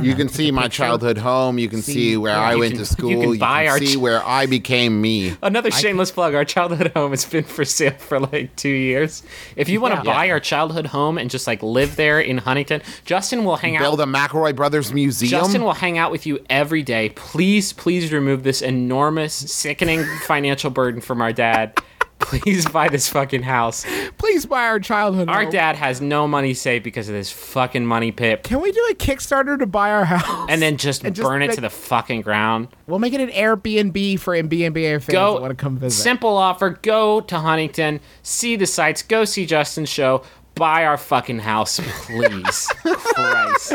You 0.00 0.10
know, 0.10 0.16
can 0.16 0.28
see 0.28 0.50
my 0.50 0.68
childhood 0.68 1.18
home. 1.18 1.58
You 1.58 1.68
can 1.68 1.82
see, 1.82 1.92
See- 2.12 2.16
where 2.16 2.36
I 2.36 2.54
went 2.56 2.72
can- 2.74 2.78
to 2.80 2.86
school. 2.94 3.10
you 3.10 3.20
can 3.20 3.34
You 3.34 3.44
our 3.44 3.78
see 3.78 3.94
ch- 3.94 3.96
where 3.96 4.24
I 4.26 4.46
became 4.46 5.00
me. 5.00 5.36
Another 5.42 5.70
shameless 5.70 6.10
plug. 6.10 6.34
Our 6.34 6.44
childhood 6.44 6.92
home 6.96 7.10
has 7.10 7.24
been 7.24 7.44
for 7.44 7.64
sale 7.64 7.92
for 7.98 8.20
like 8.20 8.54
two 8.56 8.68
years. 8.68 9.22
If 9.56 9.68
you 9.68 9.80
want 9.80 9.94
to 9.94 10.00
Yeah. 10.06 10.14
buy 10.14 10.30
our 10.30 10.40
childhood 10.40 10.86
home 10.86 11.18
and 11.18 11.30
just 11.30 11.46
like 11.46 11.62
live 11.62 11.96
there 11.96 12.20
in 12.20 12.38
Huntington, 12.38 12.82
Justin 13.04 13.44
will 13.44 13.56
hang 13.56 13.72
Build 13.78 14.00
out. 14.00 14.06
Build 14.06 14.08
a 14.08 14.18
McElroy 14.18 14.54
Brothers 14.56 14.92
museum. 14.92 15.30
Justin 15.30 15.62
will 15.64 15.72
hang 15.74 15.98
out 15.98 16.10
with 16.10 16.26
you 16.26 16.38
every 16.50 16.82
day. 16.82 17.10
Please, 17.10 17.72
please 17.72 18.12
remove 18.12 18.42
this 18.42 18.62
enormous, 18.62 19.34
sickening 19.34 20.04
financial 20.26 20.70
burden 20.70 21.00
from 21.00 21.20
our 21.22 21.32
dad. 21.32 21.78
Please 22.22 22.66
buy 22.66 22.88
this 22.88 23.08
fucking 23.08 23.42
house. 23.42 23.84
Please 24.18 24.46
buy 24.46 24.64
our 24.64 24.80
childhood. 24.80 25.28
Our 25.28 25.42
home. 25.42 25.52
dad 25.52 25.76
has 25.76 26.00
no 26.00 26.26
money 26.26 26.54
saved 26.54 26.84
because 26.84 27.08
of 27.08 27.14
this 27.14 27.30
fucking 27.30 27.84
money 27.84 28.10
pit. 28.12 28.42
Can 28.42 28.60
we 28.62 28.72
do 28.72 28.88
a 28.90 28.94
Kickstarter 28.94 29.58
to 29.58 29.66
buy 29.66 29.90
our 29.90 30.04
house? 30.04 30.46
And 30.48 30.62
then 30.62 30.76
just 30.76 31.04
And 31.04 31.14
just 31.14 31.26
burn 31.26 31.42
it 31.42 31.48
make- 31.48 31.54
to 31.56 31.60
the 31.60 31.70
fucking 31.70 32.22
ground. 32.22 32.68
we'll 32.86 32.98
make 32.98 33.12
it 33.12 33.20
an 33.20 33.28
Airbnb 33.30 34.18
for 34.20 34.34
MBMBaM 34.34 35.02
fans 35.02 35.06
go 35.06 35.34
that 35.34 35.40
want 35.42 35.50
to 35.50 35.56
come 35.56 35.76
visit. 35.76 36.02
simple 36.02 36.36
offer 36.36 36.70
go 36.70 37.20
to 37.20 37.38
huntington 37.38 38.00
see 38.22 38.56
the 38.56 38.66
sights 38.66 39.02
go 39.02 39.24
see 39.24 39.44
justin's 39.46 39.88
show 39.88 40.22
buy 40.54 40.84
our 40.84 40.96
fucking 40.96 41.40
house 41.40 41.80
please 42.06 42.66
christ 42.82 43.74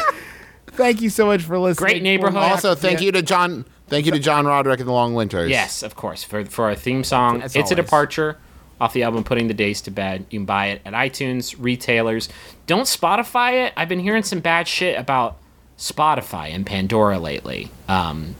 Thank 0.67 1.01
you 1.01 1.09
so 1.09 1.25
much 1.25 1.41
for 1.41 1.57
listening. 1.57 1.87
Great 1.87 2.03
neighborhood. 2.03 2.37
Also, 2.37 2.75
thank 2.75 2.99
yeah. 2.99 3.05
you 3.07 3.11
to 3.13 3.23
John. 3.23 3.65
Thank 3.87 4.05
you 4.05 4.11
to 4.11 4.19
John 4.19 4.45
Roderick 4.45 4.79
and 4.79 4.87
the 4.87 4.93
Long 4.93 5.13
Winters. 5.13 5.49
yes 5.49 5.83
of 5.83 5.95
course 5.95 6.23
for, 6.23 6.45
for 6.45 6.65
our 6.65 6.75
theme 6.75 7.03
song 7.03 7.41
As 7.41 7.55
it's 7.55 7.71
a 7.71 7.75
departure 7.75 8.37
off 8.79 8.93
the 8.93 9.03
album 9.03 9.23
putting 9.23 9.47
the 9.47 9.53
days 9.53 9.81
to 9.81 9.91
bed 9.91 10.25
you 10.29 10.39
can 10.39 10.45
buy 10.45 10.67
it 10.67 10.81
at 10.85 10.93
itunes 10.93 11.55
retailers 11.57 12.29
don't 12.67 12.83
spotify 12.83 13.65
it 13.65 13.73
i've 13.75 13.89
been 13.89 13.99
hearing 13.99 14.23
some 14.23 14.39
bad 14.39 14.67
shit 14.67 14.99
about 14.99 15.37
Spotify 15.77 16.53
and 16.53 16.65
Pandora 16.65 17.19
lately. 17.19 17.69
Um, 17.87 18.35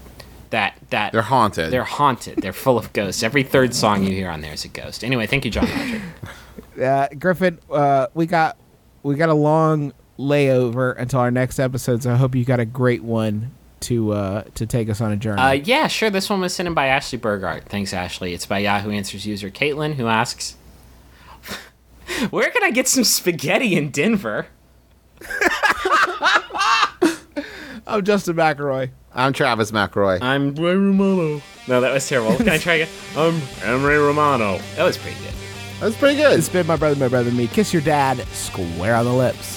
that 0.50 0.78
that 0.90 1.12
They're 1.12 1.22
haunted. 1.22 1.72
They're 1.72 1.84
haunted. 1.84 2.38
They're 2.42 2.54
full 2.54 2.78
of 2.78 2.94
ghosts. 2.94 3.22
Every 3.22 3.44
third 3.44 3.76
song 3.76 4.04
you 4.04 4.12
hear 4.12 4.30
on 4.30 4.42
there 4.42 4.54
is 4.54 4.66
a 4.66 4.70
ghost. 4.70 5.04
Anyway, 5.04 5.28
thank 5.28 5.46
you, 5.46 5.52
John 5.52 5.66
Roger. 5.66 6.02
uh, 6.84 7.08
Griffin, 7.20 7.60
uh, 7.70 8.08
we 8.14 8.26
got 8.26 8.58
we 9.04 9.16
got 9.16 9.30
a 9.30 9.34
long 9.34 9.94
layover 10.18 10.98
until 10.98 11.20
our 11.20 11.32
next 11.32 11.60
episode, 11.60 12.02
so 12.04 12.12
I 12.12 12.16
hope 12.16 12.34
you 12.34 12.46
got 12.46 12.60
a 12.60 12.66
great 12.66 13.04
one 13.04 13.52
to 13.82 14.12
uh, 14.14 14.44
to 14.56 14.66
take 14.66 14.90
us 14.90 15.02
on 15.02 15.12
a 15.12 15.18
journey. 15.18 15.42
Uh, 15.42 15.52
yeah, 15.52 15.88
sure. 15.88 16.10
This 16.10 16.30
one 16.30 16.42
was 16.42 16.54
sent 16.54 16.68
in 16.68 16.74
by 16.74 16.88
Ashley 16.88 17.20
Burgart. 17.20 17.64
Thanks, 17.64 17.94
Ashley. 17.94 18.34
It's 18.34 18.46
by 18.46 18.60
Yahoo 18.60 18.92
Answers 18.92 19.26
user 19.26 19.50
Caitlin, 19.50 19.96
who 19.96 20.08
asks, 20.08 20.56
"Where 22.30 22.50
can 22.50 22.64
I 22.64 22.72
get 22.72 22.88
some 22.88 23.04
spaghetti 23.04 23.76
in 23.76 23.90
Denver?" 23.92 24.48
I'm 27.88 28.04
Justin 28.04 28.36
McElroy. 28.36 28.92
I'm 29.14 29.32
Travis 29.34 29.72
McElroy. 29.72 30.22
I'm 30.22 30.54
Ray 30.56 30.76
Romano. 30.76 31.42
No, 31.68 31.82
that 31.82 31.94
was 31.94 32.08
terrible. 32.08 32.36
Can 32.38 32.50
I 32.50 32.58
try 32.58 32.76
again? 32.76 32.90
I'm 33.18 33.42
Emery 33.64 33.98
Romano. 33.98 34.60
That 34.76 34.84
was 34.84 34.98
pretty 34.98 35.18
good. 35.20 35.34
That 35.80 35.86
was 35.88 35.96
pretty 35.96 36.18
good. 36.18 36.38
It's 36.38 36.50
been 36.50 36.68
my 36.68 36.76
brother, 36.76 36.96
my 37.00 37.08
brother, 37.08 37.30
and 37.30 37.38
me. 37.38 37.48
Kiss 37.48 37.74
your 37.74 37.82
dad 37.82 38.20
square 38.28 38.96
on 38.96 39.06
the 39.06 39.14
lips. 39.14 39.57